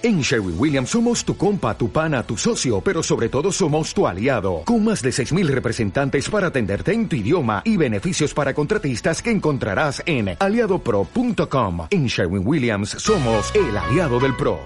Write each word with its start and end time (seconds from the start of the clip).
En 0.00 0.20
Sherwin 0.20 0.54
Williams 0.56 0.90
somos 0.90 1.24
tu 1.24 1.36
compa, 1.36 1.76
tu 1.76 1.90
pana, 1.90 2.22
tu 2.22 2.36
socio, 2.36 2.80
pero 2.80 3.02
sobre 3.02 3.28
todo 3.28 3.50
somos 3.50 3.92
tu 3.92 4.06
aliado, 4.06 4.62
con 4.64 4.84
más 4.84 5.02
de 5.02 5.10
6.000 5.10 5.48
representantes 5.48 6.30
para 6.30 6.46
atenderte 6.46 6.92
en 6.92 7.08
tu 7.08 7.16
idioma 7.16 7.62
y 7.64 7.76
beneficios 7.76 8.32
para 8.32 8.54
contratistas 8.54 9.20
que 9.20 9.32
encontrarás 9.32 10.00
en 10.06 10.36
aliadopro.com. 10.38 11.88
En 11.90 12.06
Sherwin 12.06 12.46
Williams 12.46 12.90
somos 12.90 13.52
el 13.56 13.76
aliado 13.76 14.20
del 14.20 14.36
PRO. 14.36 14.60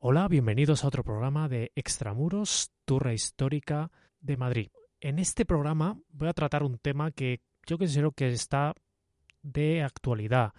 Hola, 0.00 0.28
bienvenidos 0.28 0.84
a 0.84 0.88
otro 0.88 1.02
programa 1.02 1.48
de 1.48 1.72
Extramuros, 1.76 2.70
Turra 2.84 3.14
Histórica 3.14 3.90
de 4.20 4.36
Madrid. 4.36 4.68
En 5.00 5.18
este 5.18 5.46
programa 5.46 5.96
voy 6.10 6.28
a 6.28 6.34
tratar 6.34 6.62
un 6.62 6.76
tema 6.76 7.10
que 7.10 7.40
yo 7.64 7.78
considero 7.78 8.12
que 8.12 8.28
está 8.28 8.74
de 9.42 9.82
actualidad. 9.82 10.52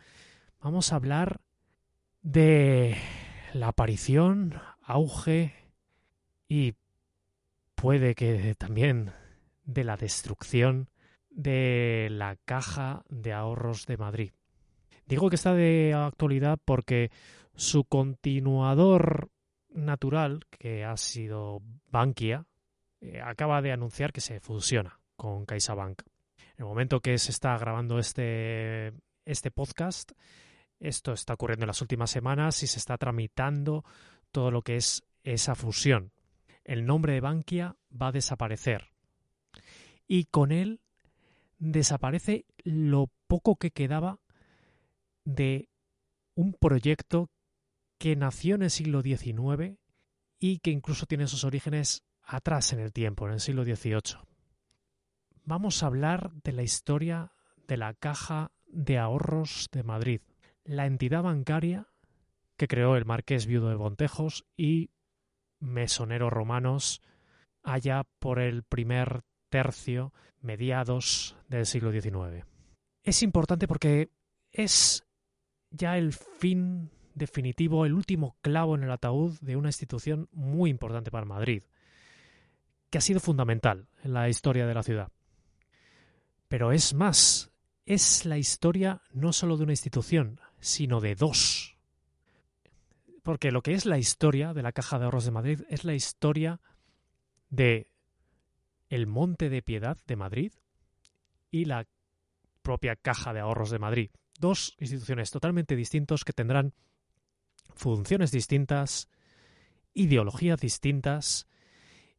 Vamos 0.60 0.92
a 0.92 0.96
hablar 0.96 1.42
de 2.24 2.98
la 3.56 3.70
aparición, 3.70 4.60
auge 4.82 5.54
y 6.50 6.74
puede 7.76 8.14
que 8.14 8.54
también 8.56 9.14
de 9.64 9.86
la 9.86 9.96
destrucción 9.96 10.90
de 11.30 12.10
la 12.12 12.36
Caja 12.44 13.06
de 13.08 13.32
Ahorros 13.32 13.86
de 13.86 13.96
Madrid. 13.96 14.32
Digo 15.06 15.30
que 15.30 15.38
está 15.38 15.54
de 15.54 15.94
actualidad 15.94 16.60
porque 16.66 17.12
su 17.56 17.86
continuador 17.86 19.30
natural, 19.70 20.42
que 20.50 20.84
ha 20.84 20.98
sido 20.98 21.62
Bankia, 21.90 22.48
eh, 23.00 23.22
acaba 23.24 23.62
de 23.62 23.72
anunciar 23.72 24.12
que 24.12 24.20
se 24.20 24.42
fusiona 24.42 25.00
con 25.16 25.46
CaixaBank. 25.46 26.02
En 26.38 26.56
el 26.58 26.66
momento 26.66 27.00
que 27.00 27.18
se 27.18 27.32
está 27.32 27.58
grabando 27.58 28.00
este, 28.00 28.92
este 29.24 29.50
podcast, 29.50 30.12
esto 30.80 31.14
está 31.14 31.34
ocurriendo 31.34 31.64
en 31.64 31.68
las 31.68 31.82
últimas 31.82 32.12
semanas 32.12 32.62
y 32.64 32.68
se 32.68 32.80
está 32.80 32.98
tramitando 32.98 33.84
todo 34.32 34.52
lo 34.52 34.62
que 34.62 34.76
es 34.76 35.04
esa 35.24 35.56
fusión. 35.56 36.12
El 36.64 36.86
nombre 36.86 37.14
de 37.14 37.22
Bankia 37.22 37.78
va 37.92 38.08
a 38.08 38.12
desaparecer. 38.12 38.92
Y 40.08 40.26
con 40.26 40.52
él 40.52 40.82
desaparece 41.58 42.46
lo 42.64 43.10
poco 43.28 43.56
que 43.56 43.72
quedaba 43.72 44.20
de 45.24 45.70
un 46.36 46.54
proyecto 46.54 47.30
que 47.98 48.16
nació 48.16 48.56
en 48.56 48.64
el 48.64 48.70
siglo 48.70 49.02
XIX 49.02 49.78
y 50.40 50.60
que 50.60 50.72
incluso 50.72 51.06
tiene 51.06 51.28
sus 51.28 51.44
orígenes 51.44 52.04
atrás 52.22 52.74
en 52.74 52.80
el 52.80 52.92
tiempo, 52.92 53.26
en 53.26 53.34
el 53.34 53.40
siglo 53.40 53.64
XVIII. 53.64 54.20
Vamos 55.44 55.82
a 55.82 55.88
hablar 55.88 56.32
de 56.44 56.52
la 56.52 56.64
historia 56.64 57.32
de 57.68 57.78
la 57.78 57.94
Caja 57.94 58.52
de 58.68 58.98
Ahorros 58.98 59.70
de 59.72 59.84
Madrid, 59.84 60.22
la 60.66 60.86
entidad 60.86 61.24
bancaria 61.24 61.88
que 62.58 62.68
creó 62.68 62.96
el 62.96 63.06
marqués 63.06 63.46
viudo 63.46 63.70
de 63.70 63.76
Bontejos 63.76 64.46
y 64.58 64.90
mesoneros 65.60 66.32
romanos 66.32 67.02
allá 67.64 68.06
por 68.20 68.40
el 68.40 68.64
primer 68.64 69.24
tercio, 69.50 70.14
mediados 70.42 71.38
del 71.48 71.66
siglo 71.66 71.92
XIX. 71.92 72.46
Es 73.04 73.24
importante 73.24 73.68
porque 73.68 74.10
es 74.52 75.06
ya 75.72 75.98
el 75.98 76.14
fin 76.14 76.92
definitivo, 77.14 77.86
el 77.86 77.94
último 77.94 78.38
clavo 78.42 78.76
en 78.76 78.84
el 78.84 78.92
ataúd 78.92 79.40
de 79.40 79.56
una 79.56 79.70
institución 79.70 80.28
muy 80.32 80.70
importante 80.70 81.12
para 81.12 81.26
Madrid, 81.26 81.64
que 82.90 82.98
ha 82.98 83.02
sido 83.02 83.20
fundamental 83.20 83.88
en 84.04 84.14
la 84.14 84.30
historia 84.30 84.68
de 84.68 84.74
la 84.74 84.84
ciudad. 84.84 85.12
Pero 86.48 86.72
es 86.72 86.94
más, 86.94 87.52
es 87.86 88.26
la 88.26 88.38
historia 88.38 89.02
no 89.12 89.34
solo 89.34 89.58
de 89.58 89.64
una 89.64 89.74
institución, 89.74 90.40
sino 90.66 91.00
de 91.00 91.14
dos. 91.14 91.78
Porque 93.22 93.52
lo 93.52 93.62
que 93.62 93.74
es 93.74 93.86
la 93.86 94.00
historia 94.00 94.54
de 94.54 94.64
la 94.64 94.72
Caja 94.72 94.98
de 94.98 95.06
Ahorros 95.06 95.26
de 95.26 95.32
Madrid 95.32 95.62
es 95.70 95.84
la 95.84 95.94
historia 95.94 96.60
de 97.50 97.92
el 98.90 99.06
Monte 99.06 99.50
de 99.50 99.62
Piedad 99.62 99.98
de 100.08 100.16
Madrid 100.16 100.54
y 101.52 101.66
la 101.66 101.88
propia 102.64 102.96
Caja 102.96 103.32
de 103.32 103.42
Ahorros 103.42 103.70
de 103.70 103.78
Madrid. 103.78 104.10
Dos 104.40 104.76
instituciones 104.80 105.30
totalmente 105.30 105.76
distintas 105.76 106.24
que 106.24 106.34
tendrán 106.34 106.74
funciones 107.76 108.32
distintas, 108.32 109.08
ideologías 109.94 110.60
distintas 110.60 111.48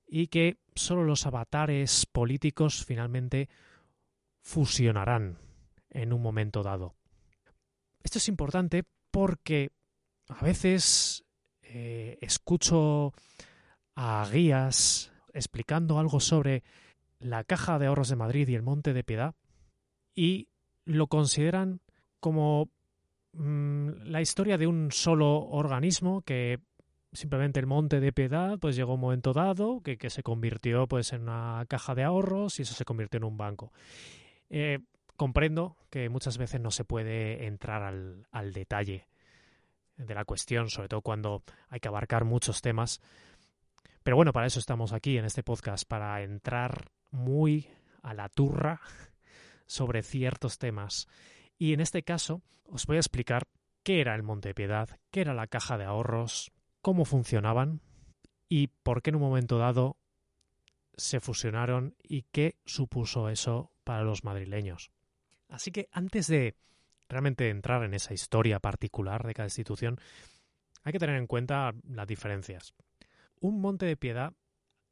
y 0.07 0.29
que 0.29 0.59
solo 0.77 1.03
los 1.03 1.27
avatares 1.27 2.07
políticos 2.07 2.85
finalmente 2.85 3.49
fusionarán 4.41 5.39
en 5.91 6.13
un 6.13 6.23
momento 6.23 6.63
dado. 6.63 6.95
Esto 8.07 8.19
es 8.19 8.29
importante 8.29 8.85
porque 9.11 9.73
a 10.29 10.45
veces 10.45 11.25
eh, 11.61 12.17
escucho 12.21 13.13
a 13.97 14.31
guías 14.33 15.11
explicando 15.35 15.99
algo 15.99 16.21
sobre 16.21 16.63
la 17.19 17.43
Caja 17.43 17.81
de 17.81 17.87
Ahorros 17.87 18.09
de 18.09 18.15
Madrid 18.15 18.47
y 18.47 18.55
el 18.55 18.63
Monte 18.63 18.93
de 18.93 19.03
Piedad 19.03 19.35
y 20.15 20.47
lo 20.85 21.09
consideran 21.09 21.81
como 22.21 22.71
mm, 23.33 24.05
la 24.05 24.21
historia 24.21 24.57
de 24.57 24.69
un 24.69 24.93
solo 24.93 25.39
organismo 25.41 26.23
que 26.23 26.61
simplemente 27.13 27.59
el 27.59 27.67
Monte 27.67 27.99
de 27.99 28.13
Piedad 28.13 28.57
pues 28.61 28.77
llegó 28.77 28.95
un 28.95 29.01
momento 29.01 29.33
dado 29.33 29.81
que, 29.81 29.99
que 29.99 30.11
se 30.11 30.23
convirtió 30.23 30.87
pues 30.87 31.13
en 31.13 31.23
una 31.23 31.65
caja 31.67 31.97
de 31.97 32.05
ahorros 32.05 32.61
y 32.61 32.63
eso 32.63 32.75
se 32.75 32.85
convirtió 32.85 33.19
en 33.19 33.25
un 33.25 33.37
banco. 33.37 33.73
Eh, 34.49 34.79
comprendo 35.17 35.77
que 35.91 36.09
muchas 36.09 36.39
veces 36.39 36.61
no 36.61 36.71
se 36.71 36.85
puede 36.85 37.47
entrar 37.47 37.83
al, 37.83 38.27
al 38.31 38.53
detalle 38.53 39.07
de 39.97 40.15
la 40.15 40.25
cuestión, 40.25 40.71
sobre 40.71 40.89
todo 40.89 41.01
cuando 41.01 41.43
hay 41.69 41.81
que 41.81 41.89
abarcar 41.89 42.25
muchos 42.25 42.61
temas. 42.61 43.01
Pero 44.03 44.17
bueno, 44.17 44.33
para 44.33 44.47
eso 44.47 44.61
estamos 44.61 44.93
aquí 44.93 45.19
en 45.19 45.25
este 45.25 45.43
podcast, 45.43 45.89
para 45.89 46.23
entrar 46.23 46.91
muy 47.11 47.69
a 48.03 48.15
la 48.15 48.29
turra 48.29 48.81
sobre 49.67 50.03
ciertos 50.03 50.59
temas. 50.59 51.09
Y 51.59 51.73
en 51.73 51.81
este 51.81 52.03
caso 52.03 52.43
os 52.65 52.87
voy 52.87 52.97
a 52.97 53.01
explicar 53.01 53.49
qué 53.83 54.01
era 54.01 54.15
el 54.15 54.23
Monte 54.23 54.49
de 54.49 54.55
Piedad, 54.55 54.89
qué 55.11 55.23
era 55.23 55.35
la 55.35 55.47
caja 55.47 55.79
de 55.79 55.85
ahorros, 55.85 56.53
cómo 56.83 57.05
funcionaban 57.05 57.81
y 58.49 58.69
por 58.69 59.03
qué 59.03 59.11
en 59.11 59.17
un 59.17 59.23
momento 59.23 59.59
dado 59.59 59.97
se 60.97 61.21
fusionaron 61.21 61.95
y 62.03 62.23
qué 62.23 62.57
supuso 62.65 63.29
eso 63.29 63.73
para 63.85 64.03
los 64.03 64.25
madrileños. 64.25 64.91
Así 65.49 65.71
que 65.71 65.89
antes 65.93 66.27
de 66.27 66.57
realmente 67.09 67.51
entrar 67.51 67.85
en 67.85 67.95
esa 67.95 68.15
historia 68.15 68.59
particular 68.61 69.27
de 69.27 69.35
cada 69.35 69.47
institución, 69.47 69.99
hay 70.83 70.93
que 70.93 70.99
tener 70.99 71.17
en 71.17 71.27
cuenta 71.27 71.75
las 71.89 72.07
diferencias. 72.07 72.75
Un 73.41 73.61
monte 73.61 73.87
de 73.87 73.97
piedad 73.97 74.33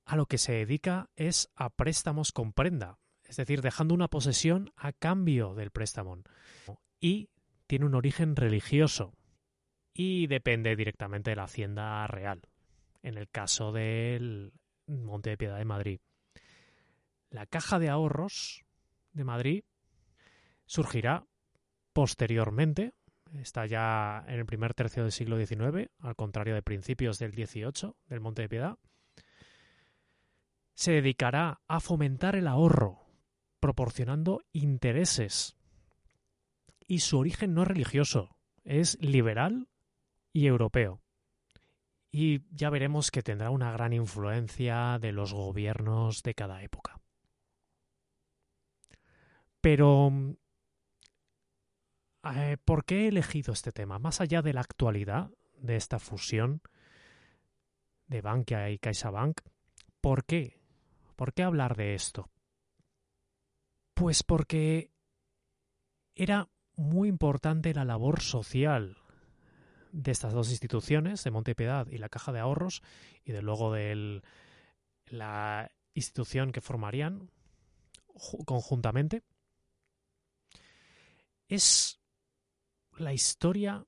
a 0.05 0.17
lo 0.17 0.27
que 0.27 0.39
se 0.39 0.53
dedica 0.53 1.11
es 1.17 1.51
a 1.55 1.71
préstamos 1.71 2.33
con 2.33 2.53
prenda, 2.53 2.99
es 3.25 3.37
decir, 3.37 3.63
dejando 3.63 3.95
una 3.95 4.09
posesión 4.09 4.73
a 4.77 4.93
cambio 4.93 5.55
del 5.55 5.71
préstamo. 5.71 6.23
Y 7.01 7.31
tiene 7.67 7.87
un 7.87 7.95
origen 7.95 8.37
religioso 8.37 9.15
y 9.95 10.27
depende 10.27 10.77
directamente 10.77 11.31
de 11.31 11.37
la 11.37 11.45
hacienda 11.45 12.07
real, 12.07 12.43
en 13.03 13.17
el 13.17 13.29
caso 13.29 13.73
del 13.73 14.53
Monte 14.87 15.31
de 15.31 15.37
Piedad 15.39 15.59
de 15.59 15.65
Madrid. 15.65 16.01
La 17.31 17.47
caja 17.47 17.79
de 17.79 17.89
ahorros 17.89 18.65
de 19.13 19.25
Madrid 19.25 19.65
surgirá 20.67 21.27
posteriormente, 21.93 22.95
está 23.33 23.67
ya 23.67 24.25
en 24.29 24.41
el 24.41 24.47
primer 24.47 24.75
tercio 24.75 25.03
del 25.03 25.13
siglo 25.13 25.39
XIX, 25.39 25.91
al 26.01 26.17
contrario 26.17 26.55
de 26.55 26.63
principios 26.63 27.19
del 27.19 27.33
XVIII, 27.33 27.95
del 28.07 28.21
Monte 28.21 28.43
de 28.43 28.49
Piedad, 28.49 28.79
se 30.75 30.93
dedicará 30.93 31.61
a 31.69 31.81
fomentar 31.81 32.37
el 32.37 32.49
ahorro, 32.49 33.07
proporcionando 33.61 34.43
intereses. 34.53 35.57
Y 36.87 36.99
su 36.99 37.19
origen 37.19 37.55
no 37.55 37.63
es 37.63 37.69
religioso, 37.69 38.37
es 38.65 38.99
liberal 39.01 39.69
y 40.33 40.47
europeo. 40.47 41.01
Y 42.11 42.43
ya 42.55 42.71
veremos 42.71 43.11
que 43.11 43.23
tendrá 43.23 43.51
una 43.51 43.73
gran 43.73 43.93
influencia 43.93 44.99
de 45.01 45.13
los 45.13 45.33
gobiernos 45.33 46.23
de 46.23 46.35
cada 46.35 46.63
época. 46.63 47.01
Pero 49.61 50.13
eh, 52.37 52.57
¿Por 52.65 52.85
qué 52.85 53.05
he 53.05 53.09
elegido 53.09 53.53
este 53.53 53.73
tema? 53.73 53.99
Más 53.99 54.21
allá 54.21 54.43
de 54.43 54.53
la 54.53 54.61
actualidad 54.61 55.31
de 55.59 55.77
esta 55.77 55.99
fusión 55.99 56.63
de 58.07 58.21
Bankia 58.21 58.71
y 58.71 58.79
CaixaBank, 58.79 59.41
¿por 60.01 60.25
qué? 60.25 60.59
¿Por 61.17 61.33
qué 61.33 61.43
hablar 61.43 61.77
de 61.77 61.95
esto? 61.95 62.31
Pues 63.95 64.23
porque 64.23 64.91
era 66.15 66.49
muy 66.77 67.09
importante 67.09 67.75
la 67.75 67.85
labor 67.85 68.21
social 68.21 68.99
de 69.93 70.11
estas 70.11 70.33
dos 70.33 70.51
instituciones, 70.51 71.23
de 71.23 71.31
Montepiedad 71.31 71.87
y 71.89 71.99
la 71.99 72.09
Caja 72.09 72.33
de 72.33 72.41
Ahorros, 72.41 72.83
y 73.25 73.33
de 73.33 73.43
luego 73.43 73.73
de 73.73 74.23
la 75.07 75.71
institución 75.95 76.51
que 76.51 76.61
formarían 76.61 77.31
conjuntamente. 78.45 79.23
Es 81.49 82.01
la 82.99 83.13
historia 83.13 83.87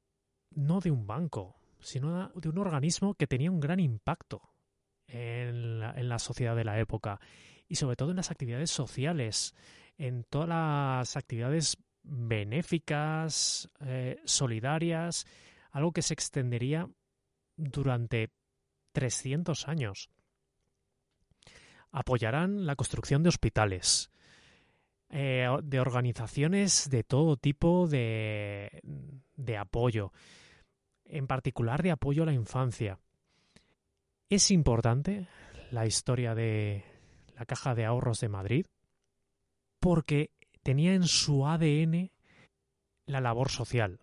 no 0.51 0.81
de 0.81 0.91
un 0.91 1.07
banco, 1.07 1.57
sino 1.81 2.31
de 2.35 2.49
un 2.49 2.59
organismo 2.59 3.15
que 3.15 3.27
tenía 3.27 3.51
un 3.51 3.61
gran 3.61 3.81
impacto 3.81 4.43
en 5.07 5.81
la, 5.81 6.19
sociedad 6.19 6.57
de 6.57 6.65
la 6.65 6.81
época 6.81 7.21
y 7.69 7.77
sobre 7.77 7.97
todo 7.97 8.11
en 8.11 8.17
las 8.17 8.31
actividades 8.31 8.71
sociales, 8.71 9.55
en 9.99 10.25
todas 10.25 10.49
las 10.49 11.17
actividades 11.17 11.77
benéficas, 12.03 13.71
eh, 13.81 14.21
solidarias, 14.25 15.27
algo 15.71 15.93
que 15.93 16.03
se 16.03 16.15
extendería 16.15 16.89
durante 17.57 18.31
300 18.93 19.69
años. 19.69 20.11
Apoyarán 21.91 22.67
la 22.67 22.77
construcción 22.77 23.23
de 23.23 23.29
hospitales, 23.29 24.11
eh, 25.11 25.49
de 25.63 25.81
organizaciones 25.81 26.89
de 26.91 27.05
todo 27.05 27.37
tipo 27.37 27.87
de, 27.87 28.81
de 29.37 29.57
apoyo, 29.57 30.13
en 31.05 31.27
particular 31.27 31.83
de 31.83 31.93
apoyo 31.93 32.23
a 32.23 32.27
la 32.27 32.33
infancia. 32.33 32.99
Es 34.29 34.51
importante 34.51 35.29
la 35.71 35.87
historia 35.87 36.35
de 36.35 36.85
la 37.37 37.47
Caja 37.47 37.75
de 37.75 37.85
Ahorros 37.85 38.21
de 38.21 38.29
Madrid 38.29 38.67
porque 39.79 40.31
tenía 40.63 40.95
en 40.95 41.05
su 41.05 41.47
ADN 41.47 42.11
la 43.07 43.21
labor 43.21 43.51
social. 43.51 44.01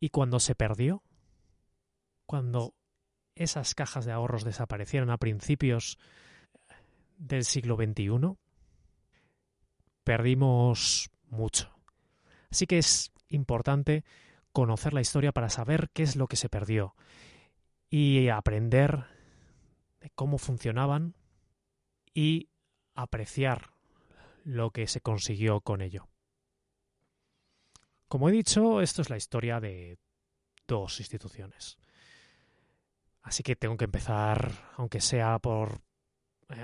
Y 0.00 0.08
cuando 0.08 0.40
se 0.40 0.54
perdió, 0.54 1.02
cuando 2.26 2.74
esas 3.34 3.74
cajas 3.74 4.04
de 4.04 4.12
ahorros 4.12 4.44
desaparecieron 4.44 5.10
a 5.10 5.18
principios 5.18 5.98
del 7.18 7.44
siglo 7.44 7.76
XXI, 7.76 8.36
perdimos 10.04 11.10
mucho. 11.28 11.70
Así 12.50 12.66
que 12.66 12.78
es 12.78 13.12
importante 13.28 14.04
conocer 14.52 14.92
la 14.92 15.00
historia 15.00 15.32
para 15.32 15.48
saber 15.48 15.90
qué 15.92 16.02
es 16.02 16.16
lo 16.16 16.28
que 16.28 16.36
se 16.36 16.48
perdió 16.48 16.94
y 17.88 18.28
aprender 18.28 19.06
de 20.00 20.10
cómo 20.10 20.38
funcionaban 20.38 21.14
y 22.14 22.50
apreciar 22.94 23.72
lo 24.44 24.70
que 24.70 24.86
se 24.86 25.00
consiguió 25.00 25.60
con 25.60 25.80
ello. 25.80 26.08
Como 28.08 28.28
he 28.28 28.32
dicho, 28.32 28.82
esto 28.82 29.02
es 29.02 29.08
la 29.08 29.16
historia 29.16 29.60
de 29.60 29.98
dos 30.66 31.00
instituciones. 31.00 31.78
Así 33.22 33.42
que 33.42 33.56
tengo 33.56 33.76
que 33.76 33.84
empezar, 33.84 34.72
aunque 34.76 35.00
sea 35.00 35.38
por 35.38 35.80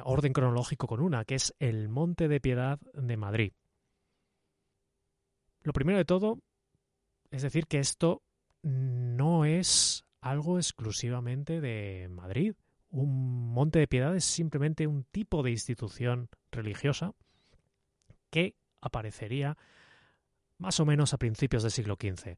orden 0.05 0.33
cronológico, 0.33 0.87
con 0.87 1.01
una, 1.01 1.25
que 1.25 1.35
es 1.35 1.55
el 1.59 1.89
Monte 1.89 2.29
de 2.29 2.41
Piedad 2.41 2.79
de 2.95 3.17
Madrid. 3.17 3.53
Lo 5.63 5.73
primero 5.73 5.99
de 5.99 6.05
todo 6.05 6.39
es 7.31 7.43
decir 7.43 7.67
que 7.67 7.79
esto 7.79 8.23
no 8.63 9.45
es 9.45 10.05
algo 10.21 10.59
exclusivamente 10.59 11.61
de 11.61 12.09
Madrid. 12.09 12.55
Un 12.91 13.53
Monte 13.53 13.79
de 13.79 13.89
Piedad 13.89 14.17
es 14.17 14.25
simplemente 14.25 14.87
un 14.87 15.05
tipo 15.05 15.43
de 15.43 15.51
institución 15.51 16.29
religiosa 16.51 17.13
que 18.31 18.57
aparecería 18.81 19.57
más 20.59 20.81
o 20.81 20.87
menos 20.87 21.13
a 21.13 21.19
principios 21.19 21.63
del 21.63 21.73
siglo 21.73 21.97
XV. 22.01 22.37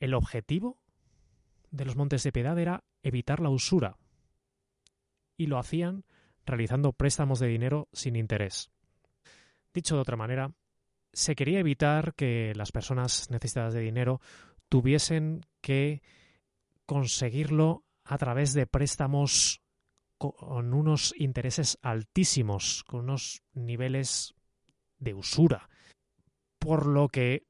El 0.00 0.14
objetivo 0.14 0.78
de 1.70 1.84
los 1.84 1.96
Montes 1.96 2.22
de 2.22 2.32
Piedad 2.32 2.58
era 2.58 2.84
evitar 3.02 3.40
la 3.40 3.50
usura 3.50 3.96
y 5.36 5.46
lo 5.46 5.58
hacían 5.58 6.04
realizando 6.44 6.92
préstamos 6.92 7.38
de 7.38 7.48
dinero 7.48 7.88
sin 7.92 8.16
interés. 8.16 8.70
Dicho 9.74 9.94
de 9.94 10.02
otra 10.02 10.16
manera, 10.16 10.52
se 11.12 11.34
quería 11.34 11.60
evitar 11.60 12.14
que 12.14 12.52
las 12.54 12.72
personas 12.72 13.30
necesitadas 13.30 13.74
de 13.74 13.80
dinero 13.80 14.20
tuviesen 14.68 15.44
que 15.60 16.02
conseguirlo 16.86 17.84
a 18.04 18.18
través 18.18 18.54
de 18.54 18.66
préstamos 18.66 19.62
con 20.18 20.72
unos 20.72 21.14
intereses 21.18 21.78
altísimos, 21.82 22.84
con 22.84 23.00
unos 23.00 23.42
niveles 23.54 24.34
de 24.98 25.14
usura, 25.14 25.68
por 26.58 26.86
lo 26.86 27.08
que 27.08 27.44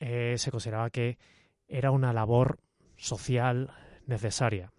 eh, 0.00 0.34
se 0.36 0.50
consideraba 0.50 0.90
que 0.90 1.16
era 1.68 1.92
una 1.92 2.12
labor 2.12 2.58
social 2.96 3.72
necesaria. 4.06 4.73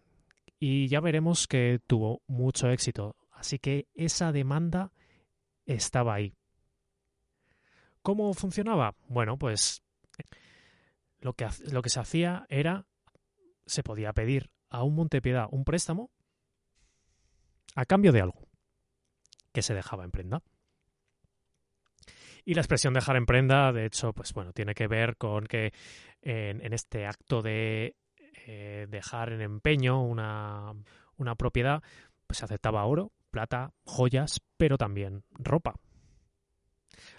Y 0.59 0.87
ya 0.87 0.99
veremos 0.99 1.47
que 1.47 1.79
tuvo 1.85 2.21
mucho 2.27 2.69
éxito, 2.69 3.15
así 3.31 3.59
que 3.59 3.87
esa 3.93 4.31
demanda 4.31 4.91
estaba 5.65 6.15
ahí. 6.15 6.33
¿Cómo 8.01 8.33
funcionaba? 8.33 8.95
Bueno, 9.07 9.37
pues 9.37 9.83
lo 11.19 11.33
que, 11.33 11.47
lo 11.71 11.81
que 11.81 11.89
se 11.89 11.99
hacía 11.99 12.45
era, 12.49 12.85
se 13.65 13.83
podía 13.83 14.13
pedir 14.13 14.51
a 14.69 14.83
un 14.83 14.95
Montepiedad 14.95 15.47
un 15.51 15.63
préstamo 15.63 16.11
a 17.75 17.85
cambio 17.85 18.11
de 18.11 18.21
algo 18.21 18.47
que 19.51 19.61
se 19.61 19.73
dejaba 19.73 20.03
en 20.03 20.11
prenda. 20.11 20.43
Y 22.43 22.53
la 22.53 22.61
expresión 22.61 22.93
dejar 22.93 23.15
en 23.15 23.25
prenda, 23.25 23.71
de 23.73 23.85
hecho, 23.85 24.13
pues 24.13 24.33
bueno, 24.33 24.53
tiene 24.53 24.75
que 24.75 24.87
ver 24.87 25.17
con 25.17 25.47
que 25.47 25.73
en, 26.21 26.73
este 26.73 27.07
acto 27.07 27.41
de 27.41 27.95
eh, 28.45 28.87
dejar 28.89 29.33
en 29.33 29.41
empeño 29.41 30.03
una, 30.03 30.73
una 31.17 31.35
propiedad, 31.35 31.83
pues 32.27 32.39
se 32.39 32.45
aceptaba 32.45 32.85
oro, 32.85 33.11
plata, 33.31 33.73
joyas, 33.83 34.41
pero 34.57 34.77
también 34.77 35.23
ropa. 35.31 35.75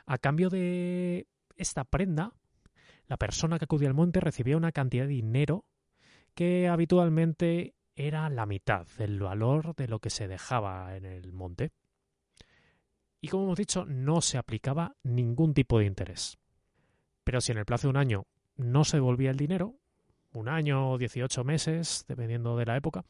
A 0.06 0.18
cambio 0.18 0.48
de 0.48 1.26
esta 1.56 1.84
prenda, 1.84 2.32
la 3.06 3.16
persona 3.16 3.58
que 3.58 3.64
acudía 3.64 3.88
al 3.88 3.94
monte 3.94 4.20
recibía 4.20 4.56
una 4.56 4.72
cantidad 4.72 5.04
de 5.04 5.14
dinero 5.14 5.64
que 6.34 6.68
habitualmente 6.68 7.74
era 7.94 8.28
la 8.30 8.46
mitad 8.46 8.86
del 8.98 9.20
valor 9.20 9.74
de 9.74 9.88
lo 9.88 10.00
que 10.00 10.10
se 10.10 10.28
dejaba 10.28 10.96
en 10.96 11.06
el 11.06 11.32
monte 11.32 11.72
y 13.26 13.28
como 13.28 13.44
hemos 13.44 13.58
dicho, 13.58 13.84
no 13.86 14.20
se 14.20 14.38
aplicaba 14.38 14.94
ningún 15.02 15.54
tipo 15.54 15.80
de 15.80 15.86
interés. 15.86 16.38
Pero 17.24 17.40
si 17.40 17.50
en 17.50 17.58
el 17.58 17.64
plazo 17.64 17.88
de 17.88 17.90
un 17.90 17.96
año 17.96 18.26
no 18.56 18.84
se 18.84 18.98
devolvía 18.98 19.30
el 19.30 19.36
dinero, 19.36 19.74
un 20.36 20.48
año 20.48 20.90
o 20.90 20.98
18 20.98 21.44
meses, 21.44 22.04
dependiendo 22.08 22.56
de 22.56 22.66
la 22.66 22.76
época, 22.76 23.04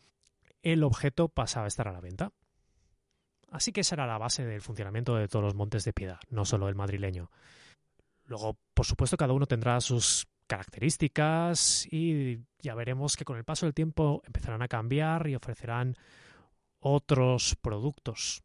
el 0.63 0.83
objeto 0.85 1.29
pasaba 1.29 1.65
a 1.65 1.69
estar 1.69 1.89
a 1.89 1.93
la 1.93 2.01
venta. 2.01 2.33
Así 3.51 3.73
que 3.73 3.81
esa 3.81 3.95
era 3.95 4.07
la 4.07 4.19
base 4.19 4.45
del 4.45 4.61
funcionamiento 4.61 5.15
de 5.17 5.29
todos 5.29 5.45
los 5.45 5.55
montes 5.55 5.85
de 5.85 5.93
piedad, 5.93 6.19
no 6.31 6.45
solo 6.45 6.69
el 6.69 6.75
madrileño. 6.75 7.31
Luego, 8.25 8.59
por 8.75 8.87
supuesto, 8.87 9.17
cada 9.17 9.33
uno 9.33 9.47
tendrá 9.47 9.81
sus 9.81 10.27
características 10.47 11.87
y 11.91 12.41
ya 12.61 12.75
veremos 12.75 13.17
que 13.17 13.25
con 13.25 13.37
el 13.37 13.45
paso 13.45 13.67
del 13.67 13.75
tiempo 13.75 14.23
empezarán 14.25 14.63
a 14.63 14.69
cambiar 14.69 15.29
y 15.29 15.35
ofrecerán 15.35 15.97
otros 16.81 17.57
productos. 17.61 18.43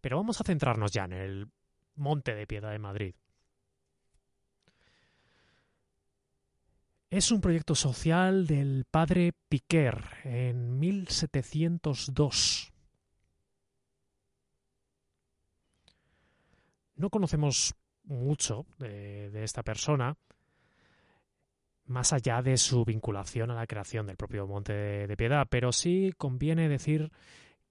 Pero 0.00 0.16
vamos 0.16 0.40
a 0.40 0.44
centrarnos 0.44 0.92
ya 0.92 1.04
en 1.04 1.12
el 1.12 1.48
Monte 1.94 2.34
de 2.34 2.46
Piedad 2.46 2.72
de 2.72 2.78
Madrid. 2.78 3.14
Es 7.12 7.30
un 7.30 7.42
proyecto 7.42 7.74
social 7.74 8.46
del 8.46 8.86
padre 8.90 9.34
Piquer 9.50 10.02
en 10.24 10.78
1702. 10.78 12.72
No 16.96 17.10
conocemos 17.10 17.74
mucho 18.04 18.64
de, 18.78 19.44
esta 19.44 19.62
persona, 19.62 20.16
más 21.84 22.14
allá 22.14 22.40
de 22.40 22.56
su 22.56 22.82
vinculación 22.86 23.50
a 23.50 23.56
la 23.56 23.66
creación 23.66 24.06
del 24.06 24.16
propio 24.16 24.46
Monte 24.46 24.72
de 25.06 25.16
Piedad, 25.18 25.46
pero 25.50 25.70
sí 25.70 26.14
conviene 26.16 26.70
decir 26.70 27.12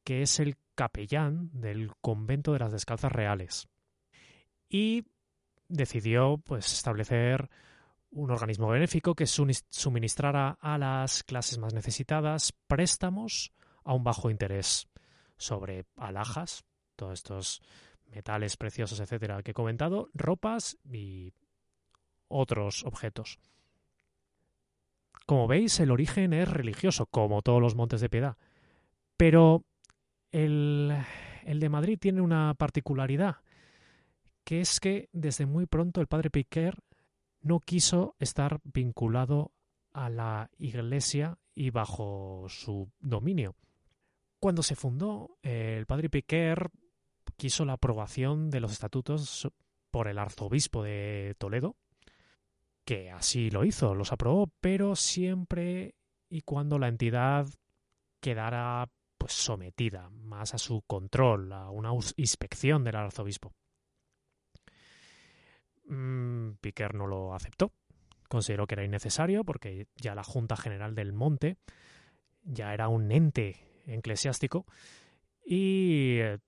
que 0.03 0.21
es 0.21 0.39
el 0.39 0.55
capellán 0.75 1.49
del 1.51 1.89
convento 1.99 2.53
de 2.53 2.59
las 2.59 2.73
Descalzas 2.73 3.11
Reales. 3.11 3.67
Y 4.69 5.07
decidió 5.67 6.37
pues 6.45 6.71
establecer 6.71 7.49
un 8.11 8.31
organismo 8.31 8.67
benéfico 8.67 9.15
que 9.15 9.25
suministrara 9.25 10.57
a 10.59 10.77
las 10.77 11.23
clases 11.23 11.57
más 11.57 11.73
necesitadas 11.73 12.53
préstamos 12.67 13.53
a 13.83 13.93
un 13.93 14.03
bajo 14.03 14.29
interés 14.29 14.87
sobre 15.37 15.85
alhajas, 15.95 16.63
todos 16.95 17.13
estos 17.13 17.61
metales 18.13 18.57
preciosos, 18.57 18.99
etcétera, 18.99 19.41
que 19.41 19.51
he 19.51 19.55
comentado, 19.55 20.09
ropas 20.13 20.77
y 20.83 21.33
otros 22.27 22.83
objetos. 22.83 23.39
Como 25.25 25.47
veis, 25.47 25.79
el 25.79 25.91
origen 25.91 26.33
es 26.33 26.49
religioso, 26.49 27.05
como 27.05 27.41
todos 27.41 27.61
los 27.61 27.75
montes 27.75 28.01
de 28.01 28.09
piedad, 28.09 28.37
pero 29.17 29.63
el, 30.31 30.95
de 31.45 31.69
Madrid 31.69 31.97
tiene 31.99 32.21
una 32.21 32.53
particularidad, 32.55 33.37
que 34.43 34.61
es 34.61 34.79
que 34.79 35.09
desde 35.13 35.45
muy 35.45 35.65
pronto 35.65 36.01
el 36.01 36.07
padre 36.07 36.29
Piquer 36.29 36.75
no 37.41 37.59
quiso 37.59 38.15
estar 38.19 38.59
vinculado 38.63 39.51
a 39.93 40.09
la 40.09 40.49
Iglesia 40.57 41.37
y 41.53 41.69
bajo 41.69 42.45
su 42.47 42.89
dominio. 42.99 43.55
Cuando 44.39 44.63
se 44.63 44.75
fundó, 44.75 45.37
el 45.41 45.85
padre 45.85 46.09
Piquer 46.09 46.69
quiso 47.37 47.65
la 47.65 47.73
aprobación 47.73 48.49
de 48.49 48.59
los 48.59 48.71
estatutos 48.71 49.47
por 49.91 50.07
el 50.07 50.17
arzobispo 50.17 50.83
de 50.83 51.35
Toledo 51.37 51.75
que 52.85 53.11
así 53.11 53.49
lo 53.49 53.63
hizo, 53.63 53.95
los 53.95 54.11
aprobó, 54.11 54.51
pero 54.59 54.95
siempre 54.95 55.95
y 56.29 56.41
cuando 56.41 56.79
la 56.79 56.87
entidad 56.87 57.47
quedara 58.19 58.89
pues 59.17 59.33
sometida 59.33 60.09
más 60.09 60.53
a 60.53 60.57
su 60.57 60.81
control, 60.81 61.53
a 61.53 61.69
una 61.69 61.91
inspección 62.17 62.83
del 62.83 62.95
arzobispo. 62.95 63.53
Mm, 65.91 66.53
Piquer 66.61 66.95
no 66.95 67.05
lo 67.05 67.35
aceptó. 67.35 67.73
Consideró 68.29 68.65
que 68.65 68.75
era 68.75 68.85
innecesario 68.85 69.43
porque 69.43 69.87
ya 69.97 70.15
la 70.15 70.23
Junta 70.23 70.55
General 70.55 70.95
del 70.95 71.11
Monte 71.11 71.57
ya 72.43 72.73
era 72.73 72.87
un 72.87 73.11
ente 73.11 73.57
eclesiástico 73.85 74.65
y 75.45 76.19
eh, 76.19 76.39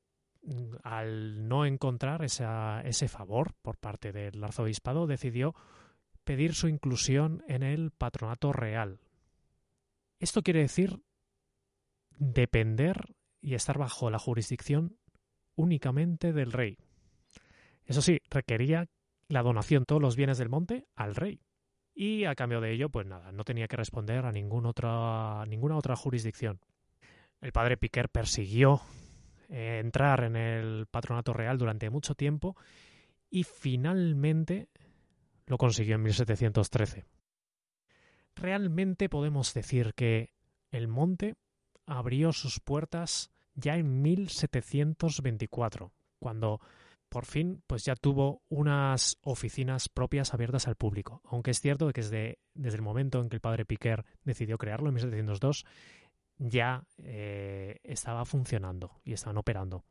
al 0.83 1.45
no 1.49 1.65
encontrar 1.65 2.23
ese 2.23 3.07
favor 3.09 3.53
por 3.61 3.77
parte 3.77 4.13
del 4.13 4.41
arzobispado 4.41 5.07
decidió 5.07 5.55
pedir 6.23 6.55
su 6.55 6.69
inclusión 6.69 7.43
en 7.49 7.63
el 7.63 7.91
patronato 7.91 8.53
real. 8.53 9.01
Esto 10.19 10.41
quiere 10.41 10.61
decir 10.61 11.03
depender 12.17 13.13
y 13.41 13.55
estar 13.55 13.77
bajo 13.77 14.09
la 14.09 14.19
jurisdicción 14.19 14.97
únicamente 15.55 16.31
del 16.31 16.53
rey. 16.53 16.77
Eso 17.85 18.01
sí, 18.01 18.21
requería 18.29 18.87
la 19.27 19.43
donación 19.43 19.85
todos 19.85 20.01
los 20.01 20.15
bienes 20.15 20.37
del 20.37 20.49
monte 20.49 20.85
al 20.95 21.15
rey. 21.15 21.41
Y 21.95 22.25
a 22.25 22.35
cambio 22.35 22.59
de 22.59 22.71
ello, 22.71 22.89
pues 22.89 23.05
nada, 23.05 23.31
no 23.31 23.43
tenía 23.43 23.67
que 23.67 23.77
responder 23.77 24.25
a 24.25 24.31
ninguna 24.31 24.69
otra, 24.69 25.45
ninguna 25.45 25.77
otra 25.77 25.95
jurisdicción. 25.95 26.59
El 27.39 27.51
padre 27.51 27.77
Piquer 27.77 28.09
persiguió 28.09 28.81
eh, 29.49 29.79
entrar 29.79 30.23
en 30.23 30.35
el 30.35 30.87
patronato 30.87 31.33
real 31.33 31.57
durante 31.57 31.89
mucho 31.89 32.15
tiempo 32.15 32.55
y 33.29 33.43
finalmente 33.43 34.69
lo 35.45 35.57
consiguió 35.57 35.95
en 35.95 36.03
1713. 36.03 37.05
Realmente 38.35 39.09
podemos 39.09 39.53
decir 39.53 39.93
que 39.93 40.33
el 40.71 40.87
monte 40.87 41.35
abrió 41.85 42.31
sus 42.31 42.59
puertas 42.59 43.31
ya 43.55 43.75
en 43.75 44.01
1724, 44.01 45.91
cuando 46.17 46.59
por 47.13 47.27
fin 47.27 47.61
pues 47.67 47.85
ya 47.85 47.95
tuvo 47.95 48.41
unas 48.49 49.19
oficinas 49.21 49.87
propias 49.87 50.33
abiertas 50.33 50.67
al 50.67 50.75
público. 50.75 51.21
Aunque 51.25 51.51
es 51.51 51.61
cierto 51.61 51.87
que 51.93 52.01
desde, 52.01 52.39
desde 52.55 52.77
el 52.77 52.81
momento 52.81 53.21
en 53.21 53.29
que 53.29 53.35
el 53.35 53.39
padre 53.39 53.65
Piquer 53.65 54.03
decidió 54.23 54.57
crearlo 54.57 54.87
en 54.87 54.95
1702, 54.95 55.63
ya 56.39 56.83
eh, 56.97 57.77
estaba 57.83 58.25
funcionando 58.25 58.99
y 59.03 59.13
estaban 59.13 59.37
operando. 59.37 59.85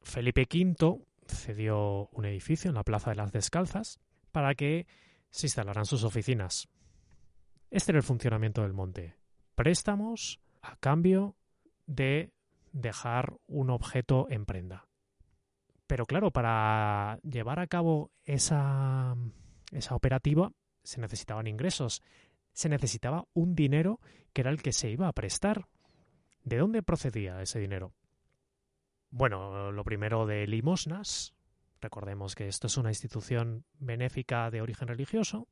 Felipe 0.00 0.46
V 0.48 1.04
cedió 1.26 2.08
un 2.12 2.24
edificio 2.24 2.68
en 2.68 2.76
la 2.76 2.84
Plaza 2.84 3.10
de 3.10 3.16
las 3.16 3.32
Descalzas 3.32 3.98
para 4.30 4.54
que 4.54 4.86
se 5.30 5.48
instalaran 5.48 5.86
sus 5.86 6.04
oficinas. 6.04 6.68
Este 7.68 7.90
era 7.90 7.98
el 7.98 8.04
funcionamiento 8.04 8.62
del 8.62 8.74
monte. 8.74 9.16
Préstamos 9.56 10.38
a 10.62 10.76
cambio 10.76 11.34
de 11.86 12.32
dejar 12.70 13.34
un 13.48 13.70
objeto 13.70 14.28
en 14.30 14.46
prenda. 14.46 14.86
Pero 15.86 16.06
claro, 16.06 16.30
para 16.30 17.18
llevar 17.22 17.60
a 17.60 17.66
cabo 17.66 18.10
esa, 18.24 19.14
esa 19.70 19.94
operativa 19.94 20.52
se 20.82 21.00
necesitaban 21.00 21.46
ingresos, 21.46 22.02
se 22.52 22.68
necesitaba 22.68 23.26
un 23.34 23.54
dinero 23.54 24.00
que 24.32 24.42
era 24.42 24.50
el 24.50 24.62
que 24.62 24.72
se 24.72 24.90
iba 24.90 25.08
a 25.08 25.12
prestar. 25.12 25.66
¿De 26.42 26.58
dónde 26.58 26.82
procedía 26.82 27.40
ese 27.42 27.58
dinero? 27.58 27.94
Bueno, 29.10 29.72
lo 29.72 29.84
primero 29.84 30.26
de 30.26 30.46
limosnas. 30.46 31.34
Recordemos 31.80 32.34
que 32.34 32.48
esto 32.48 32.66
es 32.66 32.76
una 32.76 32.90
institución 32.90 33.64
benéfica 33.78 34.50
de 34.50 34.62
origen 34.62 34.88
religioso. 34.88 35.48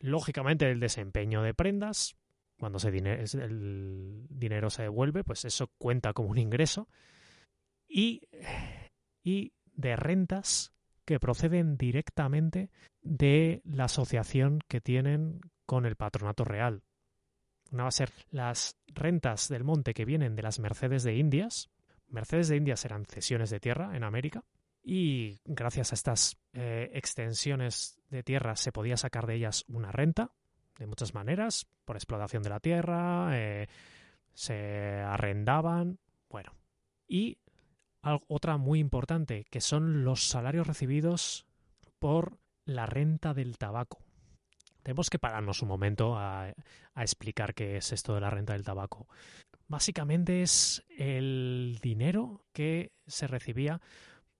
Lógicamente 0.00 0.70
el 0.70 0.80
desempeño 0.80 1.42
de 1.42 1.54
prendas, 1.54 2.16
cuando 2.58 2.78
se 2.78 2.88
el 2.88 4.26
dinero 4.28 4.70
se 4.70 4.82
devuelve, 4.82 5.24
pues 5.24 5.44
eso 5.44 5.70
cuenta 5.78 6.12
como 6.12 6.30
un 6.30 6.38
ingreso. 6.38 6.88
Y 7.88 8.22
de 9.78 9.96
rentas 9.96 10.74
que 11.06 11.18
proceden 11.18 11.78
directamente 11.78 12.70
de 13.00 13.62
la 13.64 13.84
asociación 13.84 14.58
que 14.68 14.82
tienen 14.82 15.40
con 15.64 15.86
el 15.86 15.96
patronato 15.96 16.44
real. 16.44 16.82
Una 17.70 17.84
va 17.84 17.88
a 17.88 17.92
ser 17.92 18.10
las 18.30 18.76
rentas 18.88 19.48
del 19.48 19.64
monte 19.64 19.94
que 19.94 20.04
vienen 20.04 20.36
de 20.36 20.42
las 20.42 20.58
Mercedes 20.58 21.04
de 21.04 21.16
Indias. 21.16 21.70
Mercedes 22.08 22.48
de 22.48 22.56
Indias 22.56 22.84
eran 22.84 23.06
cesiones 23.06 23.50
de 23.50 23.60
tierra 23.60 23.96
en 23.96 24.04
América 24.04 24.44
y 24.82 25.38
gracias 25.44 25.92
a 25.92 25.94
estas 25.94 26.36
eh, 26.52 26.90
extensiones 26.94 27.98
de 28.10 28.22
tierra 28.22 28.56
se 28.56 28.72
podía 28.72 28.96
sacar 28.96 29.26
de 29.26 29.36
ellas 29.36 29.64
una 29.68 29.92
renta 29.92 30.32
de 30.78 30.86
muchas 30.86 31.14
maneras, 31.14 31.66
por 31.84 31.96
explotación 31.96 32.42
de 32.42 32.50
la 32.50 32.60
tierra, 32.60 33.30
eh, 33.32 33.66
se 34.32 35.00
arrendaban, 35.00 35.98
bueno. 36.28 36.52
Y 37.08 37.38
otra 38.02 38.56
muy 38.56 38.78
importante, 38.78 39.44
que 39.50 39.60
son 39.60 40.04
los 40.04 40.28
salarios 40.28 40.66
recibidos 40.66 41.46
por 41.98 42.38
la 42.64 42.86
renta 42.86 43.34
del 43.34 43.58
tabaco. 43.58 43.98
Tenemos 44.82 45.10
que 45.10 45.18
pararnos 45.18 45.62
un 45.62 45.68
momento 45.68 46.16
a, 46.16 46.52
explicar 46.96 47.54
qué 47.54 47.76
es 47.76 47.92
esto 47.92 48.14
de 48.14 48.20
la 48.20 48.30
renta 48.30 48.54
del 48.54 48.64
tabaco. 48.64 49.06
Básicamente 49.66 50.42
es 50.42 50.84
el 50.88 51.78
dinero 51.82 52.44
que 52.52 52.92
se 53.06 53.26
recibía 53.26 53.80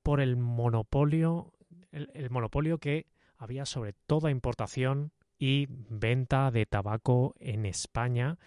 por 0.03 0.21
el 0.21 0.37
monopolio, 0.37 1.53
el 1.93 2.31
monopolio 2.31 2.79
que 2.79 3.07
había 3.37 3.67
sobre 3.67 3.93
toda 3.93 4.31
importación 4.31 5.13
y 5.39 5.67
venta 5.69 6.51
de 6.51 6.67
tabaco 6.67 7.35
en 7.39 7.67
España. 7.67 8.39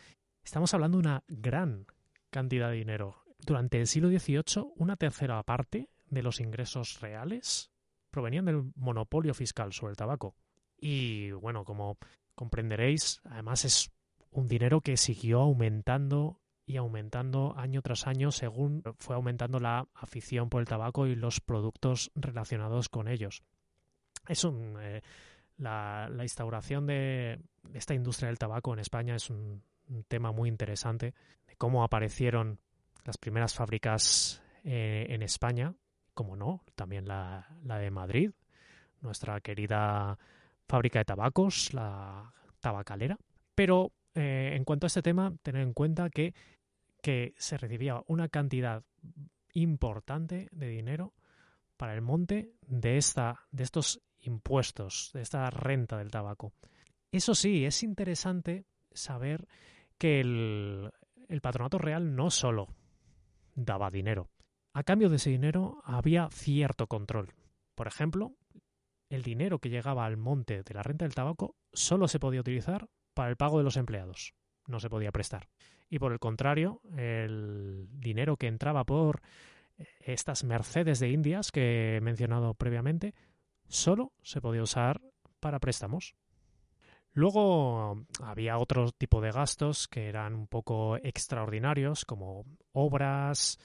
Estamos 0.44 0.74
hablando 0.74 0.98
de 0.98 1.08
una 1.08 1.24
gran 1.28 1.86
cantidad 2.30 2.70
de 2.70 2.78
dinero. 2.78 3.21
Durante 3.46 3.80
el 3.80 3.88
siglo 3.88 4.10
XVIII, 4.10 4.74
una 4.76 4.96
tercera 4.96 5.42
parte 5.44 5.90
de 6.10 6.24
los 6.24 6.40
ingresos 6.40 7.00
reales 7.02 7.72
provenían 8.12 8.46
del 8.46 8.72
monopolio 8.76 9.34
fiscal 9.34 9.74
sobre 9.74 9.92
el 9.92 9.98
tabaco. 9.98 10.36
Y 10.78 11.32
bueno, 11.32 11.64
como 11.64 11.98
comprenderéis, 12.36 13.22
además 13.26 13.66
es 13.66 13.92
un 14.32 14.48
dinero 14.48 14.82
que 14.82 14.98
siguió 14.98 15.42
aumentando 15.42 16.40
y 16.66 16.78
aumentando 16.78 17.54
año 17.58 17.82
tras 17.82 18.08
año 18.08 18.32
según 18.32 18.84
fue 19.00 19.16
aumentando 19.16 19.60
la 19.60 19.88
afición 19.94 20.50
por 20.50 20.62
el 20.62 20.68
tabaco 20.68 21.08
y 21.08 21.16
los 21.16 21.42
productos 21.42 22.12
relacionados 22.16 22.88
con 22.90 23.08
ellos. 23.08 23.44
Es 24.28 24.44
un, 24.44 24.78
eh, 24.80 25.02
la, 25.58 26.10
instauración 26.22 26.88
de 26.88 27.40
esta 27.74 27.94
industria 27.94 28.28
del 28.28 28.40
tabaco 28.40 28.74
en 28.74 28.80
España 28.80 29.16
es 29.16 29.30
un, 29.30 29.64
tema 30.08 30.32
muy 30.32 30.48
interesante, 30.48 31.14
de 31.48 31.56
cómo 31.58 31.84
aparecieron 31.84 32.60
las 33.04 33.18
primeras 33.18 33.54
fábricas 33.54 34.42
eh, 34.64 35.08
en 35.10 35.22
España, 35.22 35.74
como 36.14 36.36
no, 36.36 36.64
también 36.76 37.08
la, 37.08 37.48
de 37.64 37.92
Madrid, 37.92 38.32
nuestra 39.02 39.40
querida 39.42 40.18
fábrica 40.68 41.00
de 41.00 41.06
tabacos, 41.06 41.74
la 41.74 42.34
tabacalera. 42.60 43.18
Pero 43.56 43.92
eh, 44.14 44.54
en 44.56 44.64
cuanto 44.64 44.86
a 44.86 44.88
este 44.88 45.02
tema, 45.02 45.34
tener 45.42 45.64
en 45.64 45.74
cuenta 45.74 46.10
que, 46.10 46.34
que 47.02 47.34
se 47.38 47.58
recibía 47.58 48.04
una 48.08 48.30
cantidad 48.30 48.84
importante 49.54 50.48
de 50.52 50.68
dinero 50.68 51.14
para 51.78 51.94
el 51.94 52.02
monte 52.02 52.54
de, 52.68 52.98
esta, 52.98 53.48
de 53.52 53.64
estos 53.64 54.02
impuestos, 54.20 55.10
de 55.14 55.22
esta 55.22 55.50
renta 55.50 55.98
del 55.98 56.12
tabaco. 56.12 56.54
Eso 57.12 57.34
sí, 57.34 57.66
es 57.66 57.82
interesante 57.84 58.66
saber 58.94 59.48
que 59.98 60.20
el, 60.20 60.92
el 61.28 61.42
patronato 61.42 61.80
real 61.80 62.16
no 62.16 62.30
solo 62.30 62.68
daba 63.56 63.92
dinero. 63.92 64.30
A 64.74 64.84
cambio 64.84 65.10
de 65.10 65.18
ese 65.18 65.30
dinero 65.30 65.82
había 65.84 66.30
cierto 66.30 66.88
control. 66.88 67.34
Por 67.76 67.88
ejemplo, 67.88 68.36
el 69.10 69.24
dinero 69.24 69.60
que 69.60 69.70
llegaba 69.70 70.06
al 70.06 70.18
monte 70.18 70.64
de 70.64 70.74
la 70.74 70.84
renta 70.84 71.06
del 71.06 71.16
tabaco 71.16 71.56
solo 71.74 72.08
se 72.08 72.20
podía 72.20 72.40
utilizar 72.40 72.88
para 73.14 73.30
el 73.30 73.36
pago 73.36 73.58
de 73.58 73.66
los 73.66 73.76
empleados, 73.76 74.34
no 74.68 74.80
se 74.80 74.90
podía 74.90 75.12
prestar. 75.12 75.50
Y 75.90 76.00
por 76.00 76.14
el 76.14 76.20
contrario, 76.20 76.82
el 76.96 77.88
dinero 77.92 78.38
que 78.38 78.48
entraba 78.48 78.86
por 78.86 79.22
estas 80.00 80.44
Mercedes 80.44 81.00
de 81.00 81.10
Indias 81.10 81.52
que 81.52 81.98
he 81.98 82.02
mencionado 82.02 82.54
previamente 82.54 83.14
solo 83.68 84.14
se 84.22 84.42
podía 84.42 84.64
usar 84.64 85.02
para 85.40 85.60
préstamos. 85.60 86.16
Luego 87.14 88.06
había 88.22 88.58
otro 88.58 88.92
tipo 88.92 89.20
de 89.20 89.32
gastos 89.32 89.88
que 89.88 90.08
eran 90.08 90.34
un 90.34 90.48
poco 90.48 90.96
extraordinarios, 90.98 92.06
como 92.06 92.46
obras, 92.72 93.60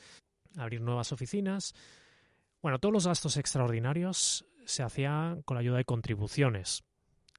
abrir 0.57 0.81
nuevas 0.81 1.13
oficinas. 1.13 1.73
Bueno, 2.61 2.81
todos 2.81 2.93
los 2.93 3.07
gastos 3.07 3.37
extraordinarios 3.37 4.47
se 4.65 4.83
hacían 4.83 5.43
con 5.43 5.55
la 5.55 5.61
ayuda 5.61 5.77
de 5.77 5.85
contribuciones, 5.85 6.83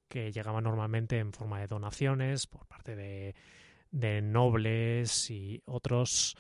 que 0.08 0.32
llegaban 0.32 0.64
normalmente 0.64 1.20
en 1.20 1.34
forma 1.34 1.60
de 1.60 1.68
donaciones 1.68 2.48
por 2.48 2.66
parte 2.68 2.96
de, 2.96 3.36
de 3.92 4.22
nobles 4.22 5.30
y 5.30 5.62
otros, 5.66 6.38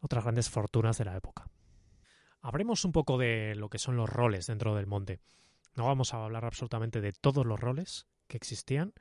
otras 0.00 0.24
grandes 0.24 0.48
fortunas 0.48 0.96
de 0.96 1.04
la 1.04 1.16
época. 1.16 1.50
Hablemos 2.40 2.86
un 2.86 2.92
poco 2.92 3.18
de 3.18 3.54
lo 3.56 3.68
que 3.68 3.78
son 3.78 3.96
los 3.96 4.08
roles 4.08 4.46
dentro 4.46 4.74
del 4.74 4.86
monte. 4.86 5.20
No 5.76 5.84
vamos 5.84 6.14
a 6.14 6.24
hablar 6.24 6.46
absolutamente 6.46 7.02
de 7.02 7.12
todos 7.12 7.44
los 7.44 7.60
roles 7.60 8.06
que 8.32 8.38
existían, 8.38 8.94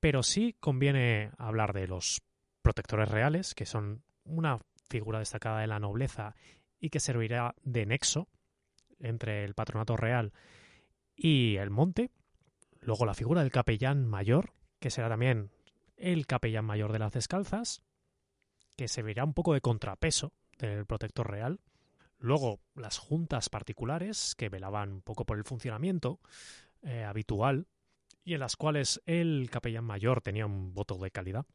pero 0.00 0.22
sí 0.22 0.54
conviene 0.60 1.30
hablar 1.38 1.72
de 1.72 1.88
los 1.88 2.22
protectores 2.60 3.08
reales, 3.08 3.54
que 3.54 3.64
son 3.64 4.04
una 4.24 4.60
figura 4.90 5.18
destacada 5.18 5.60
de 5.60 5.66
la 5.66 5.80
nobleza 5.80 6.36
y 6.78 6.90
que 6.90 7.00
servirá 7.00 7.54
de 7.62 7.86
nexo 7.86 8.28
entre 9.00 9.44
el 9.44 9.54
patronato 9.54 9.96
real 9.96 10.34
y 11.16 11.56
el 11.56 11.70
monte. 11.70 12.10
Luego 12.80 13.06
la 13.06 13.14
figura 13.14 13.40
del 13.40 13.50
capellán 13.50 14.06
mayor, 14.06 14.52
que 14.78 14.90
será 14.90 15.08
también 15.08 15.50
el 15.96 16.26
capellán 16.26 16.66
mayor 16.66 16.92
de 16.92 16.98
las 16.98 17.12
descalzas, 17.12 17.82
que 18.76 18.88
servirá 18.88 19.24
un 19.24 19.32
poco 19.32 19.54
de 19.54 19.62
contrapeso 19.62 20.34
del 20.58 20.84
protector 20.84 21.30
real. 21.30 21.60
Luego 22.18 22.60
las 22.74 22.98
juntas 22.98 23.48
particulares, 23.48 24.34
que 24.36 24.50
velaban 24.50 24.92
un 24.92 25.02
poco 25.02 25.24
por 25.24 25.38
el 25.38 25.44
funcionamiento 25.44 26.20
eh, 26.82 27.04
habitual 27.04 27.66
y 28.26 28.34
en 28.34 28.40
las 28.40 28.56
cuales 28.56 29.00
el 29.06 29.48
capellán 29.50 29.84
mayor 29.84 30.20
tenía 30.20 30.46
un 30.46 30.74
voto 30.74 30.98
de 30.98 31.12
calidad. 31.12 31.46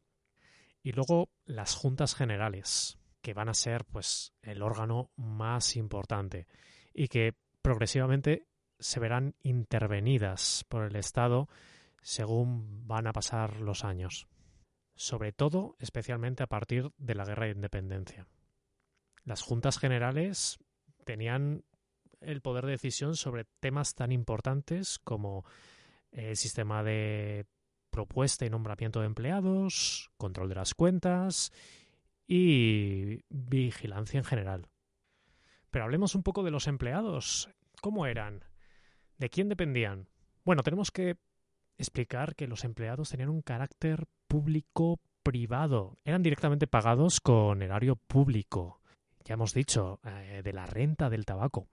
Y 0.82 0.92
luego 0.92 1.28
las 1.44 1.74
juntas 1.74 2.14
generales, 2.14 2.98
que 3.20 3.34
van 3.34 3.50
a 3.50 3.54
ser 3.54 3.84
pues 3.84 4.32
el 4.40 4.62
órgano 4.62 5.12
más 5.16 5.76
importante 5.76 6.46
y 6.94 7.08
que 7.08 7.34
progresivamente 7.60 8.48
se 8.78 9.00
verán 9.00 9.36
intervenidas 9.42 10.64
por 10.70 10.84
el 10.84 10.96
Estado 10.96 11.46
según 12.00 12.88
van 12.88 13.06
a 13.06 13.12
pasar 13.12 13.60
los 13.60 13.84
años, 13.84 14.26
sobre 14.96 15.30
todo 15.30 15.76
especialmente 15.78 16.42
a 16.42 16.48
partir 16.48 16.90
de 16.96 17.14
la 17.14 17.26
Guerra 17.26 17.44
de 17.44 17.52
Independencia. 17.52 18.26
Las 19.24 19.42
juntas 19.42 19.78
generales 19.78 20.58
tenían 21.04 21.64
el 22.22 22.40
poder 22.40 22.64
de 22.64 22.72
decisión 22.72 23.14
sobre 23.14 23.44
temas 23.60 23.94
tan 23.94 24.10
importantes 24.10 24.98
como 24.98 25.44
el 26.12 26.36
sistema 26.36 26.82
de 26.82 27.46
propuesta 27.90 28.46
y 28.46 28.50
nombramiento 28.50 29.00
de 29.00 29.06
empleados, 29.06 30.10
control 30.16 30.48
de 30.48 30.54
las 30.54 30.74
cuentas 30.74 31.52
y 32.26 33.20
vigilancia 33.28 34.18
en 34.18 34.24
general. 34.24 34.68
Pero 35.70 35.84
hablemos 35.84 36.14
un 36.14 36.22
poco 36.22 36.42
de 36.42 36.50
los 36.50 36.66
empleados. 36.66 37.50
¿Cómo 37.80 38.06
eran? 38.06 38.44
¿De 39.18 39.28
quién 39.28 39.48
dependían? 39.48 40.08
Bueno, 40.44 40.62
tenemos 40.62 40.90
que 40.90 41.16
explicar 41.78 42.34
que 42.34 42.46
los 42.46 42.64
empleados 42.64 43.10
tenían 43.10 43.28
un 43.28 43.42
carácter 43.42 44.06
público-privado. 44.28 45.98
Eran 46.04 46.22
directamente 46.22 46.66
pagados 46.66 47.20
con 47.20 47.62
erario 47.62 47.96
público. 47.96 48.80
Ya 49.24 49.34
hemos 49.34 49.54
dicho, 49.54 50.00
eh, 50.04 50.42
de 50.42 50.52
la 50.52 50.66
renta 50.66 51.10
del 51.10 51.24
tabaco. 51.24 51.68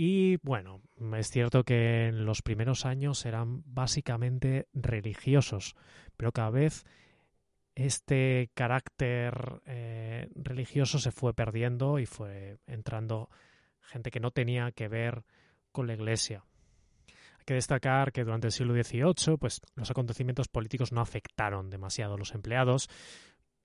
Y 0.00 0.36
bueno, 0.44 0.80
es 1.16 1.28
cierto 1.28 1.64
que 1.64 2.06
en 2.06 2.24
los 2.24 2.40
primeros 2.40 2.86
años 2.86 3.26
eran 3.26 3.64
básicamente 3.66 4.68
religiosos, 4.72 5.74
pero 6.16 6.30
cada 6.30 6.50
vez 6.50 6.86
este 7.74 8.48
carácter 8.54 9.60
eh, 9.66 10.28
religioso 10.36 11.00
se 11.00 11.10
fue 11.10 11.34
perdiendo 11.34 11.98
y 11.98 12.06
fue 12.06 12.58
entrando 12.68 13.28
gente 13.80 14.12
que 14.12 14.20
no 14.20 14.30
tenía 14.30 14.70
que 14.70 14.86
ver 14.86 15.24
con 15.72 15.88
la 15.88 15.94
Iglesia. 15.94 16.44
Hay 17.40 17.44
que 17.44 17.54
destacar 17.54 18.12
que 18.12 18.22
durante 18.22 18.46
el 18.46 18.52
siglo 18.52 18.80
XVIII 18.80 19.36
pues, 19.36 19.60
los 19.74 19.90
acontecimientos 19.90 20.46
políticos 20.46 20.92
no 20.92 21.00
afectaron 21.00 21.70
demasiado 21.70 22.14
a 22.14 22.18
los 22.18 22.36
empleados, 22.36 22.88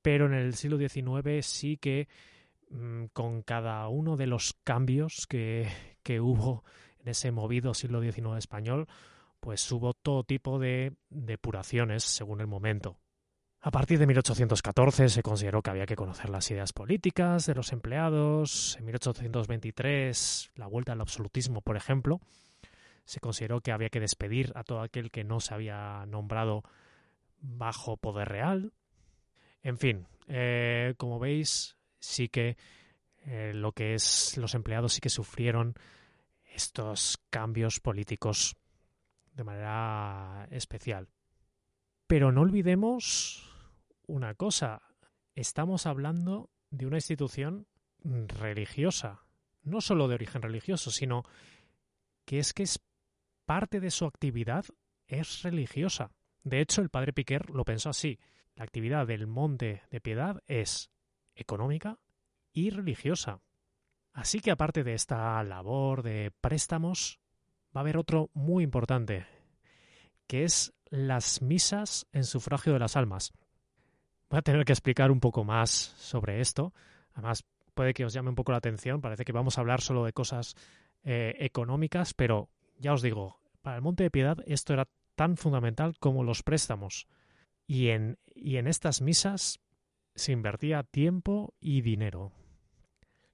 pero 0.01 0.25
en 0.25 0.33
el 0.33 0.55
siglo 0.55 0.79
XIX 0.79 1.45
sí 1.45 1.77
que 1.77 2.07
Mm, 2.73 3.05
con 3.13 3.43
cada 3.43 3.87
uno 3.87 4.17
de 4.17 4.25
los 4.25 4.55
cambios 4.63 5.27
que, 5.27 5.67
que 6.03 6.19
hubo 6.19 6.63
en 6.99 7.09
ese 7.09 7.31
movido 7.31 7.73
siglo 7.73 8.01
XIX 8.01 8.37
español, 8.37 8.87
pues 9.39 9.69
hubo 9.71 9.93
todo 9.93 10.23
tipo 10.23 10.59
de 10.59 10.93
depuraciones 11.09 12.03
según 12.03 12.39
el 12.41 12.47
momento. 12.47 12.97
A 13.65 13.71
partir 13.71 13.97
de 13.97 14.07
1814 14.07 15.07
se 15.07 15.23
consideró 15.23 15.61
que 15.61 15.69
había 15.69 15.85
que 15.85 15.95
conocer 15.95 16.29
las 16.29 16.51
ideas 16.51 16.73
políticas 16.73 17.45
de 17.45 17.55
los 17.55 17.71
empleados. 17.71 18.75
En 18.77 18.85
1823, 18.85 20.51
la 20.55 20.67
vuelta 20.67 20.91
al 20.91 20.99
absolutismo, 20.99 21.61
por 21.61 21.77
ejemplo, 21.77 22.19
se 23.05 23.21
consideró 23.21 23.61
que 23.61 23.71
había 23.71 23.89
que 23.89 24.01
despedir 24.01 24.51
a 24.55 24.63
todo 24.63 24.81
aquel 24.81 25.11
que 25.11 25.23
no 25.23 25.39
se 25.39 25.53
había 25.53 26.05
nombrado 26.07 26.63
bajo 27.39 27.95
poder 27.95 28.27
real. 28.29 28.73
En 29.61 29.77
fin, 29.77 30.07
eh, 30.27 30.93
como 30.97 31.19
veis, 31.19 31.77
sí 31.99 32.27
que 32.27 32.57
eh, 33.25 33.53
lo 33.53 33.71
que 33.71 33.93
es 33.93 34.37
los 34.37 34.55
empleados 34.55 34.93
sí 34.93 35.01
que 35.01 35.09
sufrieron 35.09 35.75
estos 36.53 37.17
cambios 37.29 37.79
políticos 37.79 38.55
de 39.33 39.43
manera 39.43 40.47
especial. 40.51 41.09
Pero 42.07 42.31
no 42.31 42.41
olvidemos 42.41 43.49
una 44.05 44.35
cosa, 44.35 44.81
estamos 45.35 45.85
hablando 45.85 46.49
de 46.69 46.85
una 46.85 46.97
institución 46.97 47.67
religiosa, 48.03 49.25
no 49.63 49.81
solo 49.81 50.07
de 50.07 50.15
origen 50.15 50.41
religioso, 50.41 50.91
sino 50.91 51.23
que 52.25 52.39
es 52.39 52.53
que 52.53 52.63
es 52.63 52.79
parte 53.45 53.79
de 53.79 53.91
su 53.91 54.05
actividad 54.05 54.65
es 55.07 55.41
religiosa. 55.43 56.11
De 56.43 56.59
hecho, 56.59 56.81
el 56.81 56.89
padre 56.89 57.13
Piquer 57.13 57.49
lo 57.49 57.63
pensó 57.63 57.89
así. 57.89 58.19
La 58.55 58.63
actividad 58.63 59.07
del 59.07 59.27
Monte 59.27 59.83
de 59.89 60.01
Piedad 60.01 60.43
es 60.47 60.91
económica 61.35 61.99
y 62.53 62.69
religiosa. 62.69 63.41
Así 64.13 64.39
que 64.39 64.51
aparte 64.51 64.83
de 64.83 64.93
esta 64.93 65.43
labor 65.43 66.03
de 66.03 66.31
préstamos, 66.39 67.19
va 67.75 67.79
a 67.79 67.83
haber 67.83 67.97
otro 67.97 68.29
muy 68.33 68.63
importante, 68.63 69.25
que 70.27 70.43
es 70.43 70.73
las 70.89 71.41
misas 71.41 72.05
en 72.11 72.23
sufragio 72.23 72.73
de 72.73 72.79
las 72.79 72.95
almas. 72.95 73.33
Voy 74.29 74.37
a 74.39 74.43
tener 74.43 74.63
que 74.65 74.73
explicar 74.73 75.11
un 75.11 75.19
poco 75.19 75.43
más 75.43 75.71
sobre 75.71 76.39
esto. 76.39 76.73
Además, 77.13 77.43
puede 77.73 77.93
que 77.93 78.05
os 78.05 78.13
llame 78.13 78.29
un 78.29 78.35
poco 78.35 78.51
la 78.51 78.59
atención. 78.59 79.01
Parece 79.01 79.25
que 79.25 79.31
vamos 79.31 79.57
a 79.57 79.61
hablar 79.61 79.81
solo 79.81 80.05
de 80.05 80.13
cosas 80.13 80.55
eh, 81.03 81.35
económicas, 81.39 82.13
pero 82.13 82.49
ya 82.77 82.93
os 82.93 83.01
digo, 83.01 83.39
para 83.61 83.77
el 83.77 83.81
Monte 83.81 84.03
de 84.03 84.11
Piedad 84.11 84.37
esto 84.45 84.73
era 84.73 84.87
tan 85.15 85.37
fundamental 85.37 85.97
como 85.99 86.23
los 86.23 86.43
préstamos. 86.43 87.07
Y 87.65 87.89
en, 87.89 88.19
y 88.35 88.57
en 88.57 88.67
estas 88.67 89.01
misas 89.01 89.59
se 90.15 90.31
invertía 90.31 90.83
tiempo 90.83 91.53
y 91.59 91.81
dinero. 91.81 92.31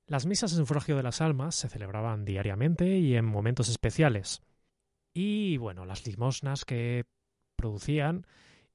Las 0.09 0.25
misas 0.25 0.53
en 0.53 0.57
sufragio 0.57 0.97
de 0.97 1.03
las 1.03 1.21
almas 1.21 1.53
se 1.53 1.69
celebraban 1.69 2.25
diariamente 2.25 2.97
y 2.97 3.15
en 3.15 3.25
momentos 3.25 3.69
especiales. 3.69 4.41
Y 5.13 5.57
bueno, 5.57 5.85
las 5.85 6.07
limosnas 6.07 6.65
que 6.65 7.05
producían 7.55 8.25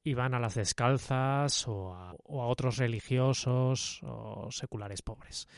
iban 0.05 0.35
a 0.35 0.39
las 0.39 0.55
descalzas 0.55 1.67
o 1.67 1.93
a, 1.93 2.15
otros 2.25 2.77
religiosos 2.77 4.01
o 4.05 4.49
seculares 4.53 5.03
pobres. 5.03 5.49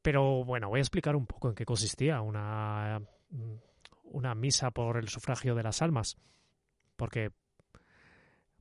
Pero 0.00 0.42
bueno, 0.42 0.70
voy 0.70 0.78
a 0.78 0.82
explicar 0.82 1.16
un 1.16 1.26
poco 1.26 1.50
en 1.50 1.54
qué 1.54 1.66
consistía 1.66 2.22
una, 2.22 3.02
una 4.04 4.34
misa 4.34 4.70
por 4.70 4.96
el 4.96 5.10
sufragio 5.10 5.54
de 5.54 5.64
las 5.64 5.82
almas. 5.82 6.16
Porque, 6.96 7.30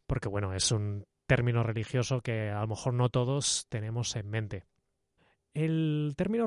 porque 0.06 0.28
bueno, 0.28 0.54
es 0.54 0.74
un 0.74 1.06
término 1.26 1.64
religioso 1.64 2.20
que 2.20 2.50
a 2.50 2.60
lo 2.60 2.68
mejor 2.68 2.94
no 2.96 3.08
todos 3.08 3.66
tenemos 3.70 4.14
en 4.18 4.30
mente. 4.30 4.66
El 5.56 6.14
término 6.18 6.46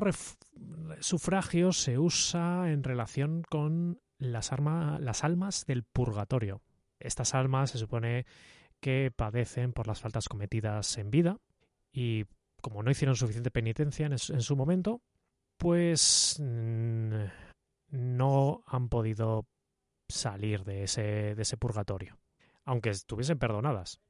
sufragio 0.99 1.73
se 1.73 1.97
usa 1.97 2.71
en 2.71 2.83
relación 2.83 3.41
con 3.41 3.99
las, 4.19 4.51
almas 4.51 5.65
del 5.65 5.83
purgatorio. 5.83 6.61
Estas 6.99 7.33
almas 7.33 7.71
se 7.71 7.79
supone 7.79 8.27
que 8.79 9.11
padecen 9.13 9.73
por 9.73 9.87
las 9.87 9.99
faltas 9.99 10.29
cometidas 10.29 10.95
en 10.99 11.09
vida 11.09 11.39
y 11.91 12.25
como 12.61 12.83
no 12.83 12.91
hicieron 12.91 13.15
suficiente 13.15 13.49
penitencia 13.49 14.05
en, 14.05 14.19
su 14.19 14.55
momento, 14.55 15.01
pues 15.57 16.39
no 16.39 18.63
han 18.67 18.89
podido 18.89 19.47
salir 20.07 20.65
de 20.65 20.83
ese 20.83 21.57
purgatorio, 21.57 22.19
aunque 22.63 22.91
estuviesen 22.91 23.39
perdonadas. 23.39 24.01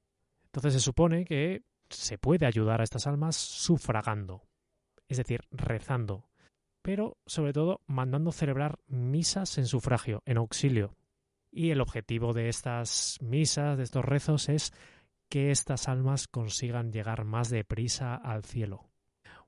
Entonces 0.43 0.73
se 0.73 0.81
supone 0.81 1.23
que 1.23 1.63
se 1.89 2.17
puede 2.17 2.45
ayudar 2.45 2.81
a 2.81 2.83
estas 2.83 3.07
almas 3.07 3.37
sufragando, 3.37 4.48
es 5.09 5.17
decir, 5.17 5.41
rezando, 5.51 6.29
pero 6.81 7.17
sobre 7.25 7.51
todo 7.51 7.81
mandando 7.87 8.31
celebrar 8.31 8.79
misas 8.87 9.57
en 9.57 9.65
sufragio, 9.65 10.23
en 10.25 10.37
auxilio. 10.37 10.95
Y 11.51 11.71
el 11.71 11.81
objetivo 11.81 12.31
de 12.31 12.47
estas 12.47 13.17
misas, 13.21 13.77
de 13.77 13.83
estos 13.83 14.05
rezos, 14.05 14.47
es 14.47 14.71
que 15.27 15.51
estas 15.51 15.89
almas 15.89 16.27
consigan 16.27 16.93
llegar 16.93 17.25
más 17.25 17.49
deprisa 17.49 18.15
al 18.15 18.45
cielo. 18.45 18.85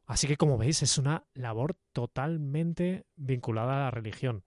Así 0.05 0.27
que, 0.27 0.35
como 0.35 0.57
veis, 0.57 0.83
es 0.83 0.97
una 0.97 1.23
labor 1.33 1.77
totalmente 1.93 3.05
vinculada 3.15 3.77
a 3.77 3.83
la 3.85 3.91
religión. 3.91 4.43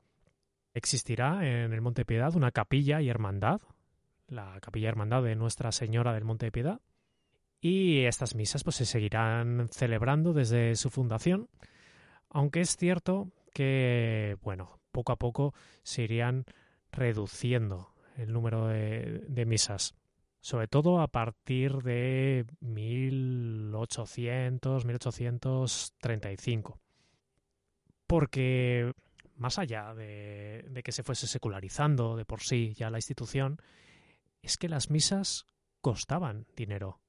Existirá 0.74 1.46
en 1.46 1.72
el 1.72 1.80
Monte 1.80 2.04
Piedad 2.04 2.34
una 2.34 2.50
capilla 2.50 3.00
y 3.00 3.08
hermandad 3.08 3.62
la 4.28 4.58
capilla 4.60 4.88
hermandad 4.88 5.22
de 5.22 5.36
Nuestra 5.36 5.72
Señora 5.72 6.12
del 6.12 6.24
Monte 6.24 6.46
de 6.46 6.52
Piedad. 6.52 6.80
Y 7.64 8.04
estas 8.04 8.34
misas 8.34 8.62
pues 8.62 8.76
se 8.76 8.84
seguirán 8.84 9.70
celebrando 9.70 10.34
desde 10.34 10.76
su 10.76 10.90
fundación, 10.90 11.48
aunque 12.28 12.60
es 12.60 12.76
cierto 12.76 13.30
que, 13.54 14.36
bueno, 14.42 14.78
poco 14.92 15.12
a 15.12 15.16
poco 15.16 15.54
se 15.82 16.02
irían 16.02 16.44
reduciendo 16.92 17.94
el 18.18 18.34
número 18.34 18.66
de, 18.66 19.46
misas, 19.46 19.94
sobre 20.42 20.68
todo 20.68 21.00
a 21.00 21.08
partir 21.08 21.78
de 21.78 22.44
1800, 22.60 24.84
1835. 24.84 26.78
Porque 28.06 28.92
más 29.36 29.58
allá 29.58 29.94
de, 29.94 30.66
de, 30.68 30.82
que 30.82 30.92
se 30.92 31.02
fuese 31.02 31.26
secularizando 31.26 32.14
de 32.14 32.26
por 32.26 32.42
sí 32.42 32.74
ya 32.74 32.90
la 32.90 32.98
institución, 32.98 33.56
es 34.42 34.58
que 34.58 34.68
las 34.68 34.90
misas 34.90 35.46
costaban 35.80 36.46
dinero. 36.54 37.00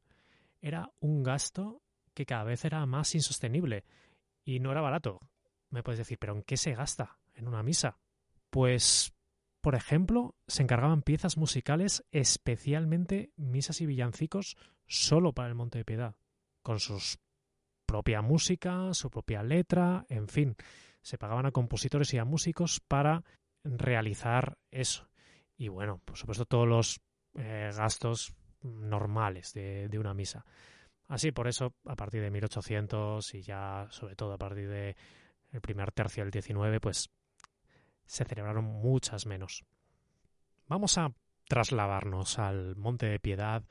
Era 0.66 0.92
un 1.00 1.22
gasto 1.22 1.84
que 2.16 2.26
cada 2.26 2.44
vez 2.44 2.66
era 2.66 2.84
más 2.88 3.14
insostenible 3.14 3.84
y 4.44 4.60
no 4.60 4.72
era 4.72 4.82
barato. 4.82 5.20
Me 5.70 5.84
puedes 5.84 6.00
decir, 6.00 6.18
¿pero 6.18 6.34
en 6.34 6.42
qué 6.42 6.58
se 6.58 6.74
gasta 6.74 7.20
en 7.36 7.48
una 7.48 7.62
misa? 7.62 8.00
Pues, 8.50 9.14
por 9.62 9.76
ejemplo, 9.76 10.34
se 10.48 10.64
encargaban 10.64 11.04
piezas 11.04 11.38
musicales, 11.38 12.04
especialmente 12.10 13.32
misas 13.36 13.80
y 13.82 13.86
villancicos, 13.86 14.58
solo 14.88 15.34
para 15.34 15.50
el 15.50 15.54
Monte 15.54 15.78
de 15.78 15.86
Piedad, 15.86 16.16
con 16.64 16.80
su 16.80 16.98
propia 17.86 18.24
música, 18.24 18.92
su 18.96 19.12
propia 19.12 19.44
letra, 19.44 20.08
en 20.10 20.28
fin, 20.28 20.56
se 21.04 21.20
pagaban 21.20 21.46
a 21.46 21.52
compositores 21.52 22.12
y 22.16 22.18
a 22.18 22.26
músicos 22.26 22.80
para 22.80 23.24
realizar 23.64 24.58
eso. 24.72 25.12
Y 25.58 25.68
bueno, 25.68 26.02
por 26.06 26.18
supuesto, 26.18 26.46
todos 26.46 26.68
los 26.68 27.02
eh, 27.36 27.70
gastos 27.78 28.34
normales 28.66 29.54
de, 29.54 29.88
de, 29.88 30.00
una 30.00 30.14
misa. 30.14 30.46
Así, 31.08 31.32
por 31.32 31.48
eso, 31.48 31.74
a 31.86 31.96
partir 31.96 32.22
de 32.22 32.32
1800 32.32 33.34
y 33.36 33.42
ya, 33.42 33.88
sobre 33.92 34.16
todo, 34.16 34.34
a 34.34 34.38
partir 34.38 34.68
del 34.70 34.96
el 35.52 35.62
primer 35.62 35.92
tercio 35.92 36.24
del 36.24 36.32
19, 36.32 36.80
pues 36.80 37.10
se 38.06 38.26
celebraron 38.26 38.66
muchas 38.66 39.26
menos. 39.26 39.64
Vamos 40.68 40.98
a 40.98 41.14
trasladarnos 41.48 42.40
al 42.40 42.76
Monte 42.76 43.06
de 43.08 43.20
Piedad 43.20 43.64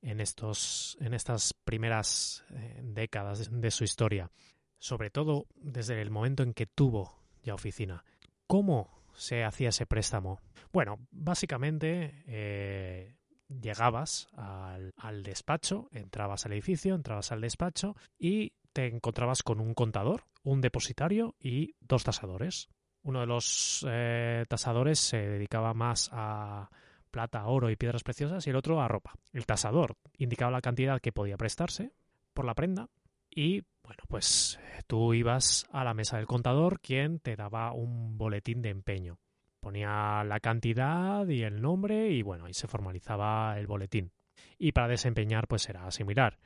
en, 0.00 0.20
estos, 0.20 0.96
en 1.00 1.14
estas 1.14 1.54
primeras 1.54 2.44
eh, 2.50 2.80
décadas 2.82 3.48
de 3.50 3.70
su 3.70 3.84
historia, 3.84 4.30
sobre 4.78 5.10
todo 5.10 5.46
desde 5.56 6.00
el 6.00 6.10
momento 6.10 6.42
en 6.42 6.54
que 6.54 6.66
tuvo 6.66 7.22
ya 7.42 7.54
oficina. 7.54 8.04
¿Cómo 8.46 9.04
se 9.14 9.44
hacía 9.44 9.70
ese 9.70 9.86
préstamo? 9.86 10.40
Bueno, 10.72 11.06
básicamente 11.10 12.22
eh, 12.26 13.14
llegabas 13.48 14.28
al, 14.34 15.22
despacho, 15.22 15.88
entrabas 15.92 16.46
al 16.46 16.52
edificio, 16.52 16.94
entrabas 16.94 17.32
al 17.32 17.40
despacho 17.40 17.96
y 18.18 18.52
te 18.72 18.86
encontrabas 18.86 19.42
con 19.42 19.60
un 19.60 19.74
contador, 19.74 20.24
un 20.42 20.60
depositario 20.60 21.34
y 21.40 21.74
dos 21.80 22.04
tasadores. 22.04 22.68
Uno 23.02 23.20
de 23.20 23.26
los 23.26 23.86
eh, 23.88 24.44
tasadores 24.48 24.98
se 24.98 25.18
dedicaba 25.18 25.72
más 25.74 26.10
a 26.12 26.70
plata, 27.10 27.46
oro 27.46 27.70
y 27.70 27.76
piedras 27.76 28.02
preciosas 28.02 28.46
y 28.46 28.50
el 28.50 28.56
otro 28.56 28.80
a 28.80 28.88
ropa. 28.88 29.14
El 29.32 29.46
tasador 29.46 29.96
indicaba 30.18 30.50
la 30.50 30.60
cantidad 30.60 31.00
que 31.00 31.12
podía 31.12 31.36
prestarse 31.36 31.92
por 32.34 32.44
la 32.44 32.54
prenda 32.54 32.88
y 33.30 33.62
bueno, 33.82 34.02
pues 34.08 34.60
tú 34.86 35.14
ibas 35.14 35.66
a 35.72 35.84
la 35.84 35.94
mesa 35.94 36.18
del 36.18 36.26
contador 36.26 36.80
quien 36.80 37.20
te 37.20 37.36
daba 37.36 37.72
un 37.72 38.18
boletín 38.18 38.60
de 38.60 38.68
empeño. 38.68 39.18
Ponía 39.60 40.22
la 40.24 40.40
cantidad 40.40 41.26
y 41.28 41.42
el 41.42 41.60
nombre 41.60 42.10
y 42.10 42.22
bueno, 42.22 42.46
ahí 42.46 42.54
se 42.54 42.68
formalizaba 42.68 43.58
el 43.58 43.66
boletín. 43.66 44.12
Y 44.58 44.72
para 44.72 44.88
desempeñar 44.88 45.48
pues 45.48 45.68
era 45.68 45.90
similar. 45.90 46.38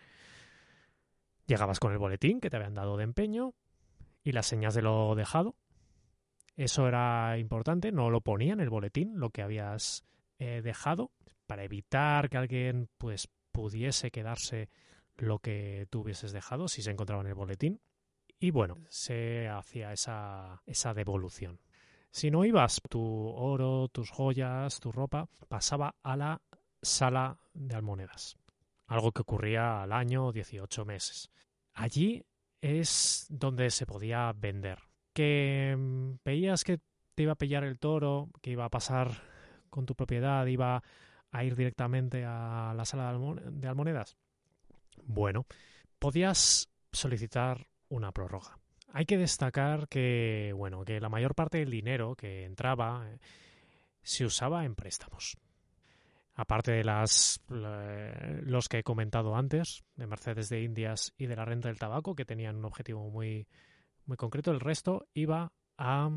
Llegabas 1.46 1.80
con 1.80 1.92
el 1.92 1.98
boletín 1.98 2.40
que 2.40 2.50
te 2.50 2.56
habían 2.56 2.74
dado 2.74 2.96
de 2.96 3.04
empeño 3.04 3.54
y 4.24 4.32
las 4.32 4.46
señas 4.46 4.74
de 4.74 4.82
lo 4.82 5.14
dejado 5.14 5.56
eso 6.56 6.86
era 6.86 7.38
importante, 7.38 7.92
no 7.92 8.10
lo 8.10 8.20
ponía 8.20 8.52
en 8.52 8.60
el 8.60 8.70
boletín, 8.70 9.18
lo 9.18 9.30
que 9.30 9.42
habías 9.42 10.04
eh, 10.38 10.60
dejado, 10.62 11.10
para 11.46 11.64
evitar 11.64 12.28
que 12.28 12.36
alguien 12.36 12.88
pues 12.98 13.28
pudiese 13.52 14.10
quedarse 14.10 14.68
lo 15.16 15.38
que 15.38 15.86
tú 15.90 16.00
hubieses 16.00 16.32
dejado 16.32 16.68
si 16.68 16.82
se 16.82 16.90
encontraba 16.90 17.22
en 17.22 17.28
el 17.28 17.34
boletín. 17.34 17.80
Y 18.38 18.50
bueno, 18.50 18.78
se 18.88 19.48
hacía 19.48 19.92
esa, 19.92 20.62
esa 20.66 20.94
devolución. 20.94 21.60
Si 22.12 22.30
no 22.30 22.44
ibas, 22.44 22.82
tu 22.90 23.00
oro, 23.00 23.88
tus 23.88 24.10
joyas, 24.10 24.80
tu 24.80 24.92
ropa, 24.92 25.30
pasaba 25.48 25.94
a 26.02 26.14
la 26.14 26.42
sala 26.82 27.38
de 27.54 27.74
almonedas. 27.74 28.36
Algo 28.86 29.12
que 29.12 29.22
ocurría 29.22 29.82
al 29.82 29.92
año 29.92 30.30
18 30.30 30.84
meses. 30.84 31.30
Allí 31.72 32.22
es 32.60 33.26
donde 33.30 33.70
se 33.70 33.86
podía 33.86 34.30
vender 34.34 34.78
que 35.14 35.74
mm, 35.76 36.18
veías 36.22 36.64
que 36.64 36.80
te 37.14 37.22
iba 37.22 37.32
a 37.32 37.36
pillar 37.36 37.64
el 37.64 37.78
toro, 37.78 38.28
que 38.42 38.50
iba 38.50 38.66
a 38.66 38.70
pasar 38.70 39.10
con 39.70 39.86
tu 39.86 39.94
propiedad, 39.94 40.44
iba 40.46 40.82
a 41.30 41.44
ir 41.44 41.56
directamente 41.56 42.26
a 42.26 42.74
la 42.76 42.84
sala 42.84 43.18
de 43.50 43.68
almonedas. 43.68 44.18
Bueno, 45.06 45.46
podías 45.98 46.68
solicitar 46.92 47.66
una 47.88 48.12
prórroga. 48.12 48.61
Hay 48.92 49.06
que 49.06 49.16
destacar 49.16 49.88
que, 49.88 50.52
bueno, 50.54 50.84
que 50.84 51.00
la 51.00 51.08
mayor 51.08 51.34
parte 51.34 51.58
del 51.58 51.70
dinero 51.70 52.14
que 52.14 52.44
entraba 52.44 53.08
eh, 53.08 53.18
se 54.02 54.24
usaba 54.24 54.64
en 54.64 54.74
préstamos. 54.74 55.38
Aparte 56.34 56.72
de 56.72 56.84
las 56.84 57.42
los 57.48 58.68
que 58.68 58.78
he 58.78 58.82
comentado 58.82 59.36
antes, 59.36 59.82
de 59.96 60.06
Mercedes 60.06 60.48
de 60.48 60.62
Indias 60.62 61.12
y 61.18 61.26
de 61.26 61.36
la 61.36 61.44
renta 61.44 61.68
del 61.68 61.78
tabaco, 61.78 62.14
que 62.14 62.24
tenían 62.24 62.56
un 62.56 62.64
objetivo 62.64 63.10
muy, 63.10 63.46
muy 64.06 64.16
concreto, 64.16 64.50
el 64.50 64.60
resto 64.60 65.06
iba 65.12 65.52
a, 65.76 66.10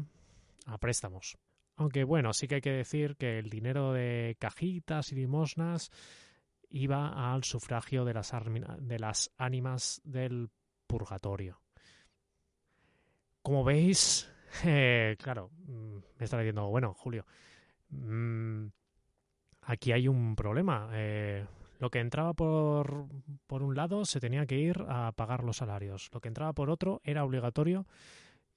a 0.66 0.78
préstamos. 0.78 1.38
Aunque 1.76 2.06
bueno, 2.06 2.32
sí 2.32 2.48
que 2.48 2.56
hay 2.56 2.62
que 2.62 2.72
decir 2.72 3.18
que 3.18 3.40
el 3.40 3.50
dinero 3.50 3.92
de 3.92 4.38
cajitas 4.40 5.12
y 5.12 5.16
limosnas 5.16 5.92
iba 6.70 7.34
al 7.34 7.44
sufragio 7.44 8.06
de 8.06 8.14
las, 8.14 8.32
de 8.80 9.00
las 9.00 9.32
ánimas 9.38 10.02
del 10.06 10.50
purgatorio. 10.88 11.65
Como 13.46 13.64
veis, 13.64 14.28
eh, 14.66 15.16
claro, 15.22 15.52
mm, 15.68 15.98
me 16.18 16.26
está 16.26 16.40
diciendo, 16.40 16.68
bueno, 16.68 16.96
Julio, 16.96 17.28
mmm, 17.90 18.66
aquí 19.62 19.92
hay 19.92 20.08
un 20.08 20.36
problema. 20.36 20.90
Eh, 20.94 21.46
lo 21.78 21.92
que 21.92 22.00
entraba 22.00 22.34
por, 22.34 23.06
por 23.46 23.62
un 23.62 23.76
lado 23.76 24.04
se 24.04 24.20
tenía 24.20 24.48
que 24.48 24.58
ir 24.58 24.84
a 24.90 25.12
pagar 25.12 25.44
los 25.44 25.58
salarios. 25.58 26.10
Lo 26.12 26.22
que 26.22 26.28
entraba 26.30 26.54
por 26.54 26.72
otro 26.72 27.02
era 27.04 27.24
obligatorio 27.24 27.86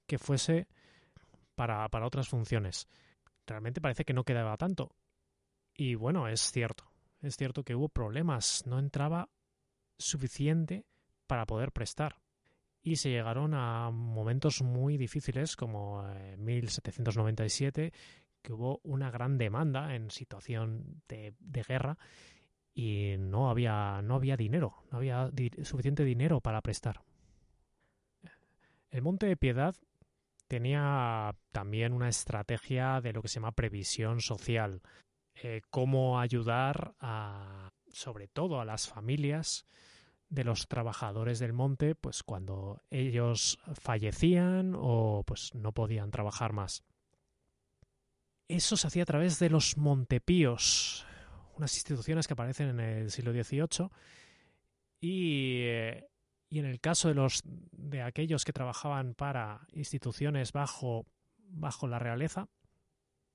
que 0.07 0.17
fuese 0.17 0.67
para, 1.53 1.87
para 1.89 2.07
otras 2.07 2.27
funciones. 2.27 2.87
Realmente 3.45 3.81
parece 3.81 4.05
que 4.05 4.13
no 4.13 4.23
quedaba 4.23 4.57
tanto. 4.57 4.95
Y 5.75 5.93
bueno, 5.93 6.27
es 6.27 6.51
cierto. 6.51 6.85
Es 7.21 7.37
cierto 7.37 7.63
que 7.63 7.75
hubo 7.75 7.89
problemas. 7.89 8.65
No 8.65 8.79
entraba 8.79 9.29
suficiente 9.99 10.87
para 11.27 11.45
poder 11.45 11.71
prestar. 11.71 12.15
Y 12.81 12.95
se 12.95 13.09
llegaron 13.09 13.53
a 13.53 13.91
momentos 13.91 14.61
muy 14.61 14.97
difíciles 14.97 15.55
como 15.55 16.07
en 16.15 16.43
1797, 16.43 17.91
que 18.41 18.53
hubo 18.53 18.79
una 18.83 19.11
gran 19.11 19.37
demanda 19.37 19.95
en 19.95 20.09
situación 20.11 21.01
de, 21.07 21.33
de 21.39 21.63
guerra 21.63 21.97
y 22.73 23.15
no 23.17 23.49
había, 23.49 24.01
no 24.01 24.15
había 24.15 24.37
dinero, 24.37 24.83
no 24.91 24.99
había 24.99 25.29
suficiente 25.63 26.05
dinero 26.05 26.39
para 26.39 26.61
prestar. 26.61 27.01
El 28.89 29.01
Monte 29.01 29.27
de 29.27 29.37
Piedad 29.37 29.75
tenía 30.47 31.35
también 31.51 31.93
una 31.93 32.09
estrategia 32.09 33.01
de 33.01 33.13
lo 33.13 33.21
que 33.21 33.27
se 33.27 33.35
llama 33.35 33.51
previsión 33.51 34.21
social, 34.21 34.81
eh, 35.35 35.61
cómo 35.69 36.19
ayudar 36.19 36.95
a, 36.99 37.69
sobre 37.91 38.27
todo 38.27 38.59
a 38.59 38.65
las 38.65 38.87
familias 38.87 39.67
de 40.29 40.43
los 40.43 40.67
trabajadores 40.67 41.39
del 41.39 41.53
monte, 41.53 41.95
pues 41.95 42.23
cuando 42.23 42.83
ellos 42.89 43.59
fallecían 43.73 44.73
o 44.75 45.23
pues 45.25 45.53
no 45.55 45.73
podían 45.73 46.11
trabajar 46.11 46.53
más. 46.53 46.83
Eso 48.47 48.77
se 48.77 48.87
hacía 48.87 49.03
a 49.03 49.07
través 49.07 49.39
de 49.39 49.49
los 49.49 49.77
montepíos, 49.77 51.05
unas 51.55 51.75
instituciones 51.75 52.27
que 52.27 52.33
aparecen 52.33 52.69
en 52.69 52.79
el 52.79 53.11
siglo 53.11 53.31
XVIII 53.31 53.89
y, 55.01 55.65
y 56.49 56.59
en 56.59 56.65
el 56.65 56.79
caso 56.79 57.07
de, 57.07 57.15
los, 57.15 57.41
de 57.43 58.01
aquellos 58.01 58.45
que 58.45 58.53
trabajaban 58.53 59.13
para 59.13 59.67
instituciones 59.71 60.51
bajo, 60.51 61.05
bajo 61.37 61.87
la 61.87 61.99
realeza, 61.99 62.49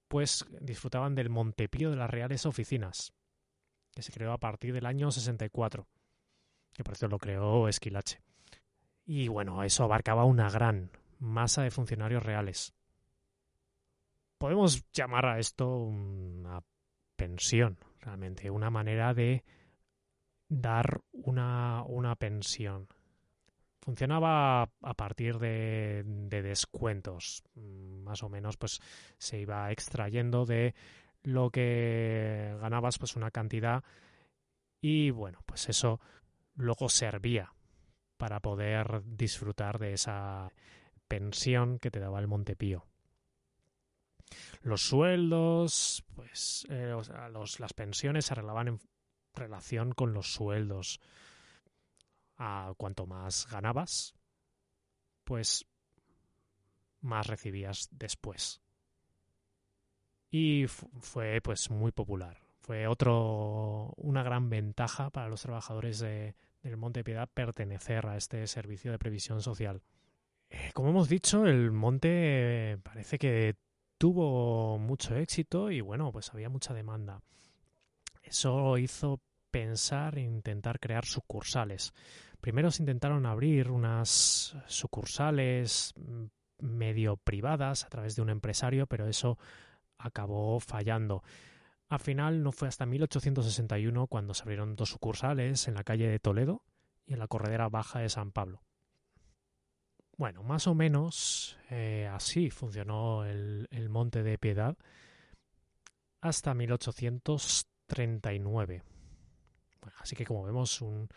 pues 0.08 0.44
disfrutaban 0.60 1.14
del 1.14 1.30
Montepío 1.30 1.90
de 1.90 1.96
las 1.96 2.10
Reales 2.10 2.46
Oficinas, 2.46 3.12
que 3.92 4.02
se 4.02 4.12
creó 4.12 4.32
a 4.32 4.38
partir 4.38 4.72
del 4.72 4.86
año 4.86 5.10
64, 5.10 5.88
que 6.74 6.84
por 6.84 6.94
eso 6.94 7.08
lo 7.08 7.18
creó 7.18 7.68
Esquilache. 7.68 8.20
Y 9.06 9.28
bueno, 9.28 9.62
eso 9.62 9.84
abarcaba 9.84 10.24
una 10.24 10.50
gran 10.50 10.90
masa 11.20 11.62
de 11.62 11.70
funcionarios 11.70 12.22
reales. 12.22 12.74
Podemos 14.38 14.84
llamar 14.92 15.26
a 15.26 15.38
esto 15.38 15.68
una 15.68 16.60
pensión, 17.16 17.78
realmente, 18.00 18.50
una 18.50 18.70
manera 18.70 19.14
de 19.14 19.44
dar 20.48 21.00
una, 21.12 21.82
una 21.86 22.16
pensión. 22.16 22.88
Funcionaba 23.80 24.62
a 24.62 24.94
partir 24.94 25.38
de, 25.38 26.02
de, 26.04 26.42
descuentos. 26.42 27.44
Más 27.54 28.22
o 28.22 28.28
menos, 28.28 28.56
pues 28.56 28.80
se 29.18 29.38
iba 29.38 29.70
extrayendo 29.70 30.44
de 30.44 30.74
lo 31.22 31.50
que 31.50 32.56
ganabas 32.60 32.98
pues 32.98 33.16
una 33.16 33.30
cantidad 33.30 33.82
y 34.86 35.10
bueno, 35.10 35.38
pues 35.46 35.70
eso 35.70 35.98
luego 36.54 36.88
servía 36.88 37.52
para 38.16 38.40
poder 38.40 39.02
disfrutar 39.04 39.78
de 39.78 39.92
esa 39.92 40.52
pensión 41.08 41.78
que 41.78 41.90
te 41.90 42.00
daba 42.00 42.20
el 42.20 42.28
Montepío. 42.28 42.86
Los 44.62 44.82
sueldos, 44.82 46.04
pues 46.14 46.66
eh, 46.70 46.94
las 47.58 47.72
pensiones 47.74 48.26
se 48.26 48.32
arreglaban 48.32 48.68
en 48.68 48.80
relación 49.34 49.92
con 49.92 50.14
los 50.14 50.32
sueldos. 50.32 51.00
A 52.36 52.72
cuanto 52.76 53.06
más 53.06 53.46
ganabas, 53.48 54.14
pues 55.22 55.66
más 57.00 57.26
recibías 57.26 57.88
después. 57.92 58.60
Y 60.30 60.66
fue 60.66 61.40
pues 61.40 61.70
muy 61.70 61.92
popular. 61.92 62.43
Fue 62.64 62.86
otro 62.86 63.92
una 63.98 64.22
gran 64.22 64.48
ventaja 64.48 65.10
para 65.10 65.28
los 65.28 65.42
trabajadores 65.42 65.98
de, 65.98 66.34
del 66.62 66.78
Monte 66.78 67.04
Piedad 67.04 67.28
pertenecer 67.28 68.06
a 68.06 68.16
este 68.16 68.46
servicio 68.46 68.90
de 68.90 68.98
previsión 68.98 69.42
social. 69.42 69.82
Eh, 70.48 70.70
como 70.72 70.88
hemos 70.88 71.10
dicho, 71.10 71.44
el 71.44 71.72
monte 71.72 72.08
eh, 72.72 72.78
parece 72.82 73.18
que 73.18 73.56
tuvo 73.98 74.78
mucho 74.78 75.14
éxito 75.14 75.70
y 75.70 75.82
bueno, 75.82 76.10
pues 76.10 76.30
había 76.32 76.48
mucha 76.48 76.72
demanda. 76.72 77.20
Eso 78.22 78.78
hizo 78.78 79.20
pensar 79.50 80.16
e 80.16 80.22
intentar 80.22 80.80
crear 80.80 81.04
sucursales. 81.04 81.92
Primero 82.40 82.70
se 82.70 82.80
intentaron 82.80 83.26
abrir 83.26 83.70
unas 83.70 84.56
sucursales 84.68 85.92
mm, 85.96 86.24
medio 86.60 87.18
privadas 87.18 87.84
a 87.84 87.90
través 87.90 88.16
de 88.16 88.22
un 88.22 88.30
empresario, 88.30 88.86
pero 88.86 89.06
eso 89.06 89.36
acabó 89.98 90.60
fallando. 90.60 91.22
Al 91.94 92.00
final 92.00 92.42
no 92.42 92.50
fue 92.50 92.66
hasta 92.66 92.86
1861 92.86 94.08
cuando 94.08 94.34
se 94.34 94.42
abrieron 94.42 94.74
dos 94.74 94.88
sucursales 94.88 95.68
en 95.68 95.74
la 95.74 95.84
calle 95.84 96.08
de 96.08 96.18
Toledo 96.18 96.64
y 97.06 97.12
en 97.12 97.20
la 97.20 97.28
corredera 97.28 97.68
baja 97.68 98.00
de 98.00 98.08
San 98.08 98.32
Pablo. 98.32 98.64
Bueno, 100.16 100.42
más 100.42 100.66
o 100.66 100.74
menos 100.74 101.56
eh, 101.70 102.10
así 102.12 102.50
funcionó 102.50 103.24
el, 103.24 103.68
Monte 103.90 104.24
de 104.24 104.38
Piedad 104.38 104.76
hasta 106.20 106.52
1839. 106.52 108.82
así 109.98 110.16
que 110.16 110.26
como 110.26 110.42
vemos 110.42 110.80
un 110.80 111.08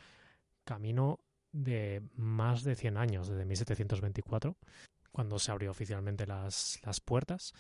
camino 0.63 1.21
de 1.51 2.03
más 2.13 2.63
de 2.63 2.75
100 2.75 2.97
años, 2.97 3.29
desde 3.29 3.45
1724, 3.45 4.55
cuando 5.11 5.39
se 5.39 5.51
abrió 5.51 5.71
oficialmente 5.71 6.27
las 6.27 7.01
puertas. 7.03 7.55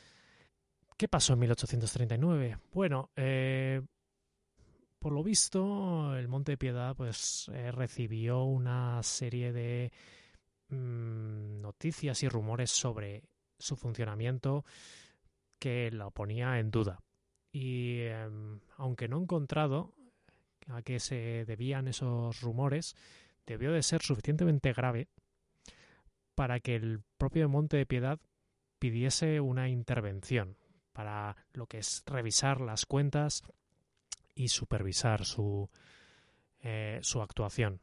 ¿Qué 0.97 1.07
pasó 1.07 1.33
en 1.33 1.39
1839? 1.39 2.57
Bueno, 2.73 3.11
eh, 3.15 3.81
por 4.99 5.13
lo 5.13 5.23
visto, 5.23 6.15
el 6.17 6.27
Monte 6.27 6.53
de 6.53 6.57
Piedad 6.57 6.95
pues, 6.95 7.49
eh, 7.53 7.71
recibió 7.71 8.43
una 8.43 9.01
serie 9.03 9.53
de 9.53 9.91
Mm, 10.69 11.61
noticias 11.61 12.23
y 12.23 12.29
rumores 12.29 12.71
sobre 12.71 13.23
su 13.57 13.77
funcionamiento 13.77 14.65
que 15.59 15.89
lo 15.91 16.11
ponía 16.11 16.59
en 16.59 16.71
duda. 16.71 16.99
Y 17.51 18.01
em, 18.01 18.59
aunque 18.75 19.07
no 19.07 19.17
he 19.17 19.21
encontrado 19.21 19.93
a 20.67 20.81
qué 20.81 20.99
se 20.99 21.45
debían 21.45 21.87
esos 21.87 22.41
rumores, 22.41 22.95
debió 23.45 23.71
de 23.71 23.81
ser 23.81 24.01
suficientemente 24.01 24.73
grave 24.73 25.07
para 26.35 26.59
que 26.59 26.75
el 26.75 27.01
propio 27.17 27.47
Monte 27.47 27.77
de 27.77 27.85
Piedad 27.85 28.19
pidiese 28.77 29.39
una 29.39 29.69
intervención 29.69 30.57
para 30.97 31.35
lo 31.53 31.67
que 31.67 31.77
es 31.77 32.01
revisar 32.07 32.59
las 32.59 32.87
cuentas 32.87 33.43
y 34.33 34.47
supervisar 34.47 35.25
su, 35.25 35.69
eh, 36.59 36.97
su 37.03 37.21
actuación. 37.21 37.81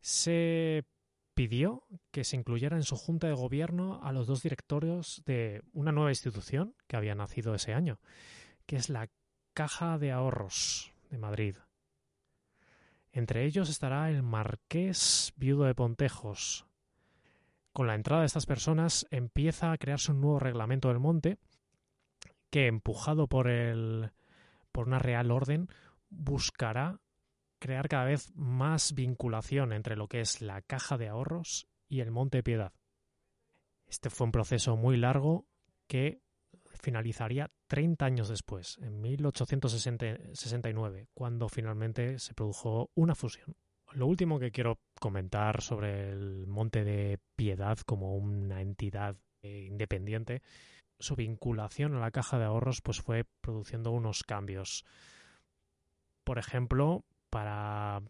Se 0.00 0.86
pidió 1.34 1.86
que 2.10 2.24
se 2.24 2.36
incluyera 2.36 2.78
en 2.78 2.84
su 2.84 2.96
junta 2.96 3.26
de 3.26 3.34
gobierno 3.34 4.00
a 4.02 4.12
los 4.12 4.26
dos 4.26 4.42
directorios 4.42 5.22
de 5.26 5.62
una 5.74 5.92
nueva 5.92 6.10
institución 6.10 6.74
que 6.86 6.96
había 6.96 7.14
nacido 7.14 7.54
ese 7.54 7.74
año, 7.74 8.00
que 8.64 8.76
es 8.76 8.88
la 8.88 9.10
Caja 9.52 9.98
de 9.98 10.10
Ahorros 10.10 10.90
de 11.10 11.18
Madrid. 11.18 11.56
Entre 13.12 13.44
ellos 13.44 13.68
estará 13.68 14.08
el 14.08 14.22
marqués 14.22 15.34
viudo 15.36 15.64
de 15.64 15.74
Pontejos. 15.74 16.64
Con 17.74 17.86
la 17.86 17.94
entrada 17.94 18.22
de 18.22 18.26
estas 18.26 18.46
personas 18.46 19.06
empieza 19.10 19.70
a 19.70 19.76
crearse 19.76 20.12
un 20.12 20.22
nuevo 20.22 20.38
reglamento 20.38 20.88
del 20.88 20.98
monte 20.98 21.38
que, 22.54 22.68
empujado 22.68 23.26
por, 23.26 23.48
el, 23.48 24.12
por 24.70 24.86
una 24.86 25.00
real 25.00 25.32
orden, 25.32 25.66
buscará 26.08 27.00
crear 27.58 27.88
cada 27.88 28.04
vez 28.04 28.30
más 28.36 28.94
vinculación 28.94 29.72
entre 29.72 29.96
lo 29.96 30.06
que 30.06 30.20
es 30.20 30.40
la 30.40 30.62
caja 30.62 30.96
de 30.96 31.08
ahorros 31.08 31.66
y 31.88 31.98
el 31.98 32.12
Monte 32.12 32.44
Piedad. 32.44 32.72
Este 33.88 34.08
fue 34.08 34.26
un 34.26 34.30
proceso 34.30 34.76
muy 34.76 34.96
largo 34.96 35.48
que 35.88 36.20
finalizaría 36.80 37.50
30 37.66 38.06
años 38.06 38.28
después, 38.28 38.78
en 38.78 39.00
1869, 39.00 41.08
cuando 41.12 41.48
finalmente 41.48 42.20
se 42.20 42.34
produjo 42.34 42.92
una 42.94 43.16
fusión. 43.16 43.56
Lo 43.94 44.06
último 44.06 44.38
que 44.38 44.52
quiero 44.52 44.78
comentar 45.00 45.60
sobre 45.60 46.12
el 46.12 46.46
Monte 46.46 46.84
de 46.84 47.18
Piedad 47.34 47.78
como 47.78 48.14
una 48.14 48.62
entidad 48.62 49.16
eh, 49.42 49.66
independiente, 49.68 50.40
su 51.04 51.16
vinculación 51.16 51.94
a 51.94 52.00
la 52.00 52.10
caja 52.10 52.38
de 52.38 52.44
ahorros 52.44 52.80
pues 52.80 53.00
fue 53.00 53.24
produciendo 53.40 53.90
unos 53.90 54.24
cambios. 54.24 54.84
Por 56.24 56.38
ejemplo, 56.38 57.04
para 57.30 58.02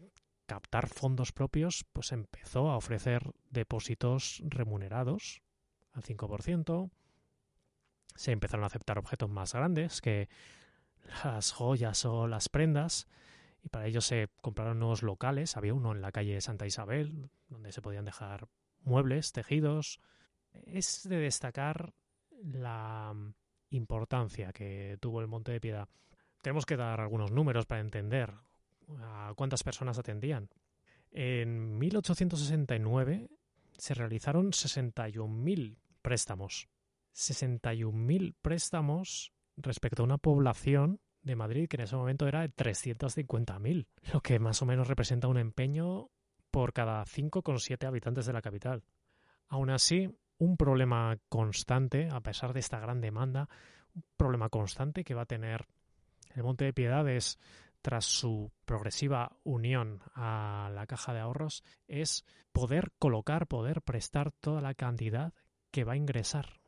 captar 0.45 0.87
fondos 0.87 1.31
propios, 1.31 1.85
pues 1.91 2.11
empezó 2.11 2.69
a 2.69 2.77
ofrecer 2.77 3.33
depósitos 3.49 4.41
remunerados 4.45 5.41
al 5.93 6.03
5%. 6.03 6.89
Se 8.15 8.31
empezaron 8.31 8.63
a 8.63 8.67
aceptar 8.67 8.97
objetos 8.97 9.29
más 9.29 9.53
grandes 9.53 10.01
que 10.01 10.29
las 11.23 11.51
joyas 11.51 12.05
o 12.05 12.27
las 12.27 12.49
prendas 12.49 13.07
y 13.63 13.69
para 13.69 13.87
ello 13.87 14.01
se 14.01 14.29
compraron 14.41 14.79
nuevos 14.79 15.03
locales. 15.03 15.57
Había 15.57 15.73
uno 15.73 15.91
en 15.91 16.01
la 16.01 16.11
calle 16.11 16.39
Santa 16.39 16.65
Isabel 16.67 17.29
donde 17.49 17.71
se 17.71 17.81
podían 17.81 18.05
dejar 18.05 18.47
muebles, 18.83 19.31
tejidos. 19.31 19.99
Es 20.53 21.07
de 21.09 21.17
destacar 21.17 21.93
la 22.51 23.13
importancia 23.71 24.51
que 24.53 24.97
tuvo 24.99 25.21
el 25.21 25.27
Monte 25.27 25.51
de 25.51 25.59
Piedad. 25.59 25.87
Tenemos 26.41 26.65
que 26.65 26.77
dar 26.77 27.01
algunos 27.01 27.31
números 27.31 27.65
para 27.65 27.81
entender 27.81 28.31
a 28.99 29.33
cuántas 29.35 29.63
personas 29.63 29.97
atendían. 29.97 30.49
En 31.11 31.77
1869 31.77 33.29
se 33.77 33.93
realizaron 33.93 34.51
61.000 34.51 35.77
préstamos. 36.01 36.67
61.000 37.13 38.35
préstamos 38.41 39.31
respecto 39.57 40.03
a 40.03 40.05
una 40.05 40.17
población 40.17 40.99
de 41.21 41.35
Madrid 41.35 41.67
que 41.67 41.77
en 41.77 41.83
ese 41.83 41.95
momento 41.95 42.27
era 42.27 42.41
de 42.41 42.49
350.000, 42.49 43.87
lo 44.13 44.21
que 44.21 44.37
más 44.37 44.61
o 44.61 44.65
menos 44.65 44.87
representa 44.87 45.27
un 45.27 45.37
empeño 45.37 46.09
por 46.51 46.73
cada 46.73 47.03
5,7 47.03 47.87
habitantes 47.87 48.25
de 48.27 48.33
la 48.33 48.41
capital. 48.41 48.83
Aún 49.47 49.69
así, 49.69 50.09
un 50.37 50.57
problema 50.57 51.17
constante, 51.29 52.09
a 52.11 52.21
pesar 52.21 52.53
de 52.53 52.59
esta 52.59 52.79
gran 52.79 53.01
demanda, 53.01 53.49
un 53.93 54.03
problema 54.17 54.49
constante 54.49 55.03
que 55.03 55.13
va 55.13 55.23
a 55.23 55.27
tener 55.27 55.65
el 56.35 56.43
Monte 56.43 56.65
de 56.65 56.73
Piedad 56.73 57.07
es 57.07 57.39
tras 57.81 58.05
su 58.05 58.51
progresiva 58.65 59.37
unión 59.43 60.01
a 60.15 60.71
la 60.73 60.87
caja 60.87 61.13
de 61.13 61.19
ahorros 61.19 61.63
es 61.87 62.25
poder 62.51 62.91
colocar, 62.97 63.47
poder 63.47 63.83
prestar 63.83 64.31
toda 64.31 64.59
la 64.59 64.73
cantidad 64.73 65.33
que 65.69 65.83
va 65.83 65.93
a 65.93 65.97
ingresar. 65.97 66.59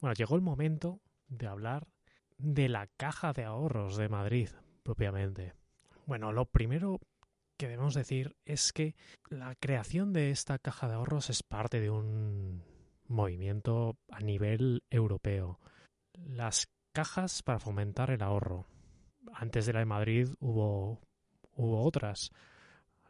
Bueno, 0.00 0.14
llegó 0.14 0.34
el 0.34 0.42
momento 0.42 1.00
de 1.28 1.46
hablar 1.46 1.86
de 2.38 2.68
la 2.68 2.88
caja 2.96 3.32
de 3.32 3.44
ahorros 3.44 3.96
de 3.96 4.08
Madrid 4.08 4.48
propiamente. 4.82 5.54
Bueno, 6.06 6.32
lo 6.32 6.46
primero 6.46 6.98
que 7.60 7.68
debemos 7.68 7.92
decir 7.92 8.36
es 8.46 8.72
que 8.72 8.94
la 9.28 9.54
creación 9.54 10.14
de 10.14 10.30
esta 10.30 10.58
caja 10.58 10.88
de 10.88 10.94
ahorros 10.94 11.28
es 11.28 11.42
parte 11.42 11.78
de 11.78 11.90
un 11.90 12.62
movimiento 13.06 13.98
a 14.10 14.20
nivel 14.20 14.82
europeo. 14.88 15.60
Las 16.14 16.70
cajas 16.94 17.42
para 17.42 17.58
fomentar 17.58 18.12
el 18.12 18.22
ahorro. 18.22 18.64
Antes 19.34 19.66
de 19.66 19.74
la 19.74 19.80
de 19.80 19.84
Madrid 19.84 20.28
hubo, 20.40 21.02
hubo 21.54 21.84
otras. 21.84 22.32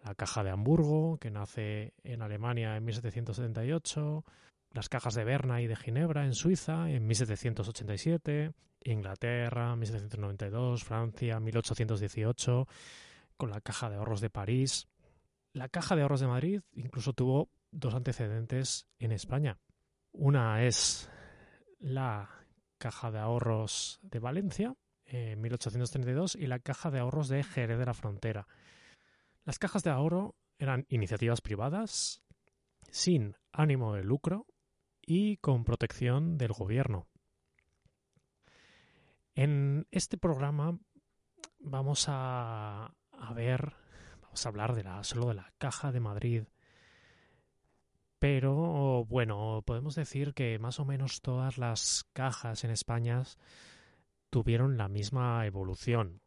La 0.05 0.17
caja 0.17 0.43
de 0.43 0.51
Hamburgo, 0.51 1.19
que 1.19 1.31
nace 1.31 1.95
en 2.03 2.21
Alemania 2.21 2.77
en 2.77 2.85
1778, 2.85 4.25
las 4.73 4.89
cajas 4.89 5.15
de 5.15 5.23
Berna 5.23 5.63
y 5.63 5.69
de 5.69 5.77
Ginebra 5.77 6.25
en 6.25 6.35
Suiza 6.35 6.91
en 6.91 7.07
1787, 7.07 8.51
Inglaterra 8.83 9.77
1792, 9.77 10.83
Francia 10.83 11.39
1818, 11.39 12.67
con 13.41 13.51
la 13.51 13.63
caja 13.63 13.89
de 13.89 13.97
ahorros 13.97 14.21
de 14.21 14.29
París. 14.29 14.87
La 15.55 15.71
caja 15.71 15.97
de 15.97 16.03
ahorros 16.03 16.21
de 16.21 16.27
Madrid 16.27 16.61
incluso 16.73 17.15
tuvo 17.15 17.49
dos 17.71 17.95
antecedentes 17.95 18.87
en 18.99 19.13
España. 19.13 19.59
Una 20.13 20.63
es 20.63 21.11
la 21.79 22.29
Caja 22.77 23.11
de 23.11 23.19
Ahorros 23.19 23.99
de 24.03 24.19
Valencia 24.19 24.77
en 25.07 25.41
1832 25.41 26.37
y 26.37 26.49
la 26.49 26.59
Caja 26.59 26.91
de 26.91 26.99
Ahorros 26.99 27.29
de 27.29 27.43
Jerez 27.43 27.79
de 27.79 27.87
la 27.87 27.95
Frontera. 27.95 28.47
Las 29.47 29.59
cajas 29.59 29.83
de 29.85 29.91
ahorro 29.91 30.37
eran 30.59 30.85
iniciativas 30.91 31.41
privadas 31.41 32.23
sin 32.91 33.37
ánimo 33.53 33.95
de 33.95 34.05
lucro 34.05 34.47
y 35.01 35.39
con 35.39 35.65
protección 35.65 36.37
del 36.37 36.53
gobierno. 36.53 37.09
En 39.35 39.87
este 39.91 40.19
programa 40.19 40.79
vamos 41.59 42.05
a, 42.09 42.95
a 43.21 43.33
ver, 43.35 43.75
vamos 44.23 44.45
a 44.45 44.49
hablar 44.49 44.75
de 44.75 44.83
la, 44.83 45.05
solo 45.05 45.29
de 45.29 45.35
la 45.35 45.53
Caja 45.59 45.93
de 45.93 46.01
Madrid. 46.01 46.45
Pero 48.19 49.05
bueno, 49.07 49.63
podemos 49.65 49.95
decir 49.95 50.35
que 50.35 50.59
más 50.59 50.81
o 50.81 50.85
menos 50.85 51.23
todas 51.23 51.57
las 51.57 52.05
cajas 52.13 52.65
en 52.65 52.71
España 52.71 53.23
tuvieron 54.29 54.77
la 54.77 54.89
misma 54.89 55.47
evolución. 55.47 56.21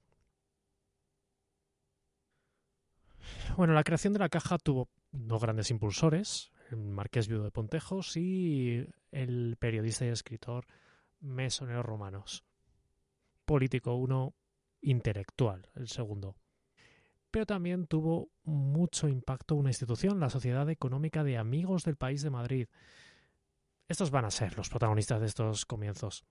Bueno, 3.57 3.73
la 3.73 3.83
creación 3.83 4.13
de 4.13 4.19
la 4.19 4.29
caja 4.29 4.57
tuvo 4.57 4.89
dos 5.11 5.41
grandes 5.41 5.69
impulsores, 5.69 6.51
el 6.71 6.77
marqués 6.77 7.27
viudo 7.27 7.43
de 7.43 7.51
Pontejos 7.51 8.17
y 8.17 8.87
el 9.11 9.57
periodista 9.59 10.05
y 10.05 10.09
escritor 10.09 10.65
Mesonero 11.19 11.83
Romanos. 11.83 12.43
Político 13.45 13.95
uno, 13.95 14.33
intelectual 14.81 15.69
el 15.75 15.87
segundo. 15.87 16.35
Pero 17.33 17.47
también 17.47 17.87
tuvo 17.87 18.29
mucho 18.43 19.07
impacto 19.07 19.55
una 19.55 19.71
institución, 19.71 20.19
la 20.19 20.29
Sociedad 20.29 20.69
Económica 20.69 21.23
de 21.23 21.39
Amigos 21.39 21.83
del 21.83 21.95
País 21.95 22.21
de 22.21 22.29
Madrid. 22.29 22.67
Estos 23.89 24.11
van 24.11 24.25
a 24.25 24.29
ser 24.29 24.55
los 24.55 24.69
protagonistas 24.69 25.19
de 25.19 25.25
estos 25.25 25.65
comienzos. 25.65 26.25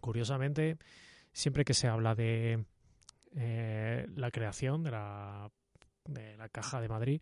Curiosamente, 0.00 0.78
siempre 1.32 1.64
que 1.64 1.74
se 1.74 1.88
habla 1.88 2.14
de 2.14 2.64
eh, 3.34 4.06
la 4.14 4.30
creación 4.30 4.84
de 4.84 4.92
la, 4.92 5.50
de 6.04 6.36
la 6.36 6.48
Caja 6.48 6.80
de 6.80 6.88
Madrid, 6.88 7.20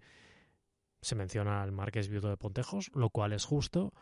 se 1.00 1.14
menciona 1.14 1.62
al 1.62 1.72
Marqués 1.72 2.10
Viudo 2.10 2.28
de 2.28 2.36
Pontejos, 2.36 2.90
lo 2.94 3.08
cual 3.08 3.32
es 3.32 3.46
justo, 3.46 3.94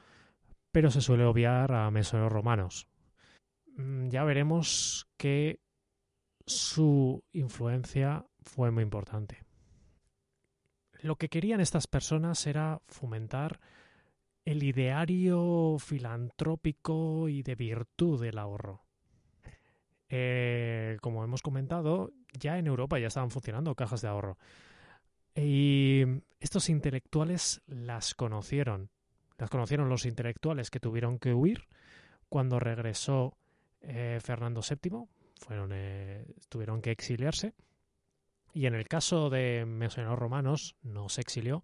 pero 0.72 0.90
se 0.90 1.02
suele 1.02 1.24
obviar 1.24 1.70
a 1.70 1.88
mesoneros 1.92 2.32
romanos. 2.32 2.88
Mm, 3.76 4.08
ya 4.08 4.24
veremos 4.24 5.06
que 5.16 5.60
su 6.46 7.22
influencia 7.30 8.27
fue 8.40 8.70
muy 8.70 8.82
importante. 8.82 9.44
Lo 11.00 11.16
que 11.16 11.28
querían 11.28 11.60
estas 11.60 11.86
personas 11.86 12.46
era 12.46 12.80
fomentar 12.88 13.60
el 14.44 14.62
ideario 14.62 15.76
filantrópico 15.78 17.28
y 17.28 17.42
de 17.42 17.54
virtud 17.54 18.20
del 18.20 18.38
ahorro. 18.38 18.82
Eh, 20.08 20.96
como 21.02 21.22
hemos 21.22 21.42
comentado, 21.42 22.12
ya 22.32 22.58
en 22.58 22.66
Europa 22.66 22.98
ya 22.98 23.08
estaban 23.08 23.30
funcionando 23.30 23.74
cajas 23.74 24.00
de 24.00 24.08
ahorro. 24.08 24.38
Y 25.34 26.04
estos 26.40 26.68
intelectuales 26.68 27.62
las 27.66 28.14
conocieron. 28.14 28.90
Las 29.36 29.50
conocieron 29.50 29.88
los 29.88 30.04
intelectuales 30.04 30.70
que 30.70 30.80
tuvieron 30.80 31.18
que 31.18 31.34
huir 31.34 31.68
cuando 32.28 32.58
regresó 32.58 33.36
eh, 33.82 34.18
Fernando 34.22 34.62
VII. 34.62 35.04
Fueron, 35.36 35.70
eh, 35.72 36.26
tuvieron 36.48 36.82
que 36.82 36.90
exiliarse. 36.90 37.54
Y 38.58 38.66
en 38.66 38.74
el 38.74 38.88
caso 38.88 39.30
de 39.30 39.64
mesoneros 39.66 40.18
romanos 40.18 40.74
no 40.82 41.08
se 41.08 41.20
exilió, 41.20 41.62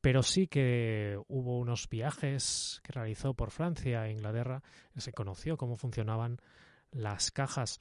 pero 0.00 0.22
sí 0.22 0.46
que 0.46 1.18
hubo 1.26 1.58
unos 1.58 1.88
viajes 1.88 2.80
que 2.84 2.92
realizó 2.92 3.34
por 3.34 3.50
Francia 3.50 4.06
e 4.06 4.12
Inglaterra, 4.12 4.62
se 4.96 5.12
conoció 5.12 5.56
cómo 5.56 5.76
funcionaban 5.76 6.38
las 6.92 7.32
cajas. 7.32 7.80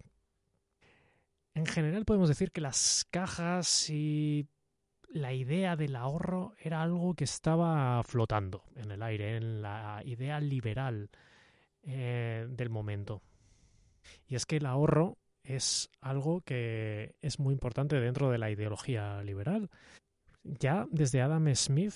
En 1.53 1.67
general 1.67 2.05
podemos 2.05 2.27
decir 2.27 2.51
que 2.51 2.59
las 2.59 3.05
cajas 3.11 3.87
y 3.91 4.47
la 5.09 5.31
idea 5.31 5.75
del 5.75 5.95
ahorro 5.95 6.55
era 6.57 6.81
algo 6.81 7.13
que 7.13 7.25
estaba 7.25 8.01
flotando 8.01 8.63
en 8.75 8.89
el 8.89 9.03
aire, 9.03 9.37
en 9.37 9.61
la 9.61 10.01
idea 10.03 10.39
liberal 10.39 11.11
eh, 11.83 12.47
del 12.49 12.71
momento. 12.71 13.21
Y 14.25 14.33
es 14.33 14.47
que 14.47 14.57
el 14.57 14.65
ahorro 14.65 15.18
es 15.49 15.89
algo 15.99 16.41
que 16.41 17.15
es 17.21 17.39
muy 17.39 17.53
importante 17.53 17.99
dentro 17.99 18.29
de 18.29 18.37
la 18.37 18.51
ideología 18.51 19.21
liberal. 19.23 19.69
Ya 20.43 20.87
desde 20.91 21.21
Adam 21.21 21.53
Smith 21.55 21.93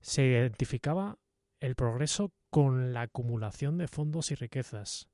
se 0.00 0.24
identificaba 0.24 1.18
el 1.60 1.74
progreso 1.74 2.32
con 2.50 2.92
la 2.92 3.02
acumulación 3.02 3.78
de 3.78 3.88
fondos 3.88 4.30
y 4.30 4.36
riquezas. 4.36 5.08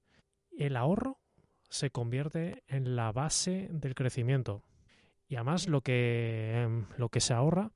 El 0.50 0.76
ahorro 0.76 1.18
se 1.70 1.90
convierte 1.90 2.62
en 2.66 2.96
la 2.96 3.10
base 3.12 3.68
del 3.70 3.94
crecimiento. 3.94 4.62
Y 5.28 5.36
además 5.36 5.68
lo 5.68 5.80
que, 5.80 6.60
em, 6.62 6.86
lo 6.98 7.08
que 7.08 7.20
se 7.20 7.32
ahorra 7.32 7.72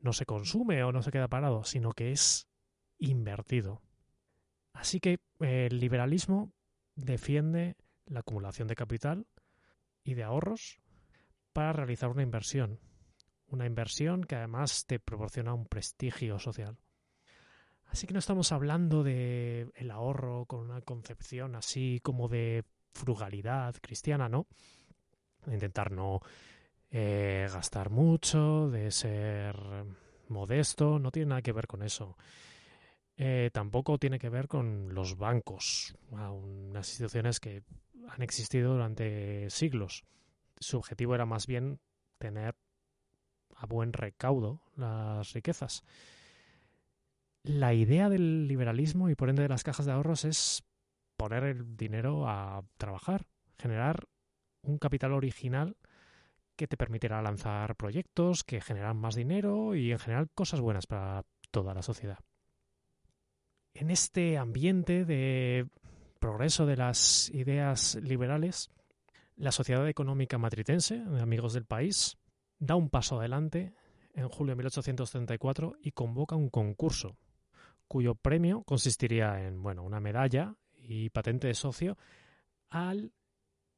no 0.00 0.12
se 0.12 0.24
consume 0.24 0.82
o 0.84 0.92
no 0.92 1.02
se 1.02 1.10
queda 1.10 1.28
parado, 1.28 1.64
sino 1.64 1.92
que 1.92 2.12
es 2.12 2.48
invertido. 2.98 3.82
Así 4.72 5.00
que 5.00 5.18
el 5.40 5.80
liberalismo 5.80 6.52
defiende 6.94 7.76
la 8.12 8.20
acumulación 8.20 8.68
de 8.68 8.76
capital 8.76 9.26
y 10.04 10.14
de 10.14 10.24
ahorros 10.24 10.80
para 11.52 11.72
realizar 11.72 12.10
una 12.10 12.22
inversión. 12.22 12.78
Una 13.46 13.66
inversión 13.66 14.24
que 14.24 14.36
además 14.36 14.86
te 14.86 14.98
proporciona 14.98 15.54
un 15.54 15.66
prestigio 15.66 16.38
social. 16.38 16.78
Así 17.86 18.06
que 18.06 18.14
no 18.14 18.18
estamos 18.18 18.52
hablando 18.52 19.02
de 19.02 19.70
el 19.74 19.90
ahorro 19.90 20.46
con 20.46 20.60
una 20.60 20.80
concepción 20.80 21.54
así 21.54 22.00
como 22.02 22.28
de 22.28 22.64
frugalidad 22.94 23.74
cristiana, 23.82 24.28
¿no? 24.28 24.46
intentar 25.46 25.90
no 25.90 26.20
eh, 26.90 27.48
gastar 27.52 27.90
mucho, 27.90 28.70
de 28.70 28.90
ser 28.90 29.56
modesto, 30.28 30.98
no 30.98 31.10
tiene 31.10 31.30
nada 31.30 31.42
que 31.42 31.52
ver 31.52 31.66
con 31.66 31.82
eso. 31.82 32.16
Eh, 33.16 33.50
tampoco 33.52 33.98
tiene 33.98 34.18
que 34.18 34.28
ver 34.28 34.48
con 34.48 34.94
los 34.94 35.16
bancos, 35.16 35.94
unas 36.10 36.88
instituciones 36.88 37.40
que 37.40 37.62
han 38.08 38.22
existido 38.22 38.72
durante 38.72 39.48
siglos. 39.50 40.04
Su 40.58 40.78
objetivo 40.78 41.14
era 41.14 41.26
más 41.26 41.46
bien 41.46 41.80
tener 42.18 42.54
a 43.56 43.66
buen 43.66 43.92
recaudo 43.92 44.60
las 44.76 45.32
riquezas. 45.32 45.84
La 47.42 47.74
idea 47.74 48.08
del 48.08 48.46
liberalismo 48.46 49.08
y 49.08 49.14
por 49.14 49.28
ende 49.28 49.42
de 49.42 49.48
las 49.48 49.64
cajas 49.64 49.86
de 49.86 49.92
ahorros 49.92 50.24
es 50.24 50.64
poner 51.16 51.44
el 51.44 51.76
dinero 51.76 52.28
a 52.28 52.64
trabajar, 52.76 53.26
generar 53.58 54.06
un 54.62 54.78
capital 54.78 55.12
original 55.12 55.76
que 56.56 56.68
te 56.68 56.76
permitirá 56.76 57.22
lanzar 57.22 57.74
proyectos 57.76 58.44
que 58.44 58.60
generan 58.60 58.96
más 58.96 59.14
dinero 59.14 59.74
y 59.74 59.92
en 59.92 59.98
general 59.98 60.30
cosas 60.34 60.60
buenas 60.60 60.86
para 60.86 61.24
toda 61.50 61.74
la 61.74 61.82
sociedad. 61.82 62.18
En 63.74 63.90
este 63.90 64.38
ambiente 64.38 65.04
de 65.04 65.66
progreso 66.22 66.66
de 66.66 66.76
las 66.76 67.30
ideas 67.30 67.96
liberales, 67.96 68.70
la 69.34 69.50
Sociedad 69.50 69.88
Económica 69.88 70.38
Matritense, 70.38 71.02
Amigos 71.20 71.52
del 71.52 71.64
País, 71.64 72.16
da 72.60 72.76
un 72.76 72.90
paso 72.90 73.18
adelante 73.18 73.74
en 74.14 74.28
julio 74.28 74.52
de 74.52 74.58
1834 74.58 75.78
y 75.82 75.90
convoca 75.90 76.36
un 76.36 76.48
concurso 76.48 77.16
cuyo 77.88 78.14
premio 78.14 78.62
consistiría 78.62 79.44
en 79.44 79.64
bueno, 79.64 79.82
una 79.82 79.98
medalla 79.98 80.54
y 80.78 81.10
patente 81.10 81.48
de 81.48 81.54
socio 81.54 81.98
al, 82.70 83.12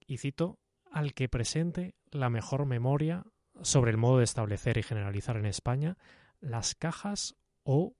y 0.06 0.18
cito, 0.18 0.58
al 0.90 1.14
que 1.14 1.30
presente 1.30 1.94
la 2.10 2.28
mejor 2.28 2.66
memoria 2.66 3.24
sobre 3.62 3.90
el 3.90 3.96
modo 3.96 4.18
de 4.18 4.24
establecer 4.24 4.76
y 4.76 4.82
generalizar 4.82 5.38
en 5.38 5.46
España 5.46 5.96
las 6.40 6.74
cajas 6.74 7.36
o 7.62 7.94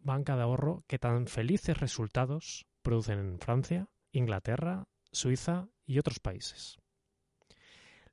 banca 0.00 0.34
de 0.34 0.42
ahorro 0.42 0.82
que 0.88 0.98
tan 0.98 1.28
felices 1.28 1.78
resultados 1.78 2.66
producen 2.84 3.18
en 3.18 3.38
Francia, 3.40 3.88
Inglaterra, 4.12 4.86
Suiza 5.10 5.66
y 5.84 5.98
otros 5.98 6.20
países. 6.20 6.78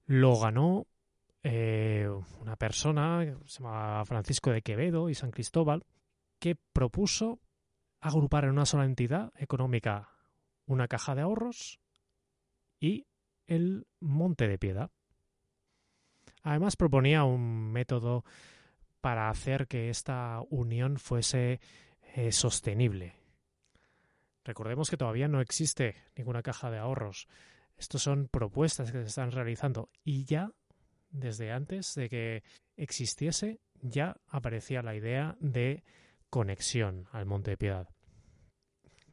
Lo 0.06 0.40
ganó 0.40 0.88
eh, 1.44 2.10
una 2.40 2.56
persona, 2.56 3.38
se 3.46 3.64
Francisco 4.06 4.52
de 4.52 4.64
Quevedo 4.64 5.10
y 5.10 5.16
San 5.16 5.30
Cristóbal, 5.30 5.86
que 6.40 6.56
propuso 6.74 7.40
agrupar 8.00 8.46
en 8.46 8.52
una 8.52 8.66
sola 8.66 8.86
entidad 8.86 9.32
económica 9.38 10.10
una 10.66 10.88
caja 10.88 11.14
de 11.14 11.22
ahorros 11.22 11.80
y 12.80 13.06
el 13.46 13.86
monte 14.00 14.48
de 14.48 14.58
piedad. 14.58 14.90
Además 16.44 16.76
proponía 16.76 17.24
un 17.24 17.72
método 17.72 18.24
para 19.02 19.30
hacer 19.30 19.68
que 19.68 19.90
esta 19.90 20.42
unión 20.50 20.98
fuese 20.98 21.60
eh, 22.16 22.32
sostenible. 22.32 23.21
Recordemos 24.44 24.90
que 24.90 24.98
todavía 24.98 25.28
no 25.28 25.42
existe 25.42 25.96
ninguna 26.16 26.42
caja 26.42 26.72
de 26.72 26.80
ahorros. 26.80 27.28
Estos 27.78 28.04
son 28.04 28.28
propuestas 28.28 28.92
que 28.92 29.00
se 29.00 29.08
están 29.08 29.32
realizando 29.32 29.90
y 30.04 30.26
ya 30.26 30.52
desde 31.10 31.52
antes 31.52 31.94
de 31.96 32.10
que 32.10 32.44
existiese 32.78 33.60
ya 33.82 34.18
aparecía 34.28 34.82
la 34.82 34.96
idea 34.96 35.36
de 35.40 35.84
conexión 36.30 37.08
al 37.12 37.26
Monte 37.26 37.52
de 37.52 37.58
Piedad. 37.58 37.90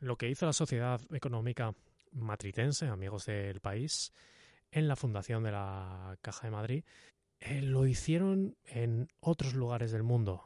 lo 0.00 0.16
que 0.16 0.28
hizo 0.28 0.46
la 0.46 0.52
Sociedad 0.52 1.00
Económica 1.10 1.74
Matritense, 2.12 2.86
amigos 2.86 3.26
del 3.26 3.60
país, 3.60 4.12
en 4.70 4.86
la 4.86 4.94
fundación 4.94 5.42
de 5.42 5.50
la 5.50 6.16
Caja 6.22 6.46
de 6.46 6.50
Madrid, 6.52 6.84
eh, 7.40 7.62
lo 7.62 7.86
hicieron 7.86 8.56
en 8.64 9.08
otros 9.20 9.54
lugares 9.54 9.90
del 9.90 10.04
mundo. 10.04 10.44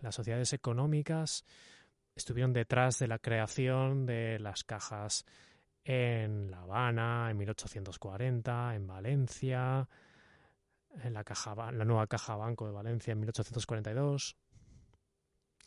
Las 0.00 0.16
sociedades 0.16 0.52
económicas 0.52 1.44
estuvieron 2.18 2.52
detrás 2.52 2.98
de 2.98 3.08
la 3.08 3.18
creación 3.18 4.04
de 4.06 4.38
las 4.38 4.64
cajas 4.64 5.24
en 5.84 6.50
La 6.50 6.60
Habana 6.60 7.30
en 7.30 7.38
1840, 7.38 8.74
en 8.74 8.86
Valencia, 8.86 9.88
en 11.02 11.14
la, 11.14 11.24
nueva 11.84 12.06
Caja 12.06 12.36
Banco 12.36 12.66
de 12.66 12.72
Valencia 12.72 13.12
en 13.12 13.20
1842. 13.20 14.36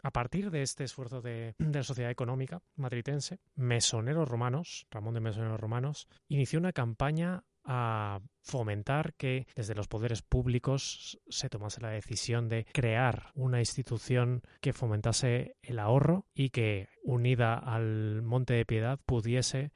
A 0.04 0.12
partir 0.12 0.52
de 0.52 0.62
este 0.62 0.84
esfuerzo 0.84 1.22
de, 1.22 1.56
de, 1.58 1.80
la 1.80 1.84
sociedad 1.84 2.12
económica 2.12 2.62
madritense, 2.76 3.40
Mesoneros 3.56 4.28
Romanos, 4.28 4.88
Ramón 4.92 5.14
de 5.14 5.22
Mesoneros 5.22 5.60
Romanos, 5.60 6.08
inició 6.28 6.60
una 6.60 6.74
campaña 6.74 7.44
a 7.74 8.20
fomentar 8.42 9.14
que 9.14 9.48
desde 9.56 9.76
los 9.76 9.88
poderes 9.88 10.22
públicos 10.22 11.18
se 11.30 11.48
tomase 11.48 11.80
la 11.80 11.92
decisión 11.92 12.50
de 12.50 12.66
crear 12.66 13.32
una 13.34 13.60
institución 13.60 14.42
que 14.60 14.74
fomentase 14.74 15.56
el 15.64 15.80
ahorro 15.80 16.26
y 16.36 16.50
que, 16.50 16.90
unida 17.04 17.54
al 17.54 18.24
Monte 18.24 18.56
de 18.56 18.66
Piedad, 18.66 19.00
pudiese 19.06 19.72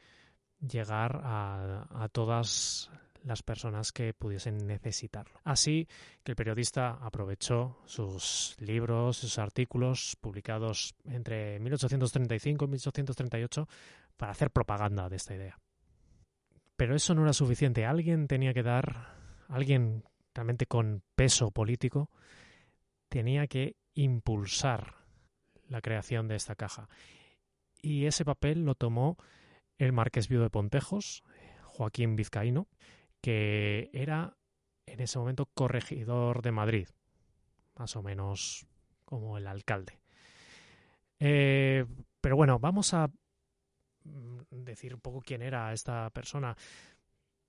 llegar 0.60 1.22
a, 1.24 1.88
a 1.90 2.10
todas 2.10 2.92
las 3.24 3.44
personas 3.44 3.94
que 3.94 4.14
pudiesen 4.14 4.68
necesitarlo. 4.68 5.40
Así 5.46 5.88
que 6.22 6.34
el 6.34 6.36
periodista 6.36 6.98
aprovechó 7.02 7.80
sus 7.86 8.58
libros, 8.60 9.18
sus 9.18 9.40
artículos 9.40 10.18
publicados 10.20 10.96
entre 11.06 11.60
1835 11.60 12.66
y 12.66 12.68
1838 12.68 13.70
para 14.18 14.34
hacer 14.34 14.52
propaganda 14.52 15.08
de 15.08 15.16
esta 15.16 15.34
idea. 15.34 15.58
Pero 16.76 16.96
eso 16.96 17.16
no 17.16 17.24
era 17.24 17.34
suficiente. 17.34 17.86
Alguien 17.86 18.28
tenía 18.28 18.54
que 18.54 18.64
dar, 18.64 19.16
alguien 19.48 20.04
realmente 20.34 20.66
con 20.66 21.04
peso 21.16 21.52
político, 21.52 22.10
tenía 23.10 23.48
que 23.48 23.78
impulsar 23.94 24.96
la 25.70 25.82
creación 25.82 26.28
de 26.28 26.36
esta 26.36 26.56
caja. 26.56 26.90
Y 27.82 28.06
ese 28.06 28.26
papel 28.26 28.66
lo 28.66 28.76
tomó 28.76 29.18
el 29.78 29.94
marqués 29.94 30.28
viudo 30.28 30.44
de 30.44 30.50
Pontejos, 30.50 31.24
Joaquín 31.64 32.16
Vizcaíno, 32.16 32.68
que 33.22 33.90
era 33.94 34.38
en 34.86 35.00
ese 35.00 35.18
momento 35.20 35.48
corregidor 35.54 36.42
de 36.42 36.52
Madrid, 36.52 36.88
más 37.76 37.96
o 37.96 38.04
menos 38.04 38.68
como 39.06 39.38
el 39.38 39.48
alcalde. 39.48 40.00
Eh, 41.20 41.86
pero 42.22 42.36
bueno, 42.36 42.60
vamos 42.60 42.94
a 42.94 43.10
decir 44.52 44.94
un 44.94 45.02
poco 45.02 45.22
quién 45.22 45.42
era 45.42 45.74
esta 45.74 46.10
persona. 46.12 46.56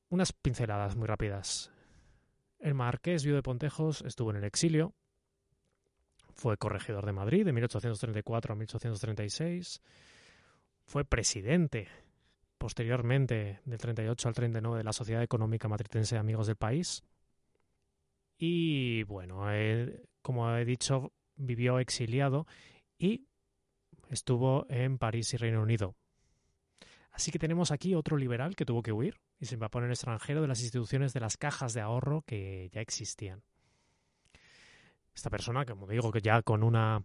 Unas 0.08 0.32
pinceladas 0.32 0.96
muy 0.96 1.06
rápidas. 1.06 1.70
El 2.58 2.74
marqués 2.74 3.24
viudo 3.24 3.36
de 3.36 3.42
Pontejos 3.42 4.02
estuvo 4.02 4.30
en 4.30 4.36
el 4.36 4.44
exilio, 4.44 4.94
fue 6.34 6.56
corregidor 6.56 7.04
de 7.04 7.12
Madrid 7.12 7.44
de 7.44 7.52
1834 7.52 8.52
a 8.52 8.56
1836, 8.56 9.82
fue 10.84 11.04
presidente 11.04 11.88
posteriormente 12.58 13.60
del 13.64 13.78
38 13.78 14.28
al 14.28 14.34
39 14.34 14.78
de 14.78 14.84
la 14.84 14.92
Sociedad 14.92 15.22
Económica 15.22 15.68
Matritense 15.68 16.16
Amigos 16.16 16.46
del 16.46 16.56
País 16.56 17.02
y 18.38 19.02
bueno, 19.04 19.50
eh, 19.52 20.02
como 20.22 20.54
he 20.56 20.64
dicho, 20.64 21.12
vivió 21.36 21.78
exiliado 21.78 22.46
y 22.98 23.26
estuvo 24.10 24.66
en 24.68 24.98
París 24.98 25.32
y 25.34 25.36
Reino 25.36 25.62
Unido. 25.62 25.96
Así 27.16 27.30
que 27.30 27.38
tenemos 27.38 27.70
aquí 27.70 27.94
otro 27.94 28.18
liberal 28.18 28.54
que 28.54 28.66
tuvo 28.66 28.82
que 28.82 28.92
huir 28.92 29.18
y 29.40 29.46
se 29.46 29.56
va 29.56 29.68
a 29.68 29.70
poner 29.70 29.88
extranjero 29.88 30.42
de 30.42 30.48
las 30.48 30.60
instituciones 30.60 31.14
de 31.14 31.20
las 31.20 31.38
cajas 31.38 31.72
de 31.72 31.80
ahorro 31.80 32.20
que 32.26 32.68
ya 32.74 32.82
existían. 32.82 33.42
Esta 35.14 35.30
persona, 35.30 35.64
como 35.64 35.86
digo, 35.86 36.12
que 36.12 36.20
ya 36.20 36.42
con 36.42 36.62
una 36.62 37.02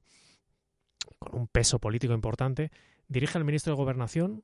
con 1.18 1.39
un 1.39 1.47
peso 1.47 1.80
político 1.80 2.14
importante, 2.14 2.72
dirige 3.07 3.38
al 3.38 3.45
ministro 3.45 3.72
de 3.72 3.78
Gobernación 3.78 4.43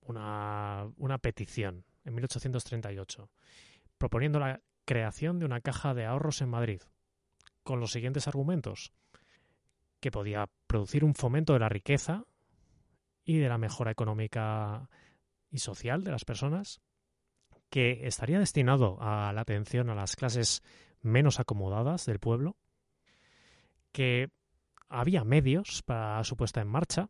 una, 0.00 0.90
una 0.96 1.18
petición 1.18 1.84
en 2.04 2.14
1838, 2.14 3.30
proponiendo 3.96 4.40
la 4.40 4.60
creación 4.84 5.38
de 5.38 5.46
una 5.46 5.60
caja 5.60 5.94
de 5.94 6.04
ahorros 6.04 6.42
en 6.42 6.48
Madrid, 6.48 6.82
con 7.62 7.78
los 7.78 7.92
siguientes 7.92 8.26
argumentos 8.26 8.92
que 10.00 10.10
podía 10.10 10.50
producir 10.66 11.04
un 11.04 11.14
fomento 11.14 11.52
de 11.52 11.60
la 11.60 11.68
riqueza 11.68 12.24
y 13.24 13.38
de 13.38 13.48
la 13.48 13.58
mejora 13.58 13.90
económica 13.90 14.88
y 15.50 15.58
social 15.58 16.04
de 16.04 16.10
las 16.10 16.24
personas, 16.24 16.80
que 17.70 18.06
estaría 18.06 18.38
destinado 18.38 18.98
a 19.00 19.32
la 19.32 19.40
atención 19.40 19.90
a 19.90 19.94
las 19.94 20.16
clases 20.16 20.62
menos 21.00 21.40
acomodadas 21.40 22.06
del 22.06 22.18
pueblo, 22.18 22.56
que 23.92 24.30
había 24.88 25.24
medios 25.24 25.82
para 25.82 26.22
su 26.24 26.36
puesta 26.36 26.60
en 26.60 26.68
marcha, 26.68 27.08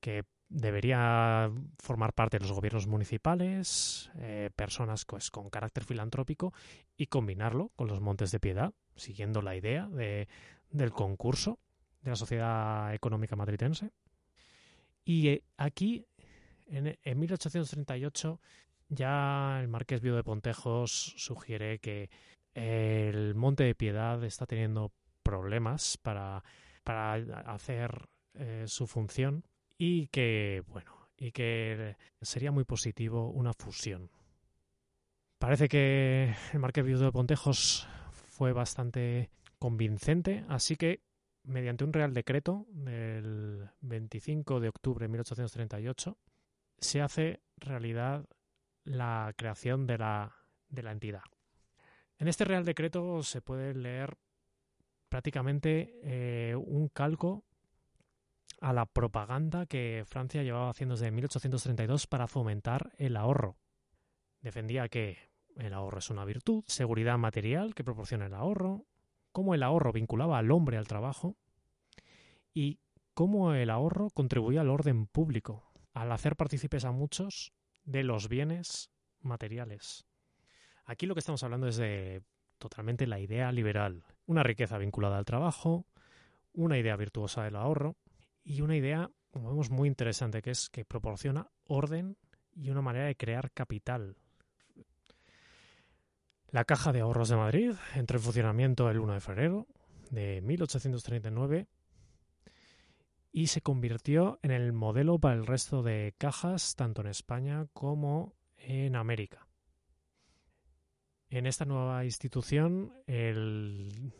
que 0.00 0.24
debería 0.48 1.50
formar 1.78 2.12
parte 2.12 2.38
de 2.38 2.44
los 2.44 2.52
gobiernos 2.52 2.86
municipales, 2.86 4.10
eh, 4.16 4.50
personas 4.54 5.04
pues, 5.04 5.30
con 5.30 5.48
carácter 5.48 5.84
filantrópico 5.84 6.52
y 6.96 7.06
combinarlo 7.06 7.70
con 7.74 7.88
los 7.88 8.00
Montes 8.00 8.32
de 8.32 8.40
Piedad, 8.40 8.74
siguiendo 8.94 9.40
la 9.40 9.56
idea 9.56 9.86
de, 9.86 10.28
del 10.70 10.92
concurso 10.92 11.58
de 12.02 12.10
la 12.10 12.16
sociedad 12.16 12.92
económica 12.92 13.36
madritense. 13.36 13.92
Y 15.04 15.28
eh, 15.28 15.42
aquí, 15.56 16.06
en, 16.66 16.96
1838, 17.18 18.40
ya 18.88 19.60
el 19.60 19.68
marqués 19.68 20.00
Viudo 20.00 20.16
de 20.16 20.24
Pontejos 20.24 21.14
sugiere 21.16 21.78
que 21.78 22.10
el 22.54 23.34
Monte 23.34 23.64
de 23.64 23.74
Piedad 23.74 24.22
está 24.24 24.46
teniendo 24.46 24.92
problemas 25.22 25.96
para, 25.98 26.44
para 26.84 27.14
hacer 27.52 28.08
eh, 28.34 28.64
su 28.66 28.86
función 28.86 29.44
y 29.78 30.08
que, 30.08 30.62
bueno, 30.68 31.08
y 31.16 31.32
que 31.32 31.96
sería 32.20 32.52
muy 32.52 32.64
positivo 32.64 33.30
una 33.30 33.52
fusión. 33.52 34.10
Parece 35.38 35.68
que 35.68 36.34
el 36.52 36.58
marqués 36.60 36.84
Viudo 36.84 37.06
de 37.06 37.12
Pontejos 37.12 37.88
fue 38.12 38.52
bastante 38.52 39.30
convincente, 39.58 40.44
así 40.48 40.76
que 40.76 41.00
mediante 41.44 41.84
un 41.84 41.92
real 41.92 42.14
decreto 42.14 42.66
del 42.70 43.68
25 43.80 44.60
de 44.60 44.68
octubre 44.68 45.04
de 45.04 45.08
1838, 45.08 46.18
se 46.78 47.00
hace 47.00 47.42
realidad 47.56 48.26
la 48.84 49.32
creación 49.36 49.86
de 49.86 49.98
la, 49.98 50.34
entidad. 50.70 51.22
En 52.18 52.28
este 52.28 52.44
real 52.44 52.64
decreto 52.64 53.22
se 53.22 53.40
puede 53.40 53.74
leer 53.74 54.16
prácticamente 55.08 56.00
eh, 56.02 56.56
un 56.56 56.88
calco 56.88 57.44
a 58.60 58.72
la 58.72 58.86
propaganda 58.86 59.66
que 59.66 60.04
Francia 60.06 60.42
llevaba 60.42 60.70
haciendo 60.70 60.94
desde 60.94 61.10
1832 61.10 62.06
para 62.06 62.28
fomentar 62.28 62.92
el 62.96 63.16
ahorro. 63.16 63.56
Defendía 64.40 64.88
que 64.88 65.18
el 65.56 65.74
ahorro 65.74 65.98
es 65.98 66.10
una 66.10 66.24
virtud, 66.24 66.64
seguridad 66.66 67.18
material 67.18 67.74
que 67.74 67.84
proporciona 67.84 68.26
el 68.26 68.34
ahorro, 68.34 68.86
cómo 69.32 69.54
el 69.54 69.62
ahorro 69.62 69.92
vinculaba 69.92 70.38
al 70.38 70.50
hombre 70.50 70.76
al 70.76 70.86
trabajo 70.86 71.36
y 72.54 72.80
cómo 73.14 73.54
el 73.54 73.70
ahorro 73.70 74.10
contribuía 74.10 74.60
al 74.60 74.70
orden 74.70 75.06
público, 75.06 75.72
al 75.92 76.12
hacer 76.12 76.36
partícipes 76.36 76.84
a 76.84 76.92
muchos 76.92 77.52
de 77.84 78.04
los 78.04 78.28
bienes 78.28 78.90
materiales. 79.20 80.06
Aquí 80.84 81.06
lo 81.06 81.14
que 81.14 81.20
estamos 81.20 81.42
hablando 81.42 81.68
es 81.68 81.76
de 81.76 82.22
totalmente 82.58 83.06
la 83.06 83.18
idea 83.18 83.50
liberal, 83.52 84.04
una 84.26 84.42
riqueza 84.42 84.78
vinculada 84.78 85.18
al 85.18 85.24
trabajo, 85.24 85.86
una 86.52 86.78
idea 86.78 86.96
virtuosa 86.96 87.44
del 87.44 87.56
ahorro 87.56 87.96
y 88.44 88.60
una 88.60 88.76
idea, 88.76 89.10
como 89.30 89.50
vemos, 89.50 89.70
muy 89.70 89.88
interesante, 89.88 90.42
que 90.42 90.50
es 90.50 90.68
que 90.68 90.84
proporciona 90.84 91.50
orden 91.64 92.16
y 92.54 92.70
una 92.70 92.82
manera 92.82 93.06
de 93.06 93.16
crear 93.16 93.50
capital 93.52 94.16
la 96.52 96.66
Caja 96.66 96.92
de 96.92 97.00
Ahorros 97.00 97.30
de 97.30 97.36
Madrid 97.36 97.72
entró 97.94 98.18
en 98.18 98.22
funcionamiento 98.22 98.90
el 98.90 99.00
1 99.00 99.14
de 99.14 99.20
febrero 99.20 99.66
de 100.10 100.42
1839 100.42 101.66
y 103.32 103.46
se 103.46 103.62
convirtió 103.62 104.38
en 104.42 104.50
el 104.50 104.74
modelo 104.74 105.18
para 105.18 105.34
el 105.34 105.46
resto 105.46 105.82
de 105.82 106.14
cajas 106.18 106.76
tanto 106.76 107.00
en 107.00 107.06
España 107.08 107.66
como 107.72 108.34
en 108.58 108.96
América. 108.96 109.48
En 111.30 111.46
esta 111.46 111.64
nueva 111.64 112.04
institución 112.04 112.92
el 113.06 114.12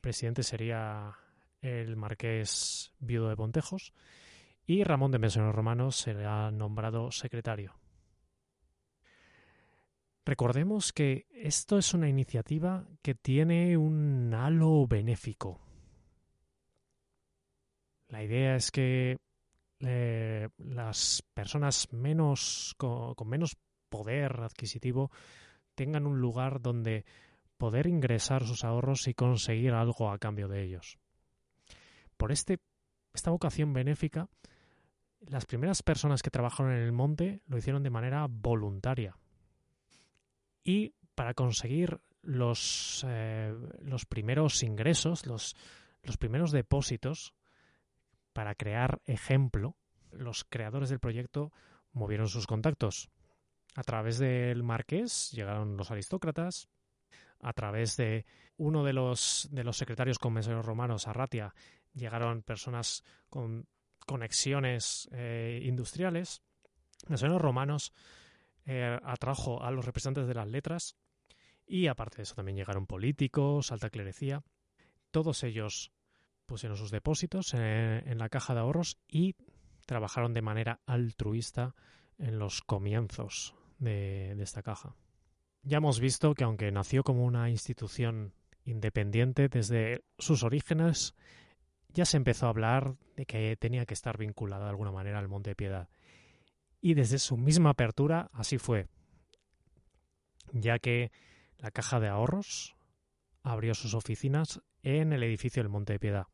presidente 0.00 0.42
sería 0.42 1.16
el 1.60 1.94
marqués 1.94 2.92
viudo 2.98 3.28
de 3.28 3.36
Pontejos 3.36 3.94
y 4.66 4.82
Ramón 4.82 5.12
de 5.12 5.20
Mesoneros 5.20 5.54
Romanos 5.54 5.94
será 5.94 6.50
nombrado 6.50 7.12
secretario. 7.12 7.79
Recordemos 10.30 10.92
que 10.92 11.26
esto 11.32 11.76
es 11.76 11.92
una 11.92 12.08
iniciativa 12.08 12.86
que 13.02 13.16
tiene 13.16 13.76
un 13.76 14.32
halo 14.32 14.86
benéfico. 14.86 15.58
La 18.06 18.22
idea 18.22 18.54
es 18.54 18.70
que 18.70 19.16
eh, 19.80 20.48
las 20.58 21.24
personas 21.34 21.92
menos 21.92 22.76
con, 22.78 23.16
menos 23.26 23.56
poder 23.88 24.42
adquisitivo 24.42 25.10
tengan 25.74 26.06
un 26.06 26.20
lugar 26.20 26.62
donde 26.62 27.04
poder 27.58 27.88
ingresar 27.88 28.46
sus 28.46 28.62
ahorros 28.62 29.08
y 29.08 29.14
conseguir 29.14 29.72
algo 29.72 30.12
a 30.12 30.18
cambio 30.20 30.46
de 30.46 30.62
ellos. 30.62 31.00
Por 32.16 32.30
este, 32.30 32.60
esta 33.12 33.32
vocación 33.32 33.72
benéfica, 33.72 34.28
las 35.22 35.44
primeras 35.44 35.82
personas 35.82 36.22
que 36.22 36.30
trabajaron 36.30 36.70
en 36.70 36.84
el 36.84 36.92
monte 36.92 37.42
lo 37.48 37.58
hicieron 37.58 37.82
de 37.82 37.90
manera 37.90 38.28
voluntaria. 38.30 39.16
Y 40.64 40.94
para 41.14 41.34
conseguir 41.34 42.00
los, 42.22 43.04
eh, 43.08 43.54
los 43.80 44.06
primeros 44.06 44.62
ingresos, 44.62 45.26
los, 45.26 45.56
los 46.02 46.16
primeros 46.16 46.52
depósitos, 46.52 47.34
para 48.32 48.54
crear 48.54 49.00
ejemplo, 49.06 49.76
los 50.12 50.44
creadores 50.44 50.88
del 50.88 51.00
proyecto 51.00 51.52
movieron 51.92 52.28
sus 52.28 52.46
contactos. 52.46 53.10
A 53.74 53.82
través 53.82 54.18
del 54.18 54.62
marqués 54.62 55.30
llegaron 55.32 55.76
los 55.76 55.90
aristócratas, 55.90 56.68
a 57.40 57.52
través 57.52 57.96
de 57.96 58.26
uno 58.56 58.84
de 58.84 58.92
los, 58.92 59.48
de 59.50 59.64
los 59.64 59.76
secretarios 59.76 60.18
convencionales 60.18 60.66
romanos, 60.66 61.08
Arratia, 61.08 61.54
llegaron 61.94 62.42
personas 62.42 63.02
con 63.28 63.66
conexiones 64.06 65.08
eh, 65.12 65.60
industriales. 65.62 66.42
Los 67.08 67.22
romanos 67.22 67.92
eh, 68.72 69.00
atrajo 69.02 69.64
a 69.64 69.72
los 69.72 69.84
representantes 69.84 70.28
de 70.28 70.34
las 70.34 70.46
letras 70.46 70.96
y 71.66 71.88
aparte 71.88 72.18
de 72.18 72.22
eso 72.22 72.36
también 72.36 72.56
llegaron 72.56 72.86
políticos, 72.86 73.72
alta 73.72 73.90
clerecía. 73.90 74.44
Todos 75.10 75.42
ellos 75.42 75.90
pusieron 76.46 76.78
sus 76.78 76.92
depósitos 76.92 77.52
en, 77.54 78.16
la 78.16 78.28
caja 78.28 78.54
de 78.54 78.60
ahorros 78.60 79.00
y 79.08 79.34
trabajaron 79.86 80.34
de 80.34 80.42
manera 80.42 80.80
altruista 80.86 81.74
en 82.16 82.38
los 82.38 82.60
comienzos 82.60 83.56
de, 83.80 84.36
de 84.36 84.42
esta 84.44 84.62
caja. 84.62 84.94
Ya 85.64 85.78
hemos 85.78 85.98
visto 85.98 86.34
que 86.34 86.44
aunque 86.44 86.70
nació 86.70 87.02
como 87.02 87.24
una 87.24 87.50
institución 87.50 88.34
independiente 88.64 89.48
desde 89.48 90.04
sus 90.16 90.44
orígenes, 90.44 91.16
ya 91.88 92.04
se 92.04 92.18
empezó 92.18 92.46
a 92.46 92.50
hablar 92.50 92.94
de 93.16 93.26
que 93.26 93.56
tenía 93.56 93.84
que 93.84 93.94
estar 93.94 94.16
vinculada 94.16 94.66
de 94.66 94.70
alguna 94.70 94.92
manera 94.92 95.18
al 95.18 95.26
Monte 95.26 95.50
de 95.50 95.56
Piedad. 95.56 95.88
Y 96.80 96.94
desde 96.94 97.18
su 97.18 97.36
misma 97.36 97.70
apertura 97.70 98.30
así 98.32 98.58
fue, 98.58 98.88
ya 100.52 100.78
que 100.78 101.12
la 101.58 101.70
Caja 101.70 102.00
de 102.00 102.08
Ahorros 102.08 102.74
abrió 103.42 103.74
sus 103.74 103.94
oficinas 103.94 104.60
en 104.82 105.12
el 105.12 105.22
edificio 105.22 105.62
del 105.62 105.70
Monte 105.70 105.94
de 105.94 105.98
Piedad. 105.98 106.26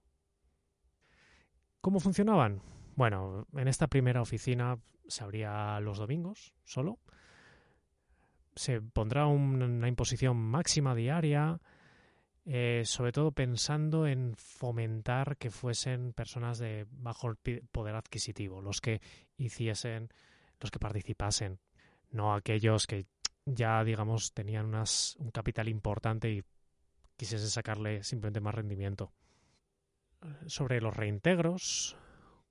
¿Cómo 1.80 2.00
funcionaban? 2.00 2.62
Bueno, 2.94 3.46
en 3.54 3.68
esta 3.68 3.88
primera 3.88 4.22
oficina 4.22 4.78
se 5.06 5.24
abría 5.24 5.78
los 5.80 5.98
domingos 5.98 6.54
solo. 6.64 6.98
Se 8.54 8.80
pondrá 8.80 9.26
una 9.26 9.86
imposición 9.86 10.36
máxima 10.36 10.94
diaria, 10.94 11.60
eh, 12.44 12.82
sobre 12.84 13.12
todo 13.12 13.32
pensando 13.32 14.06
en 14.06 14.34
fomentar 14.36 15.36
que 15.36 15.50
fuesen 15.50 16.12
personas 16.12 16.58
de 16.58 16.86
bajo 16.90 17.34
poder 17.72 17.96
adquisitivo, 17.96 18.62
los 18.62 18.80
que 18.80 19.00
hiciesen, 19.36 20.08
los 20.60 20.70
que 20.70 20.78
participasen, 20.78 21.58
no 22.10 22.34
aquellos 22.34 22.86
que 22.86 23.06
ya, 23.44 23.82
digamos, 23.84 24.32
tenían 24.32 24.66
unas, 24.66 25.16
un 25.18 25.30
capital 25.30 25.68
importante 25.68 26.30
y 26.30 26.44
quisiesen 27.16 27.48
sacarle 27.48 28.02
simplemente 28.02 28.40
más 28.40 28.54
rendimiento 28.54 29.12
sobre 30.46 30.80
los 30.80 30.96
reintegros, 30.96 31.96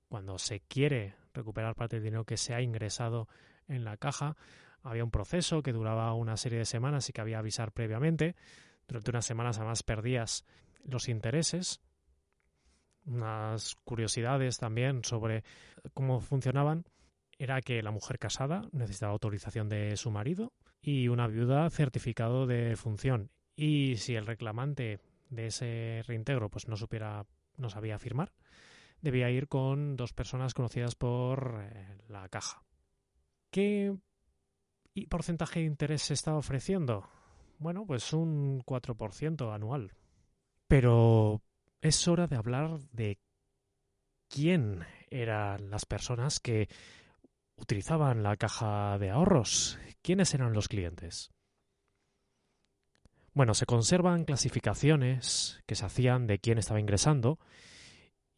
cuando 0.08 0.38
se 0.38 0.60
quiere 0.60 1.14
recuperar 1.34 1.74
parte 1.74 1.96
del 1.96 2.04
dinero 2.04 2.24
que 2.24 2.36
se 2.36 2.54
ha 2.54 2.62
ingresado 2.62 3.28
en 3.68 3.84
la 3.84 3.96
caja, 3.96 4.36
había 4.82 5.04
un 5.04 5.10
proceso 5.10 5.62
que 5.62 5.72
duraba 5.72 6.12
una 6.14 6.36
serie 6.36 6.58
de 6.58 6.64
semanas 6.64 7.08
y 7.08 7.12
que 7.12 7.20
había 7.20 7.38
avisar 7.38 7.72
previamente. 7.72 8.36
Durante 8.86 9.10
unas 9.10 9.26
semanas 9.26 9.58
además 9.58 9.82
perdías 9.82 10.44
los 10.84 11.08
intereses. 11.08 11.80
Unas 13.04 13.74
curiosidades 13.84 14.58
también 14.58 15.04
sobre 15.04 15.42
cómo 15.92 16.20
funcionaban 16.20 16.84
era 17.38 17.60
que 17.60 17.82
la 17.82 17.90
mujer 17.90 18.18
casada 18.18 18.62
necesitaba 18.72 19.12
autorización 19.12 19.68
de 19.68 19.96
su 19.96 20.10
marido 20.10 20.52
y 20.80 21.08
una 21.08 21.26
viuda 21.26 21.68
certificado 21.70 22.46
de 22.46 22.76
función. 22.76 23.30
Y 23.56 23.96
si 23.96 24.14
el 24.14 24.26
reclamante 24.26 25.00
de 25.28 25.46
ese 25.46 26.02
reintegro 26.06 26.50
pues 26.50 26.68
no 26.68 26.76
supiera 26.76 27.26
no 27.56 27.70
sabía 27.70 27.98
firmar, 27.98 28.32
debía 29.00 29.30
ir 29.30 29.48
con 29.48 29.96
dos 29.96 30.12
personas 30.12 30.54
conocidas 30.54 30.94
por 30.94 31.60
eh, 31.62 31.98
la 32.08 32.28
caja. 32.28 32.62
¿Qué 33.50 33.96
porcentaje 35.08 35.60
de 35.60 35.66
interés 35.66 36.02
se 36.02 36.14
está 36.14 36.34
ofreciendo? 36.34 37.08
Bueno, 37.58 37.86
pues 37.86 38.12
un 38.12 38.62
4% 38.62 39.54
anual. 39.54 39.92
Pero 40.68 41.42
es 41.80 42.06
hora 42.08 42.26
de 42.26 42.36
hablar 42.36 42.80
de 42.92 43.18
quién 44.28 44.84
eran 45.08 45.70
las 45.70 45.86
personas 45.86 46.40
que 46.40 46.68
utilizaban 47.56 48.22
la 48.22 48.36
caja 48.36 48.98
de 48.98 49.10
ahorros. 49.10 49.78
¿Quiénes 50.02 50.34
eran 50.34 50.52
los 50.52 50.68
clientes? 50.68 51.32
Bueno, 53.32 53.54
se 53.54 53.66
conservan 53.66 54.24
clasificaciones 54.24 55.62
que 55.66 55.74
se 55.74 55.84
hacían 55.84 56.26
de 56.26 56.38
quién 56.38 56.58
estaba 56.58 56.80
ingresando 56.80 57.38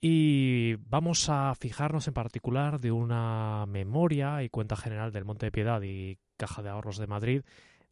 y 0.01 0.75
vamos 0.77 1.29
a 1.29 1.55
fijarnos 1.55 2.09
en 2.09 2.15
particular 2.15 2.81
de 2.81 2.91
una 2.91 3.65
memoria 3.67 4.43
y 4.43 4.49
cuenta 4.49 4.77
general 4.77 5.13
del 5.13 5.25
Monte 5.25 5.47
de 5.47 5.53
Piedad 5.53 5.81
y 5.83 6.19
Caja 6.37 6.63
de 6.63 6.71
Ahorros 6.71 6.99
de 6.99 7.07
Madrid 7.07 7.43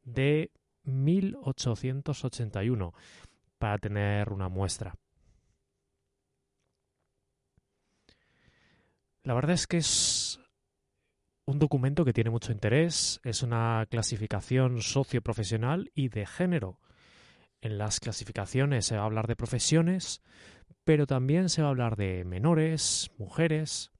de 0.02 0.50
1881 0.84 2.92
para 3.58 3.78
tener 3.78 4.32
una 4.32 4.48
muestra. 4.48 4.94
La 9.22 9.34
verdad 9.34 9.54
es 9.54 9.66
que 9.66 9.78
es 9.78 10.38
un 11.46 11.58
documento 11.58 12.04
que 12.04 12.12
tiene 12.12 12.30
mucho 12.30 12.52
interés, 12.52 13.20
es 13.24 13.42
una 13.42 13.86
clasificación 13.88 14.82
socioprofesional 14.82 15.90
y 15.94 16.08
de 16.08 16.26
género 16.26 16.80
en 17.60 17.78
las 17.78 18.00
clasificaciones 18.00 18.86
se 18.86 18.96
va 18.96 19.02
a 19.02 19.06
hablar 19.06 19.26
de 19.26 19.36
profesiones, 19.36 20.22
pero 20.84 21.06
también 21.06 21.48
se 21.48 21.62
va 21.62 21.68
a 21.68 21.70
hablar 21.70 21.96
de 21.96 22.24
menores, 22.24 23.10
mujeres. 23.18 23.90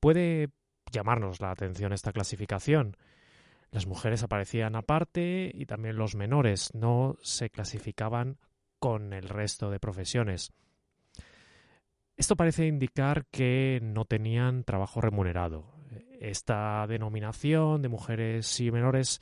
Puede 0.00 0.48
llamarnos 0.90 1.40
la 1.40 1.50
atención 1.50 1.92
esta 1.92 2.12
clasificación. 2.12 2.96
Las 3.70 3.86
mujeres 3.86 4.22
aparecían 4.22 4.74
aparte 4.74 5.50
y 5.54 5.66
también 5.66 5.96
los 5.96 6.16
menores 6.16 6.74
no 6.74 7.16
se 7.22 7.50
clasificaban 7.50 8.38
con 8.78 9.12
el 9.12 9.28
resto 9.28 9.70
de 9.70 9.78
profesiones. 9.78 10.52
Esto 12.16 12.36
parece 12.36 12.66
indicar 12.66 13.26
que 13.26 13.78
no 13.82 14.04
tenían 14.04 14.64
trabajo 14.64 15.00
remunerado. 15.00 15.79
Esta 16.20 16.86
denominación 16.86 17.82
de 17.82 17.88
mujeres 17.88 18.60
y 18.60 18.70
menores 18.70 19.20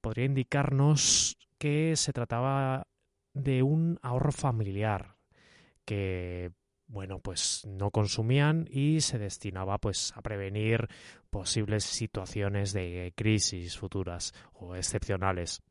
podría 0.00 0.24
indicarnos 0.24 1.36
que 1.58 1.94
se 1.96 2.12
trataba 2.12 2.88
de 3.34 3.62
un 3.62 3.98
ahorro 4.02 4.32
familiar 4.32 5.16
que 5.84 6.50
bueno, 6.90 7.20
pues 7.20 7.64
no 7.66 7.92
consumían 7.92 8.66
y 8.68 9.00
se 9.00 9.18
destinaba 9.18 9.78
pues 9.78 10.12
a 10.16 10.22
prevenir 10.22 10.88
posibles 11.30 11.84
situaciones 11.84 12.72
de 12.72 13.12
crisis 13.14 13.78
futuras 13.78 14.34
o 14.54 14.74
excepcionales, 14.74 15.62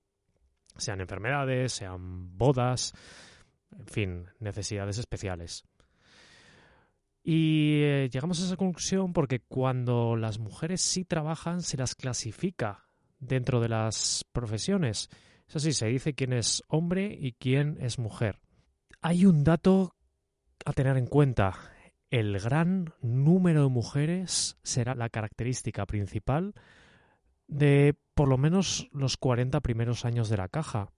sean 0.78 1.02
enfermedades, 1.02 1.74
sean 1.74 2.38
bodas, 2.38 2.94
en 3.78 3.88
fin, 3.88 4.26
necesidades 4.40 4.98
especiales. 4.98 5.66
Y 7.30 7.82
eh, 7.84 8.10
llegamos 8.12 8.42
a 8.42 8.46
esa 8.46 8.58
conclusión 8.58 9.14
porque 9.14 9.40
cuando 9.40 10.16
las 10.16 10.40
mujeres 10.40 10.82
sí 10.82 11.06
trabajan 11.06 11.62
se 11.62 11.78
las 11.78 11.94
clasifica 11.94 12.88
dentro 13.20 13.60
de 13.60 13.70
las 13.70 14.26
profesiones 14.32 15.10
eso 15.50 15.60
sí, 15.60 15.74
se 15.74 15.88
dice 15.88 16.14
quién 16.14 16.32
es 16.32 16.64
hombre 16.68 17.18
y 17.20 17.32
quién 17.32 17.78
es 17.82 17.98
mujer. 17.98 18.40
Hay 19.02 19.26
un 19.26 19.44
dato 19.44 19.96
a 20.64 20.74
tener 20.74 20.96
en 20.96 21.08
cuenta. 21.08 21.56
El 22.12 22.40
gran 22.40 22.94
número 23.02 23.64
de 23.64 23.70
mujeres 23.70 24.60
será 24.62 24.94
la 24.94 25.10
característica 25.10 25.88
principal 25.88 26.54
de 27.48 27.96
por 28.14 28.28
lo 28.28 28.38
menos 28.38 28.90
los 28.92 29.18
40 29.18 29.60
primeros 29.62 30.06
años 30.06 30.30
de 30.30 30.38
la 30.38 30.50
caja. 30.50 30.92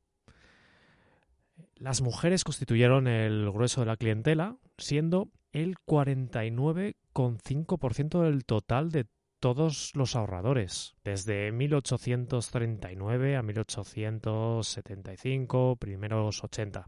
Las 1.75 2.01
mujeres 2.01 2.43
constituyeron 2.43 3.07
el 3.07 3.49
grueso 3.51 3.79
de 3.81 3.87
la 3.87 3.95
clientela, 3.95 4.57
siendo 4.77 5.29
el 5.51 5.79
49,5% 5.79 8.23
del 8.23 8.45
total 8.45 8.91
de 8.91 9.07
todos 9.39 9.95
los 9.95 10.15
ahorradores, 10.15 10.93
desde 11.03 11.51
1839 11.51 13.35
a 13.35 13.41
1875, 13.41 15.77
primeros 15.77 16.43
80, 16.43 16.87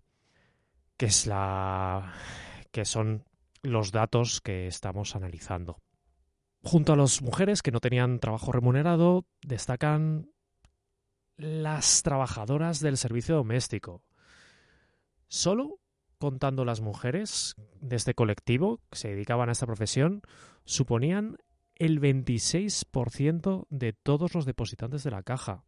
que 0.95 1.07
es 1.07 1.25
la 1.25 2.13
que 2.71 2.85
son 2.85 3.25
los 3.63 3.91
datos 3.91 4.39
que 4.39 4.67
estamos 4.67 5.15
analizando. 5.15 5.79
Junto 6.63 6.93
a 6.93 6.95
las 6.95 7.21
mujeres 7.21 7.61
que 7.61 7.71
no 7.71 7.79
tenían 7.79 8.19
trabajo 8.19 8.51
remunerado, 8.51 9.25
destacan 9.41 10.29
las 11.37 12.03
trabajadoras 12.03 12.79
del 12.79 12.97
servicio 12.97 13.35
doméstico. 13.35 14.01
Solo 15.27 15.79
contando 16.23 16.63
las 16.63 16.79
mujeres 16.79 17.53
de 17.81 17.97
este 17.97 18.13
colectivo 18.13 18.79
que 18.89 18.97
se 18.97 19.09
dedicaban 19.09 19.49
a 19.49 19.51
esta 19.51 19.65
profesión, 19.65 20.21
suponían 20.63 21.35
el 21.75 21.99
26% 21.99 23.67
de 23.69 23.91
todos 23.91 24.33
los 24.33 24.45
depositantes 24.45 25.03
de 25.03 25.11
la 25.11 25.21
caja. 25.21 25.65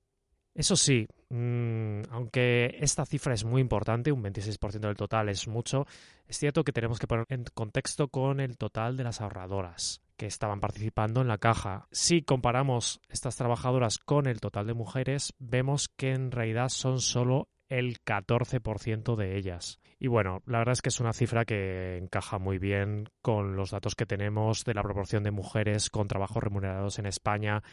Eso 0.53 0.77
sí, 0.77 1.09
mm, 1.27 2.03
aunque 2.09 2.77
esta 2.79 3.05
cifra 3.05 3.33
es 3.33 3.43
muy 3.43 3.59
importante, 3.59 4.13
un 4.13 4.23
26% 4.23 4.87
del 4.87 4.95
total 4.95 5.27
es 5.27 5.45
mucho, 5.49 5.87
es 6.25 6.37
cierto 6.37 6.63
que 6.63 6.71
tenemos 6.71 6.99
que 6.99 7.07
poner 7.07 7.25
en 7.27 7.43
contexto 7.53 8.07
con 8.07 8.39
el 8.39 8.57
total 8.57 8.95
de 8.95 9.03
las 9.03 9.19
ahorradoras 9.19 10.01
que 10.15 10.25
estaban 10.25 10.61
participando 10.61 11.19
en 11.19 11.27
la 11.27 11.37
caja. 11.37 11.89
Si 11.91 12.21
comparamos 12.21 13.01
estas 13.09 13.35
trabajadoras 13.35 13.97
con 13.97 14.25
el 14.25 14.39
total 14.39 14.67
de 14.67 14.73
mujeres, 14.73 15.33
vemos 15.37 15.89
que 15.89 16.11
en 16.11 16.31
realidad 16.31 16.69
son 16.69 17.01
solo 17.01 17.49
el 17.67 18.01
14% 18.05 19.17
de 19.17 19.37
ellas. 19.37 19.81
Y 20.05 20.07
bueno, 20.07 20.43
la 20.45 20.59
verdad 20.59 20.73
es 20.73 20.83
que 20.83 20.89
es 20.89 20.99
una 20.99 21.13
cifra 21.13 21.45
que 21.45 21.97
encaja 21.97 22.37
muy 22.37 22.59
bien 22.59 23.09
con 23.23 23.55
los 23.55 23.71
datos 23.71 23.95
que 23.95 24.05
tenemos 24.05 24.63
de 24.63 24.75
la 24.75 24.83
proporción 24.83 25.23
de 25.23 25.31
mujeres 25.31 25.89
con 25.89 26.07
trabajos 26.07 26.43
remunerados 26.43 26.99
en 26.99 27.07
España 27.07 27.63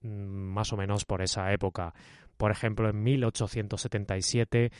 Mm, 0.00 0.54
más 0.54 0.72
o 0.72 0.76
menos 0.76 1.04
por 1.04 1.22
esa 1.22 1.52
época. 1.52 1.92
Por 2.36 2.52
ejemplo, 2.52 2.88
en 2.88 3.02
1877 3.02 4.70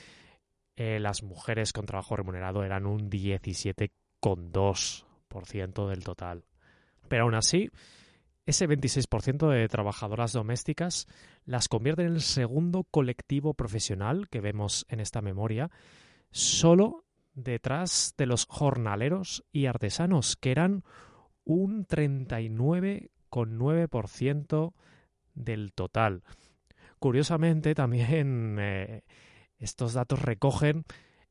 eh, 0.76 1.00
las 1.00 1.24
mujeres 1.24 1.72
con 1.72 1.86
trabajo 1.86 2.14
remunerado 2.16 2.62
eran 2.62 2.86
un 2.86 3.10
17,2% 3.10 5.88
del 5.88 6.04
total. 6.04 6.44
Pero 7.08 7.24
aún 7.24 7.34
así, 7.34 7.68
ese 8.46 8.68
26% 8.68 9.48
de 9.48 9.66
trabajadoras 9.68 10.32
domésticas 10.32 11.08
las 11.44 11.66
convierte 11.68 12.02
en 12.02 12.12
el 12.12 12.20
segundo 12.20 12.84
colectivo 12.84 13.54
profesional 13.54 14.28
que 14.28 14.40
vemos 14.40 14.86
en 14.88 15.00
esta 15.00 15.20
memoria, 15.20 15.72
solo 16.30 17.04
detrás 17.34 18.14
de 18.16 18.26
los 18.26 18.46
jornaleros 18.46 19.44
y 19.52 19.66
artesanos, 19.66 20.36
que 20.36 20.50
eran 20.50 20.84
un 21.44 21.86
39,9% 21.86 24.72
del 25.34 25.72
total. 25.72 26.22
Curiosamente, 26.98 27.74
también 27.74 28.56
eh, 28.60 29.02
estos 29.58 29.94
datos 29.94 30.22
recogen 30.22 30.84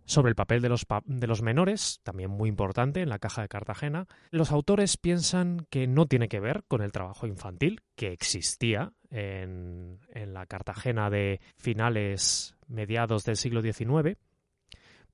Sobre 0.06 0.30
el 0.30 0.36
papel 0.36 0.62
de 0.62 0.70
los, 0.70 0.88
de 1.06 1.28
los 1.28 1.44
menores, 1.44 2.00
también 2.02 2.32
muy 2.32 2.50
importante 2.50 3.02
en 3.02 3.10
la 3.10 3.20
caja 3.20 3.44
de 3.44 3.48
Cartagena, 3.48 4.08
los 4.32 4.52
autores 4.52 4.98
piensan 4.98 5.68
que 5.70 5.86
no 5.86 6.08
tiene 6.08 6.28
que 6.28 6.40
ver 6.40 6.64
con 6.68 6.82
el 6.82 6.92
trabajo 6.92 7.28
infantil 7.28 7.82
que 7.96 8.12
existía 8.12 8.92
en, 9.12 10.00
en 10.10 10.34
la 10.34 10.48
Cartagena 10.48 11.12
de 11.12 11.42
finales, 11.58 12.56
mediados 12.68 13.24
del 13.24 13.38
siglo 13.38 13.62
XIX, 13.62 14.18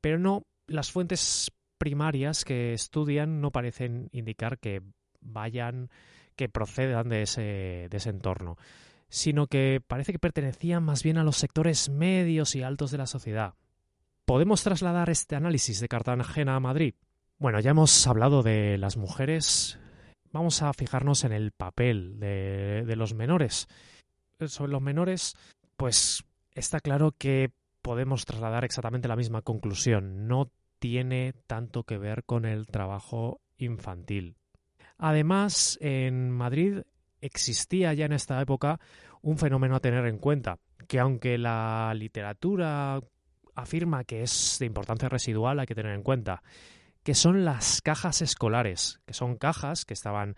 pero 0.05 0.19
no, 0.19 0.43
las 0.67 0.91
fuentes 0.91 1.51
primarias 1.79 2.45
que 2.45 2.73
estudian 2.73 3.41
no 3.41 3.49
parecen 3.49 4.07
indicar 4.11 4.59
que 4.59 4.83
vayan, 5.19 5.89
que 6.35 6.47
procedan 6.47 7.09
de 7.09 7.23
ese, 7.23 7.87
de 7.89 7.97
ese 7.97 8.11
entorno, 8.11 8.55
sino 9.09 9.47
que 9.47 9.81
parece 9.87 10.11
que 10.11 10.19
pertenecían 10.19 10.83
más 10.83 11.01
bien 11.01 11.17
a 11.17 11.23
los 11.23 11.37
sectores 11.37 11.89
medios 11.89 12.53
y 12.53 12.61
altos 12.61 12.91
de 12.91 12.99
la 12.99 13.07
sociedad. 13.07 13.55
¿Podemos 14.25 14.61
trasladar 14.61 15.09
este 15.09 15.37
análisis 15.37 15.79
de 15.79 15.87
Cartagena 15.87 16.55
a 16.55 16.59
Madrid? 16.59 16.93
Bueno, 17.39 17.59
ya 17.59 17.71
hemos 17.71 18.05
hablado 18.05 18.43
de 18.43 18.77
las 18.77 18.97
mujeres. 18.97 19.79
Vamos 20.31 20.61
a 20.61 20.71
fijarnos 20.73 21.23
en 21.23 21.31
el 21.31 21.51
papel 21.51 22.19
de, 22.19 22.83
de 22.85 22.95
los 22.95 23.15
menores. 23.15 23.67
Sobre 24.45 24.71
los 24.71 24.83
menores, 24.83 25.35
pues 25.75 26.23
está 26.53 26.79
claro 26.79 27.11
que 27.17 27.53
podemos 27.85 28.25
trasladar 28.25 28.65
exactamente 28.65 29.07
la 29.07 29.15
misma 29.15 29.43
conclusión. 29.43 30.27
No 30.27 30.49
tiene 30.79 31.35
tanto 31.45 31.83
que 31.83 31.99
ver 31.99 32.23
con 32.23 32.45
el 32.45 32.65
trabajo 32.65 33.41
infantil. 33.59 34.37
Además, 34.97 35.77
en 35.81 36.31
Madrid 36.31 36.79
existía 37.21 37.93
ya 37.93 38.05
en 38.05 38.13
esta 38.13 38.41
época 38.41 38.79
un 39.21 39.37
fenómeno 39.37 39.75
a 39.75 39.81
tener 39.81 40.07
en 40.07 40.17
cuenta, 40.17 40.57
que 40.87 40.99
aunque 40.99 41.37
la 41.37 41.93
literatura 41.95 43.01
afirma 43.53 44.03
que 44.03 44.23
es 44.23 44.57
de 44.59 44.65
importancia 44.65 45.07
residual, 45.07 45.59
hay 45.59 45.67
que 45.67 45.75
tener 45.75 45.93
en 45.93 46.01
cuenta, 46.01 46.41
que 47.03 47.13
son 47.13 47.45
las 47.45 47.83
cajas 47.83 48.23
escolares, 48.23 48.99
que 49.05 49.13
son 49.13 49.37
cajas 49.37 49.85
que 49.85 49.93
estaban 49.93 50.37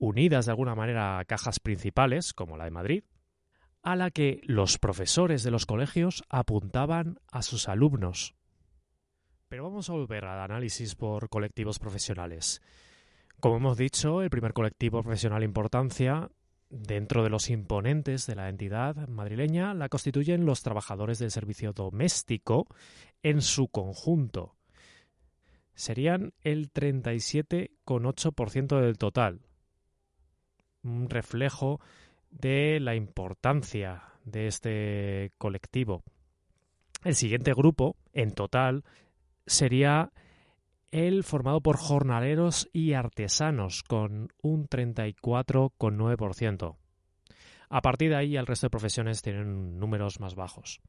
unidas 0.00 0.46
de 0.46 0.50
alguna 0.50 0.74
manera 0.74 1.20
a 1.20 1.24
cajas 1.26 1.60
principales, 1.60 2.34
como 2.34 2.56
la 2.56 2.64
de 2.64 2.72
Madrid, 2.72 3.04
a 3.82 3.96
la 3.96 4.10
que 4.10 4.40
los 4.44 4.78
profesores 4.78 5.42
de 5.42 5.50
los 5.50 5.66
colegios 5.66 6.22
apuntaban 6.28 7.18
a 7.30 7.42
sus 7.42 7.68
alumnos. 7.68 8.34
Pero 9.48 9.64
vamos 9.64 9.90
a 9.90 9.92
volver 9.92 10.24
al 10.24 10.40
análisis 10.40 10.94
por 10.94 11.28
colectivos 11.28 11.78
profesionales. 11.78 12.62
Como 13.40 13.56
hemos 13.56 13.76
dicho, 13.76 14.22
el 14.22 14.30
primer 14.30 14.52
colectivo 14.52 15.02
profesional 15.02 15.42
importancia 15.42 16.30
dentro 16.70 17.22
de 17.22 17.28
los 17.28 17.50
imponentes 17.50 18.26
de 18.26 18.34
la 18.34 18.48
entidad 18.48 19.08
madrileña 19.08 19.74
la 19.74 19.90
constituyen 19.90 20.46
los 20.46 20.62
trabajadores 20.62 21.18
del 21.18 21.30
servicio 21.30 21.72
doméstico 21.72 22.66
en 23.22 23.42
su 23.42 23.68
conjunto. 23.68 24.56
Serían 25.74 26.32
el 26.40 26.72
37,8% 26.72 28.80
del 28.80 28.96
total. 28.96 29.42
Un 30.82 31.10
reflejo 31.10 31.80
de 32.32 32.80
la 32.80 32.96
importancia 32.96 34.02
de 34.24 34.48
este 34.48 35.30
colectivo. 35.38 36.02
El 37.04 37.14
siguiente 37.14 37.52
grupo, 37.52 37.94
en 38.12 38.32
total, 38.32 38.82
sería 39.46 40.10
el 40.90 41.22
formado 41.24 41.60
por 41.60 41.78
jornaleros 41.78 42.68
y 42.72 42.92
artesanos, 42.92 43.82
con 43.82 44.28
un 44.42 44.68
34,9%. 44.68 46.76
A 47.70 47.80
partir 47.80 48.10
de 48.10 48.16
ahí, 48.16 48.36
el 48.36 48.46
resto 48.46 48.66
de 48.66 48.70
profesiones 48.70 49.22
tienen 49.22 49.78
números 49.78 50.20
más 50.20 50.34
bajos. 50.34 50.82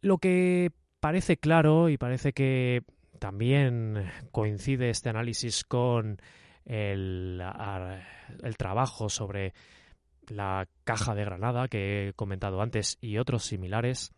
Lo 0.00 0.18
que 0.18 0.72
parece 1.00 1.36
claro 1.36 1.88
y 1.88 1.96
parece 1.96 2.32
que 2.32 2.82
también 3.20 4.10
coincide 4.32 4.90
este 4.90 5.08
análisis 5.08 5.62
con 5.64 6.20
el, 6.64 7.40
el 8.42 8.56
trabajo 8.56 9.08
sobre 9.08 9.54
la 10.28 10.68
caja 10.84 11.14
de 11.14 11.24
Granada 11.24 11.68
que 11.68 12.08
he 12.08 12.12
comentado 12.14 12.60
antes 12.60 12.98
y 13.00 13.18
otros 13.18 13.44
similares, 13.44 14.12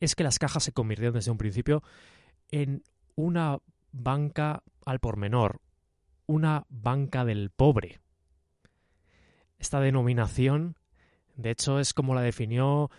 es 0.00 0.14
que 0.14 0.24
las 0.24 0.38
cajas 0.38 0.64
se 0.64 0.72
convirtieron 0.72 1.14
desde 1.14 1.30
un 1.30 1.38
principio 1.38 1.82
en 2.50 2.82
una 3.14 3.58
banca 3.92 4.62
al 4.84 5.00
por 5.00 5.16
menor, 5.16 5.60
una 6.26 6.64
banca 6.68 7.24
del 7.24 7.50
pobre. 7.50 8.00
Esta 9.58 9.80
denominación, 9.80 10.76
de 11.36 11.50
hecho, 11.50 11.80
es 11.80 11.94
como 11.94 12.14
la 12.14 12.20
definió 12.20 12.90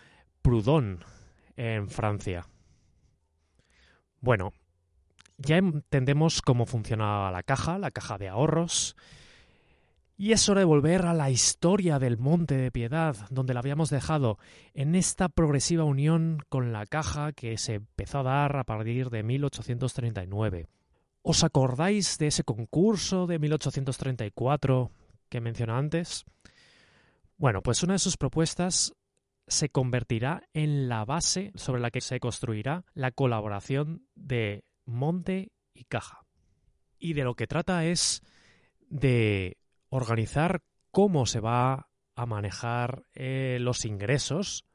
Proudhon 0.42 1.04
en 1.56 1.90
Francia. 1.90 2.48
Bueno, 4.22 4.54
ya 5.38 5.58
entendemos 5.58 6.42
cómo 6.42 6.66
funciona 6.66 7.30
la 7.32 7.44
caja, 7.44 7.78
la 7.78 7.92
caja 7.92 8.18
de 8.18 8.30
ahorros, 8.30 8.96
y 10.18 10.32
es 10.32 10.50
hora 10.50 10.62
de 10.62 10.66
volver 10.66 11.06
a 11.06 11.14
la 11.14 11.30
historia 11.30 12.00
del 12.00 12.18
Monte 12.18 12.58
de 12.58 12.72
Piedad, 12.72 13.16
donde 13.30 13.54
la 13.54 13.60
habíamos 13.60 13.92
dejado, 13.92 14.40
en 14.74 14.96
esta 14.96 15.30
progresiva 15.30 15.84
unión 15.84 16.44
con 16.50 16.74
la 16.74 16.88
caja 16.88 17.34
que 17.34 17.58
se 17.60 17.76
empezó 17.76 18.20
a 18.20 18.24
dar 18.24 18.58
a 18.58 18.64
partir 18.64 19.12
de 19.12 19.22
1839. 19.22 20.66
¿Os 21.22 21.44
acordáis 21.44 22.18
de 22.18 22.28
ese 22.28 22.44
concurso 22.44 23.28
de 23.28 23.38
1834 23.38 24.92
que 25.30 25.40
mencioné 25.40 25.74
antes? 25.74 26.26
Bueno, 27.38 27.62
pues 27.62 27.84
una 27.84 27.94
de 27.94 28.00
sus 28.00 28.18
propuestas 28.18 28.94
se 29.46 29.70
convertirá 29.70 30.42
en 30.54 30.90
la 30.90 31.06
base 31.06 31.52
sobre 31.54 31.80
la 31.80 31.92
que 31.92 32.02
se 32.02 32.20
construirá 32.20 32.86
la 32.96 33.12
colaboración 33.12 34.08
de 34.16 34.64
Monte 34.86 35.52
y 35.76 35.84
Caja. 35.84 36.26
Y 36.98 37.14
de 37.14 37.24
lo 37.24 37.36
que 37.36 37.46
trata 37.46 37.86
es 37.86 38.24
de 38.90 39.58
organizar 39.90 40.62
cómo 40.92 41.26
se 41.26 41.40
va 41.40 41.90
a 42.16 42.26
manejar 42.26 43.04
eh, 43.14 43.58
los 43.62 43.86
ingresos 43.86 44.66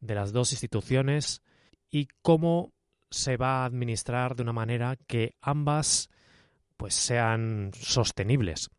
de 0.00 0.14
las 0.14 0.32
dos 0.32 0.52
instituciones 0.52 1.42
y 1.90 2.08
cómo 2.22 2.72
se 3.10 3.36
va 3.36 3.62
a 3.62 3.64
administrar 3.64 4.36
de 4.36 4.42
una 4.42 4.52
manera 4.52 4.96
que 5.06 5.36
ambas 5.40 6.10
pues 6.76 6.94
sean 6.94 7.70
sostenibles. 7.74 8.70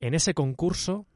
En 0.00 0.14
ese 0.14 0.34
concurso, 0.34 1.06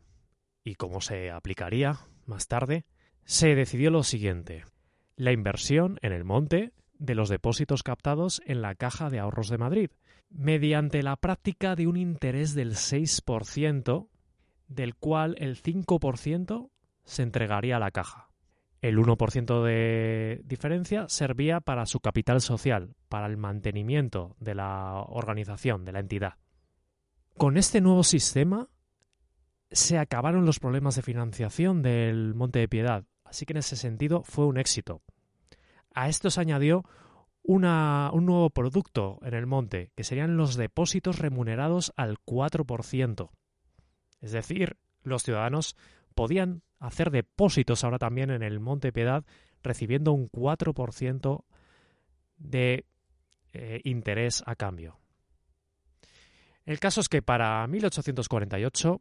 y 0.62 0.74
cómo 0.74 1.00
se 1.00 1.30
aplicaría 1.30 2.00
más 2.26 2.48
tarde, 2.48 2.84
se 3.24 3.54
decidió 3.54 3.90
lo 3.90 4.02
siguiente. 4.02 4.64
La 5.16 5.32
inversión 5.32 5.98
en 6.02 6.12
el 6.12 6.24
monte 6.24 6.72
de 6.98 7.14
los 7.14 7.28
depósitos 7.28 7.82
captados 7.82 8.42
en 8.46 8.62
la 8.62 8.74
Caja 8.74 9.10
de 9.10 9.18
Ahorros 9.18 9.48
de 9.48 9.58
Madrid, 9.58 9.90
mediante 10.34 11.02
la 11.02 11.16
práctica 11.16 11.76
de 11.76 11.86
un 11.86 11.96
interés 11.96 12.54
del 12.54 12.72
6%, 12.72 14.08
del 14.66 14.94
cual 14.96 15.36
el 15.38 15.62
5% 15.62 16.70
se 17.04 17.22
entregaría 17.22 17.76
a 17.76 17.80
la 17.80 17.92
caja. 17.92 18.30
El 18.80 18.98
1% 18.98 19.62
de 19.62 20.42
diferencia 20.44 21.08
servía 21.08 21.60
para 21.60 21.86
su 21.86 22.00
capital 22.00 22.40
social, 22.40 22.96
para 23.08 23.26
el 23.26 23.36
mantenimiento 23.36 24.36
de 24.40 24.54
la 24.54 25.04
organización, 25.08 25.84
de 25.84 25.92
la 25.92 26.00
entidad. 26.00 26.34
Con 27.38 27.56
este 27.56 27.80
nuevo 27.80 28.02
sistema 28.02 28.68
se 29.70 29.98
acabaron 29.98 30.44
los 30.44 30.58
problemas 30.58 30.96
de 30.96 31.02
financiación 31.02 31.80
del 31.82 32.34
Monte 32.34 32.58
de 32.58 32.68
Piedad, 32.68 33.04
así 33.24 33.46
que 33.46 33.54
en 33.54 33.58
ese 33.58 33.76
sentido 33.76 34.22
fue 34.22 34.46
un 34.46 34.58
éxito. 34.58 35.00
A 35.94 36.08
esto 36.08 36.28
se 36.28 36.40
añadió 36.40 36.84
un 37.44 37.60
nuevo 38.26 38.50
producto 38.50 39.18
en 39.22 39.34
el 39.34 39.46
monte, 39.46 39.90
que 39.94 40.04
serían 40.04 40.36
los 40.36 40.56
depósitos 40.56 41.18
remunerados 41.18 41.92
al 41.96 42.18
4%. 42.18 43.30
Es 44.20 44.32
decir, 44.32 44.78
los 45.02 45.22
ciudadanos 45.22 45.76
podían 46.14 46.62
hacer 46.78 47.10
depósitos 47.10 47.84
ahora 47.84 47.98
también 47.98 48.30
en 48.30 48.42
el 48.42 48.60
Monte 48.60 48.92
Piedad 48.92 49.24
recibiendo 49.62 50.12
un 50.12 50.30
4% 50.30 51.44
de 52.36 52.86
eh, 53.52 53.80
interés 53.84 54.42
a 54.46 54.54
cambio. 54.54 54.98
El 56.64 56.80
caso 56.80 57.00
es 57.00 57.08
que 57.08 57.20
para 57.20 57.66
1848 57.66 59.00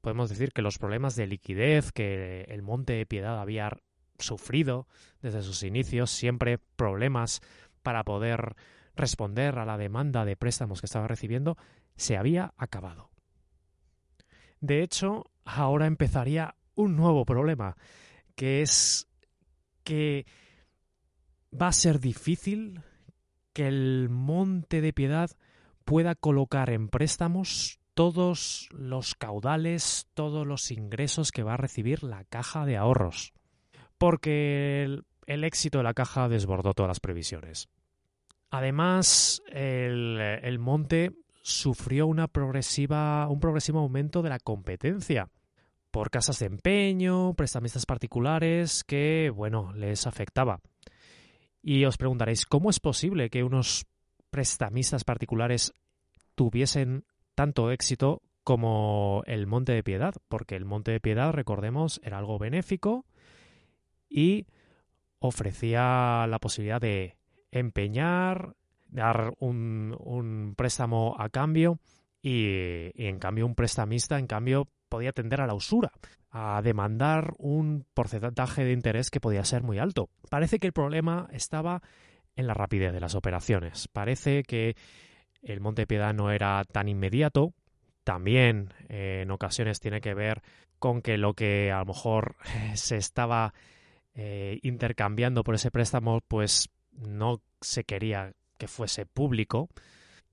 podemos 0.00 0.28
decir 0.28 0.52
que 0.52 0.62
los 0.62 0.78
problemas 0.78 1.16
de 1.16 1.26
liquidez 1.26 1.92
que 1.92 2.42
el 2.48 2.62
Monte 2.62 3.06
Piedad 3.06 3.40
había 3.40 3.70
sufrido 4.18 4.86
desde 5.22 5.42
sus 5.42 5.62
inicios, 5.62 6.10
siempre 6.10 6.58
problemas 6.58 7.40
para 7.84 8.02
poder 8.02 8.56
responder 8.96 9.58
a 9.60 9.64
la 9.64 9.78
demanda 9.78 10.24
de 10.24 10.36
préstamos 10.36 10.80
que 10.80 10.86
estaba 10.86 11.06
recibiendo, 11.06 11.56
se 11.94 12.16
había 12.16 12.52
acabado. 12.56 13.10
De 14.60 14.82
hecho, 14.82 15.26
ahora 15.44 15.86
empezaría 15.86 16.56
un 16.74 16.96
nuevo 16.96 17.24
problema, 17.24 17.76
que 18.34 18.62
es 18.62 19.06
que 19.84 20.26
va 21.52 21.68
a 21.68 21.72
ser 21.72 22.00
difícil 22.00 22.80
que 23.52 23.68
el 23.68 24.08
monte 24.10 24.80
de 24.80 24.92
piedad 24.92 25.30
pueda 25.84 26.14
colocar 26.14 26.70
en 26.70 26.88
préstamos 26.88 27.78
todos 27.92 28.68
los 28.72 29.14
caudales, 29.14 30.08
todos 30.14 30.46
los 30.46 30.70
ingresos 30.72 31.30
que 31.30 31.44
va 31.44 31.54
a 31.54 31.58
recibir 31.58 32.02
la 32.02 32.24
caja 32.24 32.64
de 32.64 32.76
ahorros. 32.76 33.32
Porque 33.98 34.82
el, 34.82 35.04
el 35.26 35.44
éxito 35.44 35.78
de 35.78 35.84
la 35.84 35.94
caja 35.94 36.28
desbordó 36.28 36.72
todas 36.72 36.88
las 36.88 37.00
previsiones. 37.00 37.68
Además, 38.54 39.42
el, 39.48 40.58
monte 40.60 41.10
sufrió 41.42 42.06
un 42.06 42.24
progresivo 42.28 43.78
aumento 43.80 44.22
de 44.22 44.28
la 44.28 44.38
competencia 44.38 45.28
por 45.90 46.08
casas 46.08 46.38
de 46.38 46.46
empeño, 46.46 47.34
prestamistas 47.34 47.84
particulares 47.84 48.84
que, 48.84 49.32
bueno, 49.34 49.72
les 49.72 50.06
afectaba. 50.06 50.60
Y 51.62 51.84
os 51.84 51.96
preguntaréis, 51.96 52.46
¿cómo 52.46 52.70
es 52.70 52.78
posible 52.78 53.28
que 53.28 53.42
unos 53.42 53.86
prestamistas 54.30 55.02
particulares 55.02 55.72
tuviesen 56.36 57.06
tanto 57.34 57.72
éxito 57.72 58.22
como 58.44 59.24
el 59.26 59.48
Monte 59.48 59.72
de 59.72 59.82
Piedad? 59.82 60.14
Porque 60.28 60.54
el 60.54 60.64
Monte 60.64 60.92
de 60.92 61.00
Piedad, 61.00 61.32
recordemos, 61.32 62.00
era 62.04 62.18
algo 62.18 62.38
benéfico 62.38 63.04
y 64.08 64.46
ofrecía 65.18 66.28
la 66.28 66.38
posibilidad 66.38 66.80
de 66.80 67.16
empeñar, 67.54 68.54
dar 68.88 69.32
un, 69.38 70.54
préstamo 70.56 71.16
a 71.18 71.28
cambio 71.28 71.78
y, 72.20 72.90
en 73.06 73.18
cambio 73.18 73.46
un 73.46 73.54
prestamista 73.54 74.18
en 74.18 74.26
cambio 74.26 74.68
podía 74.88 75.12
tender 75.12 75.40
a 75.40 75.46
la 75.46 75.54
usura, 75.54 75.90
a 76.30 76.60
demandar 76.62 77.32
un 77.38 77.86
porcentaje 77.94 78.64
de 78.64 78.72
interés 78.72 79.10
que 79.10 79.20
podía 79.20 79.44
ser 79.44 79.62
muy 79.62 79.78
alto. 79.78 80.08
Parece 80.30 80.58
que 80.58 80.66
el 80.68 80.72
problema 80.72 81.28
estaba 81.32 81.82
en 82.36 82.46
la 82.46 82.54
rapidez 82.54 82.92
de 82.92 83.00
las 83.00 83.14
operaciones. 83.14 83.88
Parece 83.88 84.42
que 84.42 84.76
el 85.42 85.60
Monte 85.60 85.86
Piedad 85.86 86.12
no 86.12 86.30
era 86.30 86.62
tan 86.64 86.88
inmediato. 86.88 87.52
También 88.02 88.72
eh, 88.88 89.20
en 89.22 89.30
ocasiones 89.30 89.80
tiene 89.80 90.00
que 90.00 90.14
ver 90.14 90.42
con 90.78 91.02
que 91.02 91.18
lo 91.18 91.34
que 91.34 91.72
a 91.72 91.78
lo 91.78 91.86
mejor 91.86 92.36
se 92.74 92.96
estaba 92.96 93.54
eh, 94.14 94.58
intercambiando 94.62 95.42
por 95.42 95.54
ese 95.54 95.70
préstamo, 95.70 96.20
pues 96.28 96.68
no 96.98 97.40
se 97.60 97.84
quería 97.84 98.32
que 98.58 98.68
fuese 98.68 99.06
público 99.06 99.68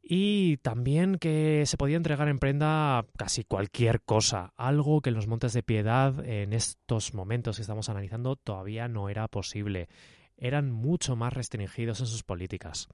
y 0.03 0.57
también 0.57 1.18
que 1.18 1.66
se 1.66 1.78
podía 1.78 1.97
entregar 1.97 2.28
en 2.28 2.39
prenda 2.39 3.05
casi 3.18 3.43
cualquier 3.43 4.01
cosa, 4.01 4.53
algo 4.57 5.01
que 5.01 5.09
en 5.09 5.16
los 5.16 5.28
Montes 5.28 5.53
de 5.53 5.64
Piedad 5.64 6.26
en 6.26 6.53
estos 6.53 7.14
momentos 7.14 7.55
que 7.55 7.62
estamos 7.62 7.89
analizando 7.89 8.36
todavía 8.36 8.88
no 8.88 9.09
era 9.09 9.28
posible. 9.28 9.89
Eran 10.38 10.72
mucho 10.72 11.16
más 11.16 11.34
restringidos 11.34 11.99
en 11.99 12.07
sus 12.07 12.24
políticas. 12.24 12.88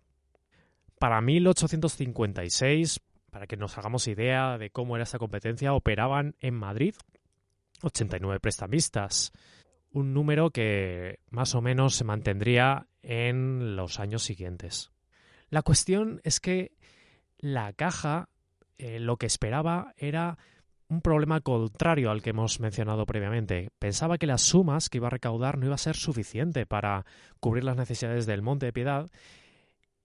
Para 0.99 1.21
1856, 1.21 2.99
para 3.31 3.47
que 3.47 3.55
nos 3.55 3.77
hagamos 3.77 4.07
idea 4.07 4.57
de 4.57 4.69
cómo 4.69 4.95
era 4.95 5.03
esta 5.03 5.19
competencia, 5.19 5.73
operaban 5.73 6.35
en 6.39 6.55
Madrid 6.55 6.95
89 7.81 8.39
prestamistas, 8.39 9.31
un 9.91 10.13
número 10.13 10.49
que 10.49 11.19
más 11.29 11.55
o 11.55 11.61
menos 11.61 11.95
se 11.95 12.03
mantendría 12.03 12.87
en 13.07 13.77
los 13.77 14.01
años 14.01 14.23
siguientes. 14.23 14.91
La 15.49 15.61
cuestión 15.61 16.19
es 16.25 16.41
que 16.41 16.73
la 17.37 17.71
caja 17.71 18.27
eh, 18.77 18.99
lo 18.99 19.15
que 19.15 19.25
esperaba 19.25 19.93
era 19.95 20.37
un 20.89 21.01
problema 21.01 21.39
contrario 21.39 22.11
al 22.11 22.21
que 22.21 22.31
hemos 22.31 22.59
mencionado 22.59 23.05
previamente. 23.05 23.69
Pensaba 23.79 24.17
que 24.17 24.27
las 24.27 24.41
sumas 24.41 24.89
que 24.89 24.97
iba 24.97 25.07
a 25.07 25.11
recaudar 25.11 25.57
no 25.57 25.65
iba 25.65 25.75
a 25.75 25.79
ser 25.79 25.95
suficiente 25.95 26.65
para 26.65 27.05
cubrir 27.39 27.63
las 27.63 27.77
necesidades 27.77 28.25
del 28.25 28.41
Monte 28.41 28.65
de 28.67 28.73
Piedad 28.73 29.09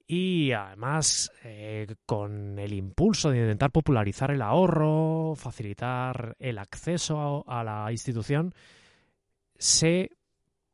y 0.07 0.53
además 0.53 1.33
eh, 1.43 1.97
con 2.07 2.57
el 2.61 2.73
impulso 2.73 3.31
de 3.31 3.41
intentar 3.41 3.73
popularizar 3.73 4.31
el 4.31 4.43
ahorro, 4.43 5.35
facilitar 5.35 6.37
el 6.39 6.59
acceso 6.59 7.45
a, 7.49 7.61
a 7.61 7.65
la 7.65 7.91
institución, 7.91 8.55
se 9.59 10.11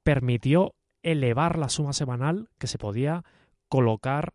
permitió 0.02 0.74
elevar 1.12 1.58
la 1.58 1.68
suma 1.68 1.92
semanal 1.92 2.50
que 2.58 2.66
se 2.66 2.78
podía 2.78 3.24
colocar 3.68 4.34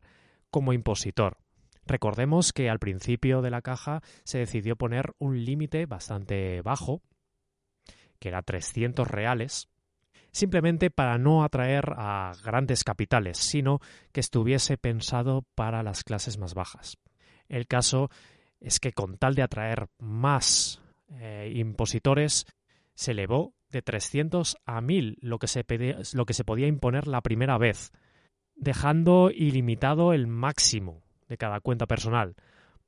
como 0.50 0.74
impositor. 0.74 1.38
Recordemos 1.86 2.54
que 2.54 2.70
al 2.70 2.80
principio 2.80 3.42
de 3.42 3.50
la 3.50 3.62
caja 3.62 4.02
se 4.24 4.40
decidió 4.40 4.76
poner 4.76 5.14
un 5.18 5.44
límite 5.44 5.86
bastante 5.86 6.62
bajo, 6.62 7.02
que 8.20 8.30
era 8.30 8.42
300 8.42 9.08
reales, 9.08 9.70
simplemente 10.32 10.90
para 10.90 11.18
no 11.18 11.44
atraer 11.44 11.94
a 11.98 12.32
grandes 12.44 12.84
capitales, 12.84 13.38
sino 13.38 13.80
que 14.12 14.22
estuviese 14.22 14.78
pensado 14.78 15.46
para 15.56 15.84
las 15.84 16.04
clases 16.04 16.38
más 16.38 16.54
bajas. 16.54 16.98
El 17.50 17.68
caso 17.68 18.10
es 18.62 18.80
que 18.80 18.94
con 18.94 19.18
tal 19.18 19.36
de 19.36 19.44
atraer 19.44 19.90
más 20.00 20.82
eh, 21.20 21.52
impositores, 21.56 22.46
se 22.96 23.12
elevó 23.12 23.54
de 23.74 23.82
300 23.82 24.58
a 24.66 24.80
1000 24.80 25.18
lo 25.20 25.40
que, 25.40 25.48
se 25.48 25.66
lo 26.14 26.26
que 26.26 26.34
se 26.34 26.46
podía 26.46 26.68
imponer 26.68 27.08
la 27.08 27.22
primera 27.22 27.58
vez, 27.58 27.92
dejando 28.56 29.32
ilimitado 29.32 30.14
el 30.14 30.28
máximo 30.28 31.04
de 31.28 31.38
cada 31.38 31.60
cuenta 31.60 31.88
personal, 31.88 32.36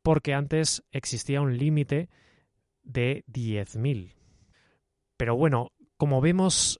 porque 0.03 0.33
antes 0.33 0.83
existía 0.91 1.41
un 1.41 1.57
límite 1.57 2.09
de 2.83 3.25
10.000. 3.27 4.13
Pero 5.17 5.35
bueno, 5.35 5.71
como 5.97 6.21
vemos, 6.21 6.79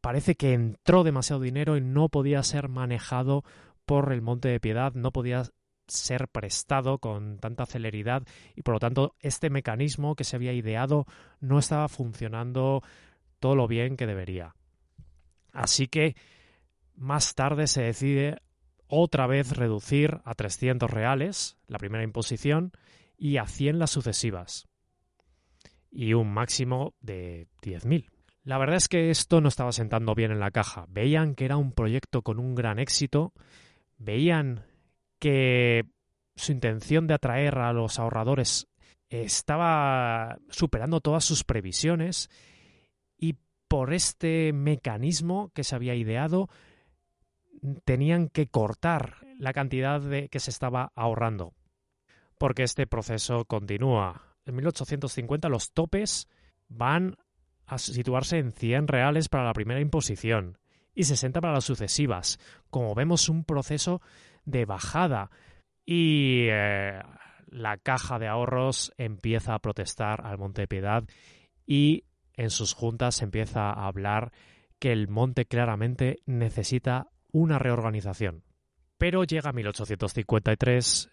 parece 0.00 0.34
que 0.34 0.52
entró 0.52 1.04
demasiado 1.04 1.40
dinero 1.40 1.76
y 1.76 1.80
no 1.80 2.08
podía 2.08 2.42
ser 2.42 2.68
manejado 2.68 3.44
por 3.86 4.12
el 4.12 4.20
Monte 4.20 4.48
de 4.48 4.60
Piedad, 4.60 4.92
no 4.94 5.12
podía 5.12 5.44
ser 5.86 6.28
prestado 6.28 6.98
con 6.98 7.38
tanta 7.38 7.66
celeridad 7.66 8.22
y 8.54 8.62
por 8.62 8.74
lo 8.74 8.80
tanto 8.80 9.14
este 9.20 9.50
mecanismo 9.50 10.14
que 10.14 10.24
se 10.24 10.36
había 10.36 10.52
ideado 10.52 11.06
no 11.40 11.58
estaba 11.58 11.88
funcionando 11.88 12.82
todo 13.38 13.54
lo 13.54 13.68
bien 13.68 13.96
que 13.96 14.06
debería. 14.06 14.54
Así 15.52 15.88
que 15.88 16.16
más 16.94 17.34
tarde 17.34 17.66
se 17.66 17.82
decide 17.82 18.38
otra 18.86 19.26
vez 19.26 19.56
reducir 19.56 20.20
a 20.24 20.34
300 20.34 20.90
reales 20.90 21.56
la 21.66 21.78
primera 21.78 22.04
imposición 22.04 22.72
y 23.16 23.36
a 23.36 23.46
100 23.46 23.78
las 23.78 23.90
sucesivas 23.90 24.68
y 25.90 26.14
un 26.14 26.32
máximo 26.32 26.94
de 27.00 27.48
10.000. 27.62 28.10
La 28.44 28.58
verdad 28.58 28.76
es 28.76 28.88
que 28.88 29.10
esto 29.10 29.40
no 29.40 29.48
estaba 29.48 29.72
sentando 29.72 30.14
bien 30.14 30.30
en 30.30 30.40
la 30.40 30.50
caja. 30.50 30.86
Veían 30.88 31.34
que 31.34 31.44
era 31.44 31.56
un 31.56 31.72
proyecto 31.72 32.22
con 32.22 32.38
un 32.38 32.54
gran 32.54 32.78
éxito, 32.78 33.32
veían 33.98 34.64
que 35.18 35.84
su 36.36 36.52
intención 36.52 37.06
de 37.06 37.14
atraer 37.14 37.58
a 37.58 37.72
los 37.72 37.98
ahorradores 37.98 38.68
estaba 39.10 40.38
superando 40.50 41.00
todas 41.00 41.24
sus 41.24 41.44
previsiones 41.44 42.30
por 43.68 43.92
este 43.92 44.52
mecanismo 44.52 45.50
que 45.54 45.64
se 45.64 45.76
había 45.76 45.94
ideado 45.94 46.48
tenían 47.84 48.28
que 48.28 48.48
cortar 48.48 49.16
la 49.38 49.52
cantidad 49.52 50.00
de 50.00 50.28
que 50.28 50.40
se 50.40 50.50
estaba 50.50 50.92
ahorrando 50.94 51.54
porque 52.38 52.62
este 52.62 52.86
proceso 52.86 53.44
continúa. 53.44 54.22
En 54.46 54.54
1850 54.54 55.48
los 55.48 55.72
topes 55.72 56.28
van 56.68 57.16
a 57.66 57.76
situarse 57.76 58.38
en 58.38 58.52
100 58.52 58.88
reales 58.88 59.28
para 59.28 59.44
la 59.44 59.52
primera 59.52 59.80
imposición 59.80 60.58
y 60.94 61.04
60 61.04 61.40
para 61.40 61.52
las 61.52 61.64
sucesivas. 61.64 62.38
Como 62.70 62.94
vemos, 62.94 63.28
un 63.28 63.44
proceso 63.44 64.00
de 64.44 64.64
bajada 64.64 65.30
y 65.84 66.46
eh, 66.48 67.00
la 67.48 67.76
caja 67.76 68.18
de 68.18 68.28
ahorros 68.28 68.92
empieza 68.96 69.54
a 69.54 69.58
protestar 69.58 70.24
al 70.24 70.38
Monte 70.38 70.66
Piedad 70.66 71.04
y 71.66 72.04
en 72.38 72.50
sus 72.50 72.72
juntas 72.72 73.20
empieza 73.20 73.68
a 73.68 73.86
hablar 73.86 74.32
que 74.78 74.92
el 74.92 75.08
monte 75.08 75.44
claramente 75.44 76.20
necesita 76.24 77.08
una 77.32 77.58
reorganización. 77.58 78.44
Pero 78.96 79.24
llega 79.24 79.52
1853 79.52 81.10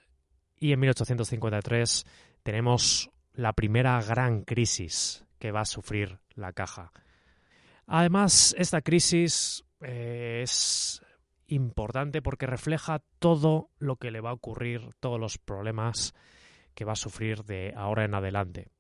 y 0.60 0.72
en 0.72 0.80
1853 0.80 2.06
tenemos 2.44 3.10
la 3.34 3.54
primera 3.54 4.00
gran 4.02 4.44
crisis 4.44 5.26
que 5.40 5.52
va 5.52 5.62
a 5.62 5.66
sufrir 5.66 6.20
la 6.36 6.54
caja. 6.54 6.92
Además, 7.88 8.56
esta 8.58 8.82
crisis 8.82 9.66
eh, 9.82 10.42
es 10.44 11.02
importante 11.48 12.22
porque 12.22 12.46
refleja 12.46 13.02
todo 13.18 13.72
lo 13.80 13.96
que 13.98 14.12
le 14.12 14.22
va 14.22 14.30
a 14.30 14.34
ocurrir, 14.34 14.90
todos 15.00 15.20
los 15.20 15.40
problemas 15.40 16.14
que 16.76 16.86
va 16.86 16.94
a 16.94 16.98
sufrir 16.98 17.44
de 17.46 17.74
ahora 17.76 18.06
en 18.06 18.14
adelante. 18.14 18.75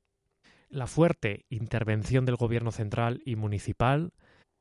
La 0.69 0.87
fuerte 0.87 1.45
intervención 1.49 2.25
del 2.25 2.35
gobierno 2.35 2.71
central 2.71 3.21
y 3.25 3.35
municipal 3.35 4.11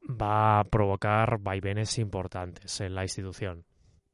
va 0.08 0.60
a 0.60 0.64
provocar 0.64 1.38
vaivenes 1.38 1.98
importantes 1.98 2.80
en 2.80 2.94
la 2.94 3.02
institución. 3.02 3.64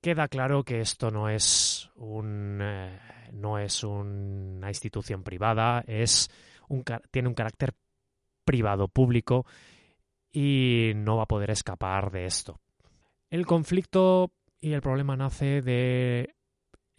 Queda 0.00 0.28
claro 0.28 0.64
que 0.64 0.80
esto 0.80 1.10
no 1.10 1.28
es 1.28 1.90
un 1.96 2.60
eh, 2.62 2.98
no 3.32 3.58
es 3.58 3.84
una 3.84 4.68
institución 4.68 5.22
privada, 5.22 5.84
es 5.86 6.30
tiene 7.10 7.28
un 7.28 7.34
carácter 7.34 7.74
privado 8.44 8.88
público 8.88 9.44
y 10.32 10.92
no 10.94 11.16
va 11.16 11.24
a 11.24 11.26
poder 11.26 11.50
escapar 11.50 12.10
de 12.10 12.24
esto. 12.24 12.60
El 13.30 13.46
conflicto 13.46 14.32
y 14.60 14.72
el 14.72 14.80
problema 14.80 15.16
nace 15.16 15.62
de 15.62 16.34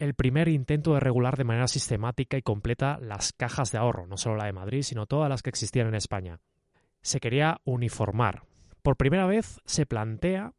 el 0.02 0.14
primer 0.14 0.48
intento 0.48 0.94
de 0.94 1.00
regular 1.00 1.36
de 1.36 1.44
manera 1.44 1.68
sistemática 1.68 2.36
y 2.36 2.42
completa 2.42 2.98
las 3.00 3.32
cajas 3.32 3.70
de 3.70 3.78
ahorro, 3.78 4.08
no 4.08 4.16
solo 4.16 4.36
la 4.36 4.46
de 4.46 4.52
Madrid, 4.52 4.82
sino 4.82 5.06
todas 5.06 5.28
las 5.28 5.42
que 5.42 5.50
existían 5.50 5.86
en 5.86 5.94
España. 5.94 6.40
Se 7.02 7.20
quería 7.20 7.60
uniformar. 7.64 8.42
Por 8.82 8.96
primera 8.96 9.26
vez 9.26 9.60
se 9.64 9.86
plantea 9.86 10.54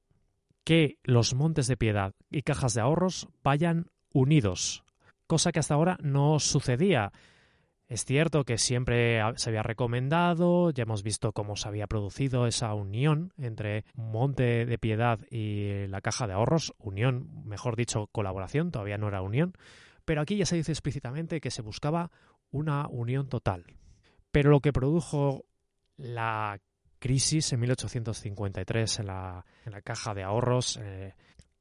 que 0.64 0.98
los 1.04 1.36
montes 1.36 1.68
de 1.68 1.76
piedad 1.76 2.14
y 2.32 2.44
cajas 2.44 2.74
de 2.74 2.82
ahorros 2.82 3.28
vayan 3.44 3.88
unidos, 4.14 4.86
cosa 5.28 5.52
que 5.52 5.60
hasta 5.60 5.74
ahora 5.74 5.98
no 6.02 6.40
sucedía. 6.40 7.12
Es 7.94 8.06
cierto 8.06 8.44
que 8.44 8.58
siempre 8.58 9.22
se 9.36 9.52
había 9.52 9.62
recomendado, 9.62 10.72
ya 10.72 10.82
hemos 10.82 11.04
visto 11.04 11.32
cómo 11.32 11.56
se 11.56 11.68
había 11.68 11.86
producido 11.86 12.48
esa 12.48 12.74
unión 12.74 13.34
entre 13.38 13.86
Monte 13.94 14.66
de 14.66 14.80
Piedad 14.80 15.20
y 15.30 15.86
la 15.86 16.02
Caja 16.02 16.26
de 16.26 16.34
Ahorros, 16.34 16.74
unión, 16.80 17.46
mejor 17.46 17.76
dicho, 17.76 18.08
colaboración, 18.08 18.72
todavía 18.72 18.98
no 18.98 19.10
era 19.10 19.22
unión, 19.22 19.54
pero 20.06 20.22
aquí 20.22 20.38
ya 20.38 20.48
se 20.48 20.56
dice 20.56 20.72
explícitamente 20.72 21.40
que 21.40 21.52
se 21.52 21.62
buscaba 21.62 22.10
una 22.50 22.88
unión 22.88 23.30
total. 23.30 23.64
Pero 24.32 24.50
lo 24.50 24.60
que 24.60 24.74
produjo 24.74 25.46
la 25.96 26.60
crisis 26.98 27.54
en 27.54 27.60
1853 27.60 29.00
en 29.02 29.06
la, 29.06 29.46
en 29.68 29.72
la 29.72 29.84
Caja 29.84 30.16
de 30.16 30.24
Ahorros 30.24 30.80
eh, 30.82 31.14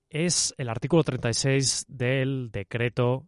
es 0.09 0.55
el 0.57 0.71
artículo 0.71 1.05
36 1.05 1.85
del 1.89 2.51
decreto 2.51 3.27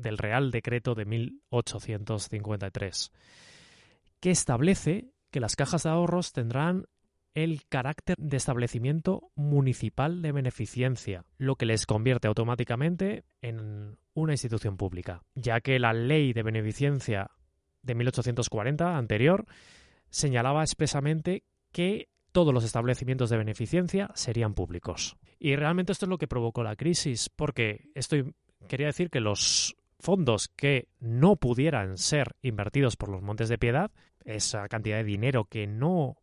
del 0.00 0.18
Real 0.18 0.50
Decreto 0.50 0.94
de 0.94 1.04
1853, 1.04 3.12
que 4.20 4.30
establece 4.30 5.12
que 5.30 5.40
las 5.40 5.56
cajas 5.56 5.84
de 5.84 5.90
ahorros 5.90 6.32
tendrán 6.32 6.86
el 7.34 7.62
carácter 7.68 8.16
de 8.18 8.36
establecimiento 8.36 9.30
municipal 9.36 10.22
de 10.22 10.32
beneficencia, 10.32 11.24
lo 11.38 11.56
que 11.56 11.66
les 11.66 11.86
convierte 11.86 12.28
automáticamente 12.28 13.24
en 13.40 13.98
una 14.14 14.32
institución 14.32 14.76
pública, 14.76 15.22
ya 15.34 15.60
que 15.60 15.78
la 15.78 15.92
ley 15.92 16.32
de 16.32 16.42
beneficencia 16.42 17.30
de 17.82 17.94
1840 17.94 18.96
anterior 18.96 19.46
señalaba 20.10 20.62
expresamente 20.62 21.44
que 21.72 22.08
todos 22.32 22.52
los 22.52 22.64
establecimientos 22.64 23.30
de 23.30 23.38
beneficencia 23.38 24.10
serían 24.14 24.54
públicos. 24.54 25.16
Y 25.38 25.56
realmente 25.56 25.92
esto 25.92 26.06
es 26.06 26.10
lo 26.10 26.18
que 26.18 26.28
provocó 26.28 26.62
la 26.62 26.76
crisis, 26.76 27.28
porque 27.28 27.90
estoy 27.94 28.34
quería 28.68 28.86
decir 28.86 29.10
que 29.10 29.20
los 29.20 29.76
fondos 30.00 30.48
que 30.48 30.88
no 30.98 31.36
pudieran 31.36 31.98
ser 31.98 32.34
invertidos 32.42 32.96
por 32.96 33.08
los 33.08 33.22
Montes 33.22 33.48
de 33.48 33.58
Piedad, 33.58 33.90
esa 34.24 34.68
cantidad 34.68 34.96
de 34.96 35.04
dinero 35.04 35.44
que 35.44 35.66
no 35.66 36.16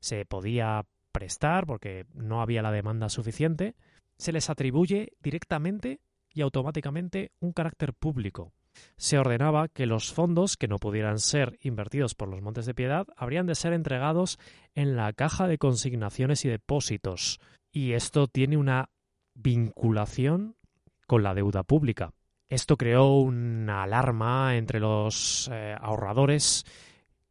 se 0.00 0.24
podía 0.24 0.86
prestar 1.12 1.66
porque 1.66 2.06
no 2.14 2.40
había 2.40 2.62
la 2.62 2.72
demanda 2.72 3.08
suficiente, 3.08 3.74
se 4.16 4.32
les 4.32 4.50
atribuye 4.50 5.12
directamente 5.20 6.00
y 6.32 6.42
automáticamente 6.42 7.32
un 7.40 7.52
carácter 7.52 7.94
público. 7.94 8.52
Se 8.96 9.18
ordenaba 9.18 9.68
que 9.68 9.86
los 9.86 10.12
fondos 10.12 10.56
que 10.56 10.66
no 10.66 10.78
pudieran 10.78 11.18
ser 11.18 11.56
invertidos 11.60 12.14
por 12.14 12.28
los 12.28 12.42
Montes 12.42 12.66
de 12.66 12.74
Piedad 12.74 13.06
habrían 13.16 13.46
de 13.46 13.54
ser 13.54 13.72
entregados 13.72 14.38
en 14.74 14.96
la 14.96 15.12
caja 15.12 15.46
de 15.46 15.58
consignaciones 15.58 16.44
y 16.44 16.48
depósitos, 16.48 17.40
y 17.72 17.92
esto 17.92 18.26
tiene 18.26 18.56
una 18.56 18.90
vinculación 19.34 20.56
con 21.06 21.22
la 21.22 21.34
deuda 21.34 21.62
pública. 21.62 22.12
Esto 22.48 22.76
creó 22.76 23.16
una 23.16 23.82
alarma 23.82 24.56
entre 24.56 24.80
los 24.80 25.50
eh, 25.52 25.74
ahorradores 25.80 26.64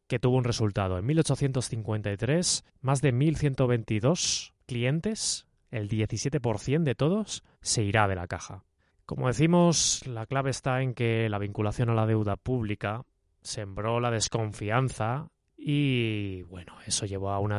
que 0.06 0.18
tuvo 0.18 0.36
un 0.36 0.44
resultado. 0.44 0.98
En 0.98 1.06
1853, 1.06 2.64
más 2.80 3.00
de 3.00 3.14
1.122 3.14 4.52
clientes 4.66 5.46
el 5.70 5.88
17% 5.88 6.82
de 6.84 6.94
todos 6.94 7.42
se 7.60 7.82
irá 7.82 8.06
de 8.06 8.14
la 8.14 8.28
caja. 8.28 8.64
Como 9.06 9.26
decimos, 9.26 10.06
la 10.06 10.26
clave 10.26 10.50
está 10.50 10.82
en 10.82 10.94
que 10.94 11.28
la 11.28 11.38
vinculación 11.38 11.90
a 11.90 11.94
la 11.94 12.06
deuda 12.06 12.36
pública 12.36 13.02
sembró 13.42 14.00
la 14.00 14.10
desconfianza 14.10 15.28
y 15.66 16.42
bueno, 16.42 16.76
eso 16.86 17.06
llevó 17.06 17.30
a 17.30 17.38
una, 17.38 17.58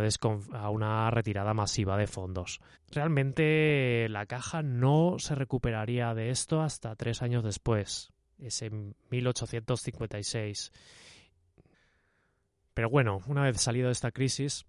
a 0.52 0.70
una 0.70 1.10
retirada 1.10 1.56
masiva 1.56 1.98
de 1.98 2.06
fondos. 2.06 2.62
Realmente 2.92 4.06
la 4.10 4.28
caja 4.28 4.62
no 4.62 5.16
se 5.18 5.34
recuperaría 5.34 6.14
de 6.14 6.30
esto 6.30 6.62
hasta 6.62 6.96
tres 6.96 7.24
años 7.24 7.44
después, 7.44 8.14
es 8.38 8.62
en 8.62 8.96
1856. 9.10 10.72
Pero 12.76 12.92
bueno, 12.92 13.22
una 13.26 13.42
vez 13.42 13.60
salido 13.60 13.88
de 13.88 13.94
esta 13.94 14.12
crisis, 14.12 14.68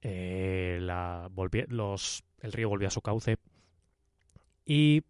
eh, 0.00 0.78
los, 0.80 2.22
el 2.38 2.52
río 2.52 2.68
volvió 2.68 2.86
a 2.86 2.92
su 2.92 3.02
cauce 3.02 3.36
y 4.64 5.02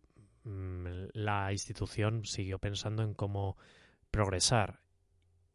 mm, 0.45 0.87
la 1.13 1.53
institución 1.53 2.25
siguió 2.25 2.59
pensando 2.59 3.03
en 3.03 3.13
cómo 3.13 3.59
progresar 4.11 4.82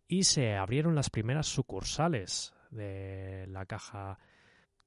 y 0.07 0.23
se 0.23 0.55
abrieron 0.55 0.95
las 0.95 1.09
primeras 1.09 1.47
sucursales 1.47 2.53
de 2.71 3.45
la 3.47 3.65
caja 3.65 4.19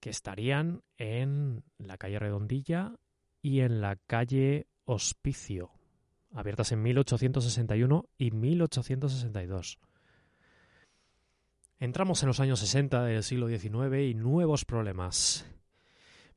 que 0.00 0.10
estarían 0.10 0.82
en 0.96 1.62
la 1.78 1.98
calle 1.98 2.18
Redondilla 2.18 2.94
y 3.42 3.60
en 3.60 3.80
la 3.80 3.96
calle 3.96 4.66
Hospicio, 4.84 5.70
abiertas 6.32 6.72
en 6.72 6.82
1861 6.82 8.08
y 8.18 8.30
1862. 8.30 9.78
Entramos 11.78 12.22
en 12.22 12.26
los 12.26 12.40
años 12.40 12.60
60 12.60 13.04
del 13.04 13.22
siglo 13.22 13.48
XIX 13.48 14.10
y 14.10 14.14
nuevos 14.14 14.64
problemas. 14.64 15.46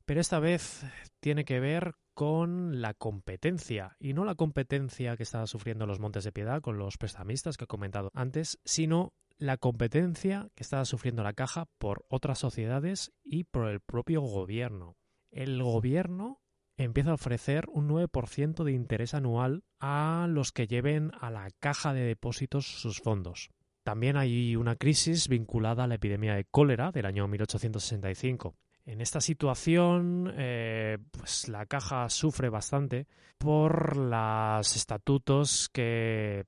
Pero 0.05 0.21
esta 0.21 0.39
vez 0.39 0.85
tiene 1.19 1.45
que 1.45 1.59
ver 1.59 1.95
con 2.13 2.81
la 2.81 2.93
competencia, 2.93 3.95
y 3.99 4.13
no 4.13 4.25
la 4.25 4.35
competencia 4.35 5.17
que 5.17 5.23
estaba 5.23 5.47
sufriendo 5.47 5.85
los 5.85 5.99
Montes 5.99 6.23
de 6.23 6.31
Piedad 6.31 6.61
con 6.61 6.77
los 6.77 6.97
prestamistas 6.97 7.57
que 7.57 7.65
he 7.65 7.67
comentado 7.67 8.11
antes, 8.13 8.59
sino 8.65 9.13
la 9.37 9.57
competencia 9.57 10.49
que 10.55 10.63
estaba 10.63 10.85
sufriendo 10.85 11.23
la 11.23 11.33
caja 11.33 11.67
por 11.77 12.05
otras 12.09 12.39
sociedades 12.39 13.11
y 13.23 13.45
por 13.45 13.67
el 13.67 13.79
propio 13.81 14.21
gobierno. 14.21 14.97
El 15.31 15.61
gobierno 15.61 16.39
empieza 16.77 17.11
a 17.11 17.15
ofrecer 17.15 17.65
un 17.71 17.89
9% 17.89 18.63
de 18.63 18.71
interés 18.71 19.13
anual 19.13 19.63
a 19.79 20.27
los 20.29 20.51
que 20.51 20.67
lleven 20.67 21.11
a 21.19 21.31
la 21.31 21.49
caja 21.59 21.93
de 21.93 22.01
depósitos 22.01 22.65
sus 22.65 22.99
fondos. 22.99 23.49
También 23.83 24.15
hay 24.15 24.55
una 24.55 24.75
crisis 24.75 25.27
vinculada 25.27 25.83
a 25.83 25.87
la 25.87 25.95
epidemia 25.95 26.35
de 26.35 26.45
cólera 26.45 26.91
del 26.91 27.05
año 27.05 27.27
1865. 27.27 28.55
En 28.85 28.99
esta 28.99 29.21
situación, 29.21 30.33
eh, 30.35 30.97
pues 31.11 31.47
la 31.47 31.65
caja 31.65 32.09
sufre 32.09 32.49
bastante 32.49 33.07
por 33.37 33.95
los 33.95 34.75
estatutos 34.75 35.69
que 35.69 36.45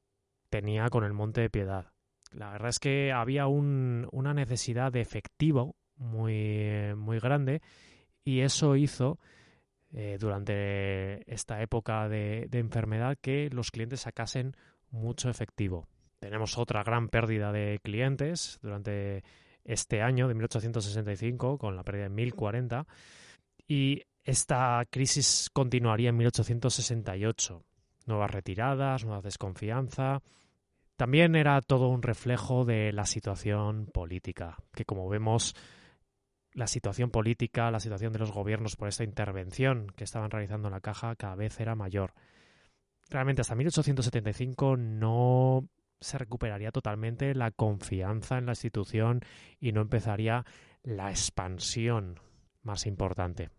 tenía 0.50 0.90
con 0.90 1.06
el 1.06 1.14
Monte 1.14 1.42
de 1.42 1.50
Piedad. 1.50 1.92
La 2.32 2.52
verdad 2.52 2.70
es 2.70 2.80
que 2.80 3.14
había 3.14 3.48
una 3.48 4.34
necesidad 4.34 4.92
de 4.92 5.00
efectivo 5.00 5.76
muy, 5.96 6.94
muy 6.98 7.20
grande 7.20 7.62
y 8.26 8.42
eso 8.42 8.76
hizo 8.76 9.18
eh, 9.94 10.18
durante 10.20 11.32
esta 11.34 11.62
época 11.62 12.10
de, 12.10 12.48
de 12.50 12.60
enfermedad 12.60 13.18
que 13.22 13.50
los 13.50 13.72
clientes 13.72 14.02
sacasen 14.02 14.58
mucho 14.90 15.30
efectivo. 15.30 15.88
Tenemos 16.20 16.58
otra 16.58 16.84
gran 16.84 17.08
pérdida 17.08 17.54
de 17.54 17.80
clientes 17.82 18.60
durante 18.62 19.24
este 19.66 20.02
año 20.02 20.28
de 20.28 20.36
1865 20.36 21.58
con 21.58 21.76
la 21.76 21.84
pérdida 21.84 22.04
de 22.04 22.10
1040 22.10 22.88
y 23.68 24.04
esta 24.24 24.84
crisis 24.90 25.50
continuaría 25.52 26.10
en 26.10 26.18
1868. 26.18 27.64
Nuevas 28.06 28.32
retiradas, 28.32 29.04
nueva 29.04 29.22
desconfianza. 29.22 30.22
También 30.96 31.36
era 31.36 31.62
todo 31.62 31.90
un 31.90 32.02
reflejo 32.02 32.66
de 32.66 32.94
la 32.94 33.06
situación 33.06 33.88
política, 33.88 34.58
que 34.74 34.86
como 34.86 35.10
vemos, 35.10 35.56
la 36.54 36.68
situación 36.68 37.12
política, 37.12 37.70
la 37.70 37.80
situación 37.80 38.14
de 38.14 38.20
los 38.20 38.32
gobiernos 38.32 38.76
por 38.78 38.88
esta 38.88 39.04
intervención 39.04 39.88
que 39.96 40.06
estaban 40.06 40.32
realizando 40.32 40.70
en 40.70 40.74
la 40.74 40.80
caja 40.80 41.16
cada 41.16 41.36
vez 41.36 41.60
era 41.60 41.76
mayor. 41.76 42.14
Realmente 43.10 43.42
hasta 43.42 43.56
1875 43.56 44.78
no 44.78 45.68
se 46.00 46.18
recuperaría 46.18 46.72
totalmente 46.72 47.34
la 47.34 47.52
confianza 47.52 48.38
en 48.38 48.46
la 48.46 48.52
institución 48.52 49.22
y 49.60 49.72
no 49.72 49.82
empezaría 49.82 50.46
la 50.84 51.10
expansión 51.10 52.20
más 52.64 52.86
importante. 52.86 53.50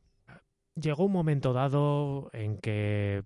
Llegó 0.75 1.05
un 1.05 1.13
momento 1.13 1.53
dado 1.53 2.31
en 2.33 2.59
que 2.59 3.25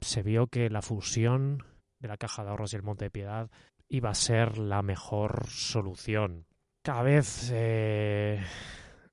se 0.00 0.22
vio 0.22 0.46
que 0.46 0.70
la 0.70 0.82
fusión 0.82 1.64
de 1.98 2.08
la 2.08 2.16
Caja 2.16 2.42
de 2.42 2.50
Ahorros 2.50 2.72
y 2.72 2.76
el 2.76 2.82
Monte 2.82 3.06
de 3.06 3.10
Piedad 3.10 3.50
iba 3.88 4.10
a 4.10 4.14
ser 4.14 4.58
la 4.58 4.82
mejor 4.82 5.46
solución. 5.48 6.46
Cada 6.82 7.02
vez 7.02 7.50
eh, 7.52 8.42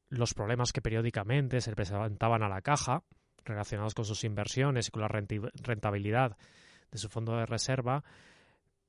los 0.10 0.34
problemas 0.34 0.72
que 0.72 0.82
periódicamente 0.82 1.62
se 1.62 1.74
presentaban 1.74 2.44
a 2.44 2.50
la 2.50 2.62
caja 2.62 3.04
relacionados 3.44 3.94
con 3.94 4.06
sus 4.06 4.24
inversiones 4.24 4.88
y 4.88 4.92
con 4.92 5.02
la 5.02 5.08
rentabilidad 5.08 6.38
de 6.92 6.98
su 6.98 7.10
fondo 7.10 7.36
de 7.38 7.46
reserva 7.46 8.04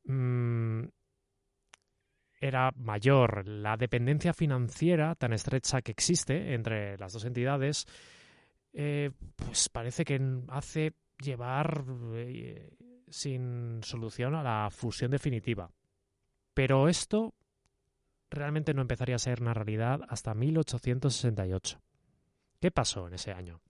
Mm, 0.09 0.89
era 2.41 2.73
mayor. 2.77 3.47
La 3.47 3.77
dependencia 3.77 4.33
financiera 4.33 5.15
tan 5.15 5.33
estrecha 5.33 5.83
que 5.83 5.93
existe 5.93 6.55
entre 6.55 6.97
las 6.99 7.13
dos 7.13 7.25
entidades, 7.25 7.87
eh, 8.73 9.11
pues 9.37 9.69
parece 9.69 10.05
que 10.05 10.21
hace 10.49 10.95
llevar 11.21 11.85
eh, 12.15 12.71
sin 13.09 13.81
solución 13.83 14.35
a 14.35 14.43
la 14.43 14.71
fusión 14.71 15.11
definitiva. 15.11 15.71
Pero 16.55 16.89
esto 16.89 17.35
realmente 18.31 18.75
no 18.75 18.83
empezaría 18.83 19.17
a 19.17 19.21
ser 19.21 19.43
una 19.43 19.55
realidad 19.55 20.01
hasta 20.09 20.35
1868. 20.35 21.81
¿Qué 22.61 22.71
pasó 22.71 23.07
en 23.09 23.15
ese 23.15 23.33
año? 23.33 23.61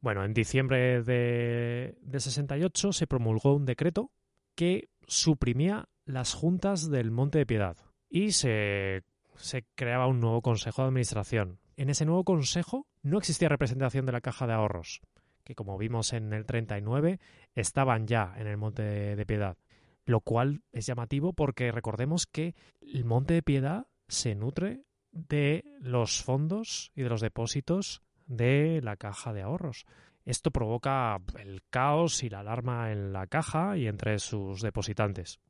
Bueno, 0.00 0.24
en 0.24 0.32
diciembre 0.32 1.02
de, 1.02 1.94
68 2.10 2.92
se 2.92 3.06
promulgó 3.06 3.54
un 3.54 3.66
decreto 3.66 4.10
que 4.54 4.88
suprimía 5.06 5.88
las 6.06 6.32
juntas 6.32 6.90
del 6.90 7.10
Monte 7.10 7.38
de 7.38 7.46
Piedad 7.46 7.76
y 8.08 8.32
se, 8.32 9.02
se 9.36 9.66
creaba 9.74 10.06
un 10.06 10.20
nuevo 10.20 10.40
consejo 10.40 10.82
de 10.82 10.88
administración. 10.88 11.60
En 11.76 11.90
ese 11.90 12.06
nuevo 12.06 12.24
consejo 12.24 12.86
no 13.02 13.18
existía 13.18 13.50
representación 13.50 14.06
de 14.06 14.12
la 14.12 14.22
caja 14.22 14.46
de 14.46 14.54
ahorros, 14.54 15.02
que 15.44 15.54
como 15.54 15.76
vimos 15.76 16.14
en 16.14 16.32
el 16.32 16.46
39 16.46 17.20
estaban 17.54 18.06
ya 18.06 18.34
en 18.38 18.46
el 18.46 18.56
Monte 18.56 18.82
de 18.82 19.26
Piedad, 19.26 19.58
lo 20.06 20.20
cual 20.20 20.62
es 20.72 20.86
llamativo 20.86 21.34
porque 21.34 21.72
recordemos 21.72 22.26
que 22.26 22.54
el 22.80 23.04
Monte 23.04 23.34
de 23.34 23.42
Piedad 23.42 23.86
se 24.08 24.34
nutre 24.34 24.82
de 25.12 25.64
los 25.80 26.22
fondos 26.22 26.90
y 26.94 27.02
de 27.02 27.10
los 27.10 27.20
depósitos 27.20 28.02
de 28.30 28.80
la 28.82 28.96
caja 28.96 29.32
de 29.32 29.42
ahorros. 29.42 29.84
Esto 30.24 30.50
provoca 30.50 31.18
el 31.38 31.62
caos 31.68 32.22
y 32.22 32.30
la 32.30 32.40
alarma 32.40 32.92
en 32.92 33.12
la 33.12 33.26
caja 33.26 33.76
y 33.76 33.86
entre 33.88 34.18
sus 34.18 34.62
depositantes. 34.62 35.40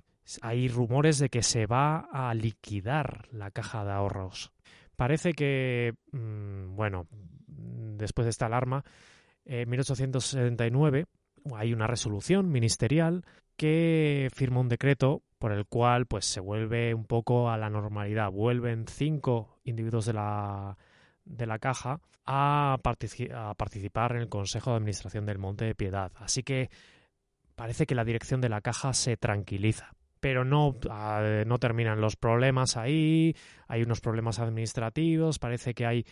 Hay 0.43 0.69
rumores 0.69 1.19
de 1.19 1.29
que 1.29 1.43
se 1.43 1.67
va 1.67 2.09
a 2.13 2.33
liquidar 2.35 3.29
la 3.33 3.51
caja 3.51 3.85
de 3.85 3.93
ahorros. 3.93 4.53
Parece 4.97 5.33
que, 5.33 5.95
mm, 6.13 6.75
bueno, 6.77 7.07
después 7.47 8.25
de 8.25 8.31
esta 8.31 8.47
alarma, 8.47 8.85
en 9.45 9.69
1879 9.69 11.07
hay 11.55 11.73
una 11.73 11.87
resolución 11.87 12.51
ministerial 12.51 13.25
que 13.57 14.29
firma 14.35 14.61
un 14.61 14.69
decreto 14.69 15.23
por 15.39 15.53
el 15.53 15.67
cual 15.67 16.07
pues 16.07 16.27
se 16.27 16.41
vuelve 16.41 16.95
un 16.95 17.05
poco 17.05 17.51
a 17.51 17.59
la 17.59 17.71
normalidad. 17.71 18.31
Vuelven 18.31 18.87
cinco 18.87 19.59
individuos 19.65 20.07
de 20.07 20.13
la 20.13 20.77
de 21.31 21.47
la 21.47 21.59
caja 21.59 22.01
a, 22.27 22.79
participar 22.83 24.13
en 24.13 24.23
el 24.23 24.29
Consejo 24.29 24.71
de 24.71 24.77
Administración 24.77 25.27
del 25.27 25.39
Monte 25.39 25.65
de 25.65 25.75
Piedad. 25.75 26.13
Así 26.17 26.43
que 26.43 26.71
parece 27.55 27.87
que 27.87 27.95
la 27.95 28.05
dirección 28.05 28.41
de 28.41 28.49
la 28.49 28.61
caja 28.61 28.93
se 28.93 29.17
tranquiliza. 29.17 29.93
Pero 30.21 30.45
no, 30.45 30.77
no 31.47 31.59
terminan 31.59 32.01
los 32.01 32.17
problemas 32.17 32.77
ahí, 32.77 33.35
hay 33.69 33.83
unos 33.83 34.03
problemas 34.03 34.39
administrativos, 34.39 35.39
parece 35.39 35.73
que 35.73 35.87
hay 35.87 36.05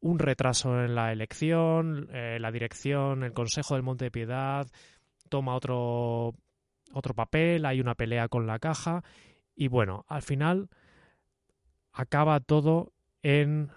un 0.00 0.20
retraso 0.20 0.84
en 0.84 0.94
la 0.94 1.12
elección, 1.12 2.08
eh, 2.12 2.38
la 2.38 2.52
dirección, 2.52 3.24
el 3.24 3.32
Consejo 3.32 3.74
del 3.74 3.82
Monte 3.82 4.04
de 4.04 4.10
Piedad 4.12 4.68
toma 5.28 5.56
otro, 5.56 6.34
otro 6.92 7.14
papel, 7.14 7.66
hay 7.66 7.80
una 7.80 7.94
pelea 7.94 8.28
con 8.28 8.46
la 8.46 8.60
caja 8.60 9.02
y 9.54 9.68
bueno, 9.68 10.04
al 10.08 10.22
final 10.22 10.70
acaba 11.92 12.38
todo 12.40 12.92
en 13.22 13.70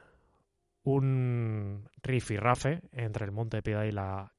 un 0.83 1.89
rifirrafe 2.01 2.81
entre 2.91 3.25
el 3.25 3.31
Monte 3.31 3.57
de 3.57 3.63
Piedad 3.63 3.83
y 3.83 3.91
la 3.91 4.33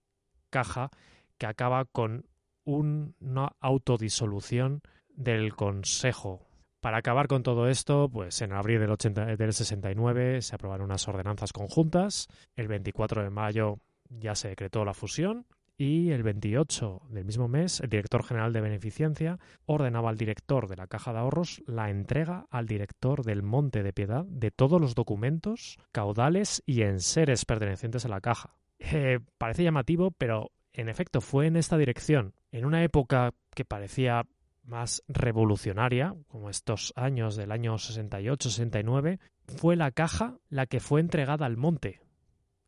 Caja 0.51 0.90
que 1.38 1.47
acaba 1.47 1.84
con 1.84 2.26
una 2.64 3.53
autodisolución 3.61 4.82
del 5.09 5.55
Consejo. 5.55 6.47
Para 6.80 6.99
acabar 6.99 7.28
con 7.28 7.43
todo 7.43 7.68
esto, 7.68 8.09
pues 8.09 8.43
en 8.43 8.53
abril 8.53 8.80
del, 8.80 8.90
80, 8.90 9.36
del 9.36 9.53
69 9.53 10.43
se 10.43 10.55
aprobaron 10.55 10.86
unas 10.86 11.07
ordenanzas 11.07 11.53
conjuntas, 11.53 12.28
el 12.57 12.68
24 12.68 13.22
de 13.22 13.30
mayo 13.30 13.78
ya 14.09 14.34
se 14.34 14.49
decretó 14.49 14.84
la 14.84 14.95
fusión 14.95 15.47
y 15.77 16.11
el 16.11 16.23
28 16.23 17.03
del 17.11 17.25
mismo 17.25 17.49
mes 17.49 17.81
el 17.81 17.91
director 17.91 18.25
general 18.25 18.53
de 18.53 18.61
beneficencia 18.61 19.39
ordenaba 19.66 20.11
al 20.11 20.16
director 20.16 20.68
de 20.68 20.77
la 20.77 20.87
Caja 20.87 21.12
de 21.12 21.18
Ahorros 21.18 21.62
la 21.66 21.91
entrega 21.91 22.47
al 22.51 22.66
director 22.66 23.25
del 23.25 23.43
Monte 23.43 23.83
de 23.83 23.93
Piedad 23.93 24.25
de 24.27 24.51
todos 24.51 24.81
los 24.81 24.95
documentos, 24.95 25.79
caudales 25.93 26.62
y 26.66 26.83
enseres 26.83 27.45
pertenecientes 27.45 28.05
a 28.05 28.09
la 28.09 28.20
caja. 28.20 28.57
Eh, 28.79 29.20
parece 29.39 29.64
llamativo, 29.64 30.11
pero 30.11 30.53
en 30.73 30.89
efecto 30.89 31.20
fue 31.20 31.47
en 31.47 31.57
esta 31.57 31.77
dirección, 31.77 32.35
en 32.51 32.64
una 32.64 32.83
época 32.83 33.33
que 33.55 33.64
parecía 33.64 34.27
más 34.64 35.03
revolucionaria, 35.09 36.14
como 36.29 36.49
estos 36.49 36.93
años 36.97 37.37
del 37.37 37.53
año 37.53 37.75
68-69, 37.75 39.18
fue 39.57 39.77
la 39.77 39.91
caja 39.91 40.39
la 40.49 40.66
que 40.66 40.81
fue 40.81 41.01
entregada 41.01 41.47
al 41.47 41.57
monte, 41.57 42.01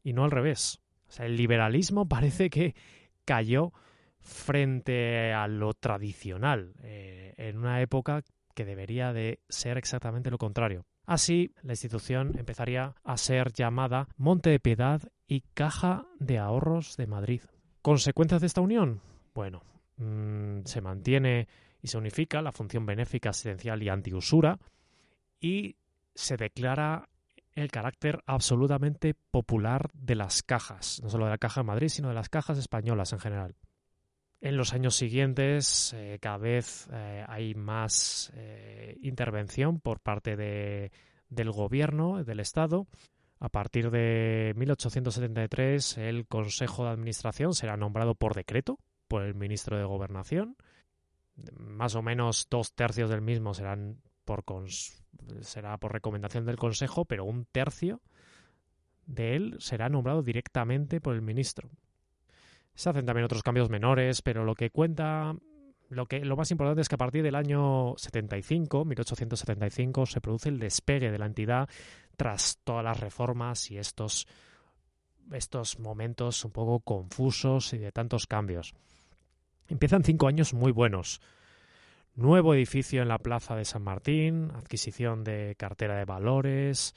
y 0.03 0.13
no 0.13 0.25
al 0.25 0.31
revés. 0.31 0.81
El 1.19 1.37
liberalismo 1.37 2.09
parece 2.09 2.51
que 2.51 2.75
cayó 3.25 3.73
frente 4.21 5.33
a 5.33 5.47
lo 5.49 5.75
tradicional, 5.75 6.75
eh, 6.83 7.35
en 7.37 7.59
una 7.59 7.83
época 7.83 8.23
que 8.55 8.65
debería 8.65 9.13
de 9.13 9.41
ser 9.49 9.77
exactamente 9.77 10.31
lo 10.31 10.39
contrario. 10.39 10.87
Así, 11.07 11.53
la 11.63 11.73
institución 11.73 12.33
empezaría 12.39 12.95
a 13.05 13.17
ser 13.19 13.53
llamada 13.53 14.09
Monte 14.17 14.51
de 14.51 14.61
Piedad 14.61 15.03
y 15.27 15.43
Caja 15.53 16.07
de 16.19 16.39
Ahorros 16.39 16.97
de 16.97 17.07
Madrid. 17.07 17.43
¿Consecuencias 17.83 18.41
de 18.41 18.47
esta 18.47 18.63
unión? 18.63 19.03
Bueno, 19.35 19.63
mmm, 19.97 20.61
se 20.65 20.81
mantiene 20.81 21.49
y 21.83 21.89
se 21.89 21.99
unifica 21.99 22.41
la 22.41 22.53
función 22.53 22.87
benéfica, 22.87 23.31
asistencial 23.31 23.83
y 23.83 23.91
antiusura 23.91 24.59
y 25.41 25.77
se 26.15 26.39
declara 26.39 27.11
el 27.55 27.71
carácter 27.71 28.23
absolutamente 28.27 29.15
popular 29.31 29.91
de 29.95 30.15
las 30.15 30.43
cajas, 30.43 31.01
no 31.03 31.09
solo 31.09 31.25
de 31.25 31.31
la 31.31 31.39
Caja 31.39 31.61
de 31.61 31.67
Madrid, 31.67 31.89
sino 31.89 32.09
de 32.09 32.15
las 32.15 32.29
cajas 32.29 32.59
españolas 32.59 33.13
en 33.13 33.21
general. 33.21 33.55
En 34.41 34.57
los 34.57 34.75
años 34.75 34.97
siguientes 34.97 35.93
eh, 35.95 36.19
cada 36.21 36.39
vez 36.39 36.89
eh, 36.93 37.25
hay 37.29 37.55
más 37.55 38.33
eh, 38.35 38.99
intervención 39.01 39.81
por 39.81 40.01
parte 40.01 40.37
de, 40.37 40.93
del 41.29 41.51
gobierno, 41.51 42.23
del 42.25 42.41
Estado. 42.41 42.87
A 43.41 43.49
partir 43.49 43.91
de 43.91 44.53
1873 44.57 45.99
el 45.99 46.27
Consejo 46.27 46.85
de 46.85 46.91
Administración 46.91 47.55
será 47.55 47.77
nombrado 47.77 48.15
por 48.15 48.35
decreto 48.35 48.79
por 49.09 49.23
el 49.23 49.35
ministro 49.35 49.79
de 49.79 49.85
Gobernación 49.85 50.57
más 51.57 51.95
o 51.95 52.03
menos 52.03 52.47
dos 52.51 52.75
tercios 52.75 53.11
del 53.11 53.21
mismo 53.21 53.55
serán 53.55 54.01
por 54.25 54.45
será 55.41 55.77
por 55.79 55.93
recomendación 55.93 56.45
del 56.45 56.57
Consejo, 56.57 57.05
pero 57.05 57.25
un 57.25 57.45
tercio 57.47 58.01
de 59.07 59.37
él 59.37 59.57
será 59.59 59.89
nombrado 59.89 60.23
directamente 60.23 61.01
por 61.01 61.15
el 61.15 61.23
ministro. 61.23 61.71
Se 62.75 62.91
hacen 62.91 63.07
también 63.07 63.25
otros 63.25 63.43
cambios 63.43 63.71
menores, 63.71 64.23
pero 64.23 64.45
lo 64.45 64.55
que 64.55 64.71
cuenta, 64.71 65.35
lo 65.89 66.07
que 66.07 66.25
lo 66.25 66.37
más 66.37 66.51
importante 66.51 66.81
es 66.81 66.89
que 66.89 66.97
a 66.97 66.99
partir 66.99 67.23
del 67.23 67.37
año 67.37 67.95
75, 67.97 68.85
1875, 68.85 70.07
se 70.07 70.21
produce 70.21 70.49
el 70.49 70.59
despegue 70.59 71.11
de 71.11 71.19
la 71.19 71.27
entidad 71.27 71.69
tras 72.17 72.59
todas 72.65 72.85
las 72.85 72.99
reformas 72.99 73.71
y 73.71 73.79
estos 73.79 74.27
estos 75.33 75.79
momentos 75.79 76.45
un 76.45 76.51
poco 76.51 76.81
confusos 76.81 77.73
y 77.73 77.79
de 77.79 77.93
tantos 77.93 78.27
cambios. 78.27 78.75
Empiezan 79.69 80.05
cinco 80.05 80.27
años 80.27 80.53
muy 80.53 80.73
buenos. 80.73 81.21
Nuevo 82.17 82.55
edificio 82.55 83.03
en 83.03 83.09
la 83.09 83.19
Plaza 83.19 83.57
de 83.57 83.65
San 83.65 83.83
Martín, 83.83 84.53
adquisición 84.55 85.25
de 85.25 85.57
cartera 85.59 85.97
de 85.97 86.05
valores, 86.05 86.95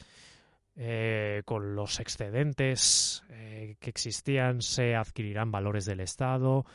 eh, 0.76 1.42
con 1.44 1.74
los 1.76 2.00
excedentes 2.00 3.24
eh, 3.32 3.78
que 3.80 3.90
existían 3.90 4.62
se 4.62 4.96
adquirirán 4.96 5.52
valores 5.52 5.86
del 5.86 6.02
Estado. 6.02 6.68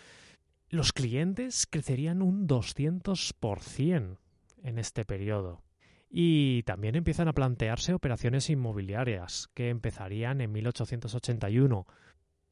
Los 0.71 0.93
clientes 0.93 1.69
crecerían 1.71 2.21
un 2.21 2.49
200% 2.49 4.19
en 4.65 4.79
este 4.79 5.05
periodo. 5.05 5.63
Y 6.11 6.65
también 6.65 6.97
empiezan 6.97 7.29
a 7.29 7.35
plantearse 7.35 7.95
operaciones 7.95 8.51
inmobiliarias 8.51 9.51
que 9.55 9.69
empezarían 9.69 10.41
en 10.41 10.51
1881. 10.51 11.87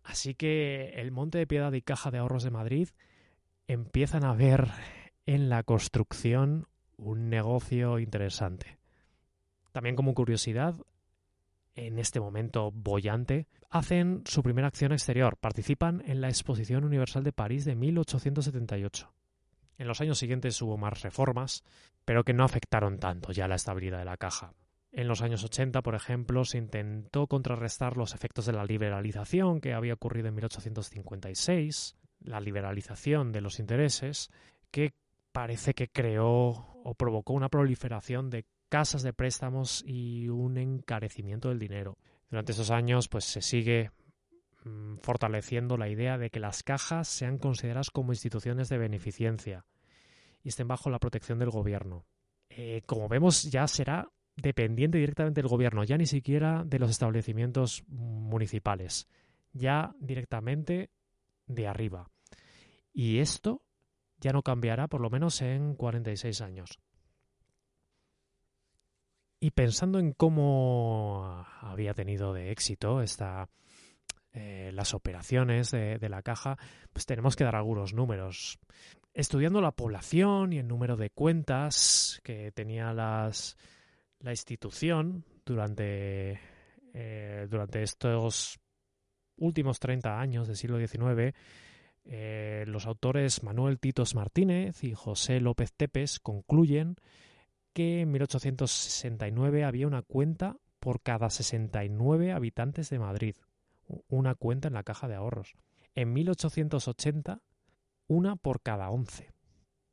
Así 0.05 0.35
que 0.37 0.91
el 0.95 1.11
Monte 1.11 1.39
de 1.39 1.49
Piedad 1.49 1.73
y 1.73 1.83
Caja 1.83 2.13
de 2.13 2.19
Ahorros 2.19 2.45
de 2.45 2.51
Madrid 2.51 2.91
empiezan 3.67 4.25
a 4.25 4.35
ver 4.35 4.69
en 5.27 5.49
la 5.49 5.63
construcción 5.63 6.67
un 6.97 7.31
negocio 7.31 7.99
interesante. 7.99 8.79
También 9.73 9.97
como 9.97 10.15
curiosidad, 10.15 10.75
en 11.75 11.99
este 11.99 12.21
momento 12.21 12.73
bollante, 12.73 13.47
hacen 13.71 14.23
su 14.27 14.43
primera 14.43 14.69
acción 14.69 14.93
exterior, 14.93 15.37
participan 15.37 16.03
en 16.07 16.21
la 16.21 16.29
Exposición 16.29 16.85
Universal 16.85 17.25
de 17.25 17.33
París 17.33 17.65
de 17.65 17.77
1878. 17.77 19.13
En 19.79 19.89
los 19.89 20.01
años 20.01 20.19
siguientes 20.19 20.61
hubo 20.61 20.77
más 20.77 21.03
reformas, 21.03 21.65
pero 22.05 22.25
que 22.25 22.35
no 22.35 22.45
afectaron 22.45 22.99
tanto 22.99 23.33
ya 23.33 23.49
la 23.49 23.55
estabilidad 23.55 23.99
de 23.99 24.05
la 24.05 24.17
caja. 24.17 24.53
En 24.93 25.07
los 25.07 25.23
años 25.23 25.45
80, 25.45 25.83
por 25.83 25.95
ejemplo, 25.95 26.45
se 26.45 26.59
intentó 26.59 27.29
contrarrestar 27.29 27.97
los 27.97 28.15
efectos 28.15 28.45
de 28.47 28.53
la 28.53 28.65
liberalización 28.65 29.61
que 29.61 29.73
había 29.73 29.95
ocurrido 29.95 30.29
en 30.29 30.35
1856 30.35 31.97
la 32.23 32.41
liberalización 32.41 33.33
de 33.33 33.41
los 33.41 33.59
intereses 33.61 34.31
que 34.71 34.93
parece 35.33 35.75
que 35.75 35.89
creó 35.89 36.67
o 36.85 36.95
provocó 36.95 37.33
una 37.33 37.49
proliferación 37.49 38.31
de 38.31 38.47
casas 38.69 39.03
de 39.03 39.13
préstamos 39.13 39.83
y 39.87 40.29
un 40.29 40.57
encarecimiento 40.57 41.49
del 41.49 41.59
dinero. 41.59 41.99
Durante 42.31 42.53
esos 42.53 42.71
años 42.71 43.09
pues 43.09 43.25
se 43.25 43.43
sigue 43.43 43.91
mm, 44.65 44.97
fortaleciendo 45.03 45.77
la 45.77 45.89
idea 45.89 46.19
de 46.19 46.31
que 46.31 46.41
las 46.41 46.63
cajas 46.63 47.09
sean 47.09 47.39
consideradas 47.39 47.91
como 47.91 48.13
instituciones 48.13 48.69
de 48.69 48.79
beneficencia 48.79 49.65
y 50.43 50.49
estén 50.49 50.69
bajo 50.69 50.91
la 50.91 50.99
protección 50.99 51.39
del 51.39 51.51
gobierno. 51.51 52.07
Eh, 52.49 52.83
como 52.87 53.09
vemos 53.09 53.45
ya 53.51 53.67
será 53.67 54.09
dependiente 54.37 54.99
directamente 54.99 55.41
del 55.41 55.51
gobierno, 55.51 55.85
ya 55.85 55.99
ni 55.99 56.07
siquiera 56.07 56.65
de 56.65 56.79
los 56.79 56.91
establecimientos 56.91 57.85
municipales, 57.89 59.09
ya 59.53 59.95
directamente 60.01 60.91
de 61.47 61.67
arriba. 61.67 62.09
Y 62.93 63.19
esto 63.19 63.63
ya 64.21 64.33
no 64.33 64.43
cambiará 64.43 64.87
por 64.89 65.01
lo 65.01 65.11
menos 65.11 65.41
en 65.43 65.75
46 65.75 66.41
años. 66.43 66.79
Y 69.41 69.53
pensando 69.53 69.99
en 69.99 70.13
cómo 70.13 71.47
había 71.61 71.95
tenido 71.95 72.35
de 72.35 72.51
éxito 72.51 73.01
esta, 73.01 73.49
eh, 74.33 74.71
las 74.75 74.93
operaciones 74.93 75.71
de, 75.71 76.09
la 76.11 76.23
caja, 76.23 76.59
pues 76.93 77.07
tenemos 77.07 77.37
que 77.37 77.45
dar 77.45 77.57
algunos 77.57 77.95
números. 77.95 78.59
Estudiando 79.15 79.63
la 79.63 79.73
población 79.73 80.53
y 80.53 80.59
el 80.59 80.69
número 80.69 80.97
de 80.97 81.09
cuentas 81.09 82.21
que 82.23 82.53
tenía 82.53 82.93
las, 82.93 83.57
la 84.21 84.31
institución 84.31 85.25
durante, 85.45 86.39
eh, 86.93 87.47
durante 87.49 87.83
estos 87.83 88.61
últimos 89.37 89.81
30 89.81 90.21
años 90.21 90.47
del 90.47 90.57
siglo 90.57 90.79
XIX, 90.79 91.35
eh, 92.05 92.65
los 92.67 92.87
autores 92.87 93.43
Manuel 93.43 93.79
Titos 93.79 94.15
Martínez 94.15 94.83
y 94.85 94.95
José 94.95 95.41
López 95.41 95.73
Tepes 95.73 96.19
concluyen 96.21 96.97
que 97.73 98.01
en 98.01 98.11
1869 98.11 99.65
había 99.65 99.87
una 99.87 100.03
cuenta 100.03 100.57
por 100.81 101.03
cada 101.03 101.31
69 101.31 102.33
habitantes 102.33 102.91
de 102.91 102.99
Madrid, 102.99 103.37
una 104.09 104.35
cuenta 104.35 104.69
en 104.69 104.75
la 104.75 104.83
caja 104.83 105.09
de 105.09 105.15
ahorros. 105.15 105.55
En 105.95 106.13
1880, 106.13 107.43
una 108.07 108.37
por 108.37 108.63
cada 108.63 108.91
11. 108.91 109.33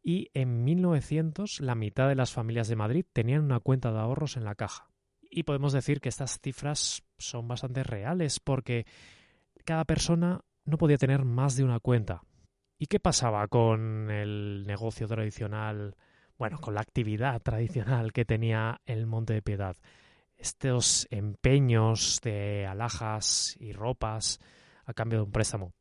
Y 0.01 0.29
en 0.33 0.63
1900, 0.63 1.59
la 1.59 1.75
mitad 1.75 2.07
de 2.07 2.15
las 2.15 2.31
familias 2.31 2.67
de 2.67 2.77
Madrid 2.77 3.05
tenían 3.11 3.43
una 3.43 3.59
cuenta 3.59 3.91
de 3.91 3.99
ahorros 3.99 4.37
en 4.37 4.45
la 4.45 4.55
caja. 4.55 4.89
Y 5.21 5.43
podemos 5.43 5.73
decir 5.73 5.99
que 5.99 6.09
estas 6.09 6.39
cifras 6.39 7.03
son 7.17 7.47
bastante 7.47 7.83
reales 7.83 8.39
porque 8.39 8.85
cada 9.65 9.83
persona 9.83 10.45
no 10.67 10.77
podía 10.77 10.97
tener 10.97 11.23
más 11.25 11.55
de 11.55 11.63
una 11.63 11.79
cuenta. 11.79 12.21
¿Y 12.77 12.85
qué 12.85 12.99
pasaba 12.99 13.47
con 13.47 14.11
el 14.11 14.65
negocio 14.67 15.07
tradicional, 15.07 15.95
bueno, 16.37 16.59
con 16.59 16.75
la 16.75 16.81
actividad 16.81 17.41
tradicional 17.41 18.13
que 18.13 18.25
tenía 18.25 18.81
el 18.85 19.07
Monte 19.07 19.33
de 19.33 19.41
Piedad? 19.41 19.77
Estos 20.35 21.07
empeños 21.09 22.19
de 22.21 22.67
alhajas 22.67 23.55
y 23.59 23.71
ropas 23.71 24.39
a 24.85 24.93
cambio 24.93 25.19
de 25.19 25.23
un 25.23 25.31
préstamo. 25.31 25.73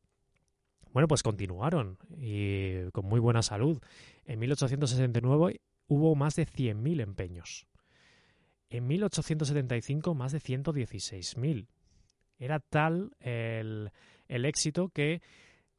Bueno, 0.93 1.07
pues 1.07 1.21
continuaron 1.21 1.99
y 2.17 2.89
con 2.91 3.05
muy 3.05 3.19
buena 3.19 3.43
salud. 3.43 3.79
En 4.25 4.39
1869 4.39 5.61
hubo 5.87 6.15
más 6.15 6.35
de 6.35 6.47
100.000 6.47 7.01
empeños. 7.01 7.67
En 8.69 8.87
1875 8.87 10.15
más 10.15 10.31
de 10.31 10.39
116.000. 10.39 11.67
Era 12.39 12.59
tal 12.59 13.11
el, 13.19 13.91
el 14.27 14.45
éxito 14.45 14.89
que 14.89 15.21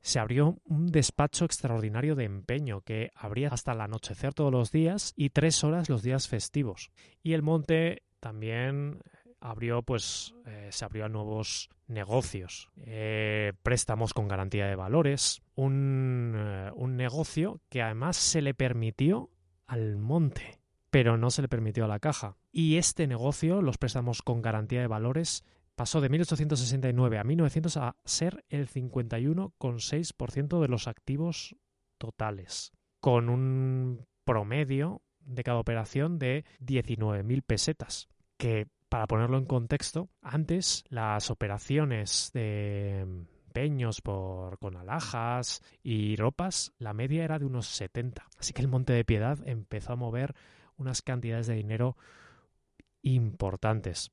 se 0.01 0.19
abrió 0.19 0.59
un 0.65 0.87
despacho 0.87 1.45
extraordinario 1.45 2.15
de 2.15 2.25
empeño 2.25 2.83
que 2.83 3.11
abría 3.15 3.49
hasta 3.49 3.73
el 3.73 3.81
anochecer 3.81 4.33
todos 4.35 4.53
los 4.53 4.71
días 4.71 5.13
y 5.17 5.31
tres 5.31 5.65
horas 5.65 5.89
los 5.89 6.03
días 6.03 6.29
festivos. 6.29 6.91
Y 7.23 7.33
el 7.33 7.43
monte 7.43 8.03
también 8.21 9.01
abrió, 9.41 9.83
pues, 9.83 10.35
eh, 10.47 10.69
se 10.71 10.85
abrió 10.85 11.05
a 11.05 11.09
nuevos 11.09 11.69
negocios, 11.87 12.71
eh, 12.79 13.53
préstamos 13.63 14.13
con 14.13 14.29
garantía 14.29 14.67
de 14.67 14.77
valores, 14.77 15.43
un, 15.55 16.35
eh, 16.37 16.71
un 16.75 16.97
negocio 16.97 17.61
que 17.69 17.83
además 17.83 18.17
se 18.17 18.43
le 18.43 18.55
permitió 18.55 19.31
al 19.67 19.97
monte, 19.97 20.59
pero 20.91 21.17
no 21.17 21.31
se 21.31 21.43
le 21.43 21.49
permitió 21.49 21.85
a 21.85 21.89
la 21.89 22.01
caja. 22.01 22.37
Y 22.51 22.77
este 22.77 23.07
negocio, 23.07 23.63
los 23.63 23.79
préstamos 23.79 24.23
con 24.23 24.43
garantía 24.43 24.81
de 24.81 24.87
valores, 24.87 25.45
pasó 25.79 26.01
de 26.01 26.09
1869 26.09 27.19
a 27.19 27.25
1900 27.25 27.77
a 27.77 27.95
ser 28.05 28.45
el 28.49 28.69
51,6% 28.69 30.61
de 30.61 30.67
los 30.67 30.89
activos 30.89 31.55
totales, 31.99 32.73
con 33.01 33.29
un 33.29 34.05
promedio 34.25 35.03
de 35.21 35.45
cada 35.45 35.61
operación 35.61 36.19
de 36.19 36.45
19.000 36.59 37.43
pesetas, 37.47 38.09
que 38.37 38.67
para 38.89 39.07
ponerlo 39.07 39.39
en 39.39 39.45
contexto, 39.45 40.09
antes 40.21 40.83
las 40.89 41.31
operaciones 41.31 42.33
de 42.35 43.07
peños 43.53 44.01
por 44.01 44.59
con 44.59 44.77
alhajas 44.77 45.63
y 45.85 46.17
ropas, 46.17 46.73
la 46.79 46.93
media 46.93 47.23
era 47.23 47.39
de 47.39 47.45
unos 47.45 47.69
70. 47.69 48.27
Así 48.37 48.53
que 48.53 48.63
el 48.63 48.69
Monte 48.69 48.95
de 48.95 49.05
Piedad 49.05 49.39
empezó 49.47 49.93
a 49.93 49.97
mover 49.97 50.35
unas 50.77 51.03
cantidades 51.03 51.47
de 51.47 51.55
dinero 51.55 51.97
importantes. 53.03 54.11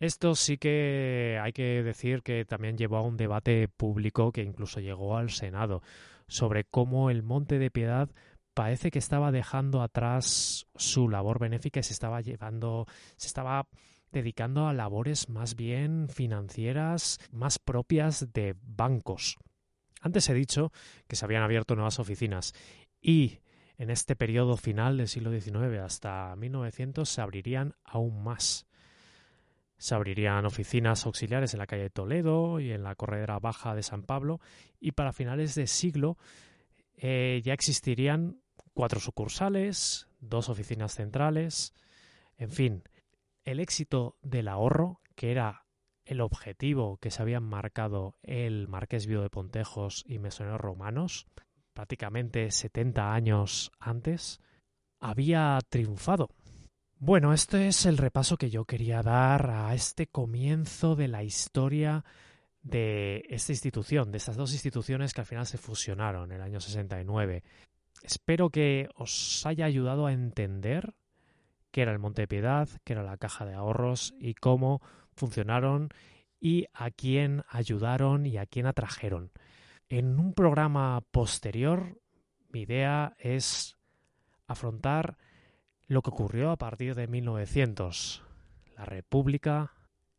Esto 0.00 0.34
sí 0.34 0.58
que 0.58 1.38
hay 1.40 1.52
que 1.52 1.82
decir 1.82 2.22
que 2.22 2.44
también 2.44 2.76
llevó 2.76 2.96
a 2.96 3.02
un 3.02 3.16
debate 3.16 3.68
público 3.68 4.32
que 4.32 4.42
incluso 4.42 4.80
llegó 4.80 5.16
al 5.16 5.30
Senado 5.30 5.82
sobre 6.26 6.64
cómo 6.64 7.10
el 7.10 7.22
Monte 7.22 7.58
de 7.58 7.70
Piedad 7.70 8.10
parece 8.54 8.90
que 8.90 8.98
estaba 8.98 9.32
dejando 9.32 9.82
atrás 9.82 10.66
su 10.74 11.08
labor 11.08 11.38
benéfica 11.38 11.80
y 11.80 11.82
se 11.82 11.92
estaba 11.92 12.20
llevando, 12.20 12.86
se 13.16 13.26
estaba 13.26 13.66
dedicando 14.12 14.68
a 14.68 14.72
labores 14.72 15.28
más 15.28 15.56
bien 15.56 16.08
financieras, 16.08 17.18
más 17.30 17.58
propias 17.58 18.32
de 18.32 18.54
bancos. 18.62 19.36
Antes 20.00 20.28
he 20.28 20.34
dicho 20.34 20.72
que 21.08 21.16
se 21.16 21.24
habían 21.24 21.42
abierto 21.42 21.74
nuevas 21.74 21.98
oficinas 21.98 22.52
y 23.00 23.40
en 23.76 23.90
este 23.90 24.14
periodo 24.14 24.56
final 24.56 24.98
del 24.98 25.08
siglo 25.08 25.32
XIX 25.32 25.80
hasta 25.82 26.34
1900 26.36 27.08
se 27.08 27.20
abrirían 27.20 27.74
aún 27.84 28.22
más. 28.22 28.66
Se 29.76 29.94
abrirían 29.94 30.46
oficinas 30.46 31.06
auxiliares 31.06 31.52
en 31.54 31.58
la 31.58 31.66
calle 31.66 31.90
Toledo 31.90 32.60
y 32.60 32.72
en 32.72 32.82
la 32.82 32.94
corredera 32.94 33.38
baja 33.38 33.74
de 33.74 33.82
San 33.82 34.02
Pablo 34.02 34.40
y 34.80 34.92
para 34.92 35.12
finales 35.12 35.54
de 35.54 35.66
siglo 35.66 36.16
eh, 36.96 37.42
ya 37.44 37.52
existirían 37.52 38.40
cuatro 38.72 39.00
sucursales, 39.00 40.08
dos 40.20 40.48
oficinas 40.48 40.94
centrales, 40.94 41.74
en 42.36 42.50
fin, 42.50 42.82
el 43.44 43.60
éxito 43.60 44.16
del 44.22 44.48
ahorro, 44.48 45.00
que 45.14 45.30
era 45.30 45.64
el 46.04 46.20
objetivo 46.20 46.98
que 46.98 47.10
se 47.10 47.22
habían 47.22 47.44
marcado 47.44 48.16
el 48.22 48.68
Marqués 48.68 49.06
Vido 49.06 49.22
de 49.22 49.30
Pontejos 49.30 50.04
y 50.06 50.18
Mesoneros 50.18 50.60
Romanos, 50.60 51.26
prácticamente 51.72 52.50
70 52.50 53.12
años 53.12 53.72
antes, 53.78 54.40
había 55.00 55.58
triunfado. 55.68 56.30
Bueno, 57.06 57.34
este 57.34 57.68
es 57.68 57.84
el 57.84 57.98
repaso 57.98 58.38
que 58.38 58.48
yo 58.48 58.64
quería 58.64 59.02
dar 59.02 59.50
a 59.50 59.74
este 59.74 60.06
comienzo 60.06 60.96
de 60.96 61.06
la 61.06 61.22
historia 61.22 62.02
de 62.62 63.26
esta 63.28 63.52
institución, 63.52 64.10
de 64.10 64.16
estas 64.16 64.38
dos 64.38 64.54
instituciones 64.54 65.12
que 65.12 65.20
al 65.20 65.26
final 65.26 65.44
se 65.44 65.58
fusionaron 65.58 66.32
en 66.32 66.36
el 66.36 66.42
año 66.42 66.60
69. 66.60 67.42
Espero 68.02 68.48
que 68.48 68.88
os 68.94 69.44
haya 69.44 69.66
ayudado 69.66 70.06
a 70.06 70.14
entender 70.14 70.94
qué 71.70 71.82
era 71.82 71.92
el 71.92 71.98
Monte 71.98 72.22
de 72.22 72.28
Piedad, 72.28 72.70
qué 72.84 72.94
era 72.94 73.02
la 73.02 73.18
caja 73.18 73.44
de 73.44 73.52
ahorros 73.52 74.14
y 74.18 74.32
cómo 74.32 74.80
funcionaron 75.12 75.90
y 76.40 76.68
a 76.72 76.90
quién 76.90 77.44
ayudaron 77.50 78.24
y 78.24 78.38
a 78.38 78.46
quién 78.46 78.64
atrajeron. 78.64 79.30
En 79.90 80.18
un 80.18 80.32
programa 80.32 81.02
posterior, 81.10 82.00
mi 82.48 82.62
idea 82.62 83.14
es 83.18 83.76
afrontar 84.46 85.18
lo 85.86 86.02
que 86.02 86.10
ocurrió 86.10 86.50
a 86.50 86.56
partir 86.56 86.94
de 86.94 87.06
1900, 87.06 88.22
la 88.76 88.84
República, 88.84 89.72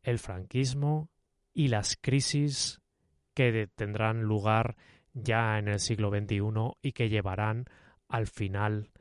el 0.03 0.19
franquismo 0.19 1.09
y 1.53 1.69
las 1.69 1.97
crisis 1.99 2.81
que 3.33 3.67
tendrán 3.75 4.23
lugar 4.23 4.75
ya 5.13 5.57
en 5.57 5.67
el 5.67 5.79
siglo 5.79 6.09
XXI 6.09 6.77
y 6.81 6.91
que 6.91 7.09
llevarán 7.09 7.65
al 8.07 8.27
final 8.27 8.91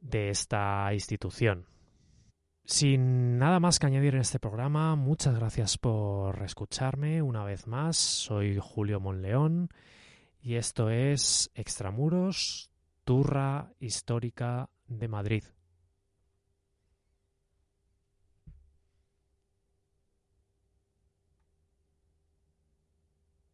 de 0.00 0.30
esta 0.30 0.92
institución. 0.92 1.66
Sin 2.64 3.38
nada 3.38 3.60
más 3.60 3.78
que 3.78 3.86
añadir 3.86 4.14
en 4.14 4.20
este 4.20 4.38
programa, 4.38 4.94
muchas 4.94 5.34
gracias 5.34 5.78
por 5.78 6.42
escucharme 6.42 7.22
una 7.22 7.42
vez 7.42 7.66
más. 7.66 7.96
Soy 7.96 8.58
Julio 8.60 9.00
Monleón 9.00 9.70
y 10.40 10.56
esto 10.56 10.90
es 10.90 11.50
Extramuros, 11.54 12.70
Turra 13.04 13.72
Histórica 13.80 14.68
de 14.86 15.08
Madrid. 15.08 15.44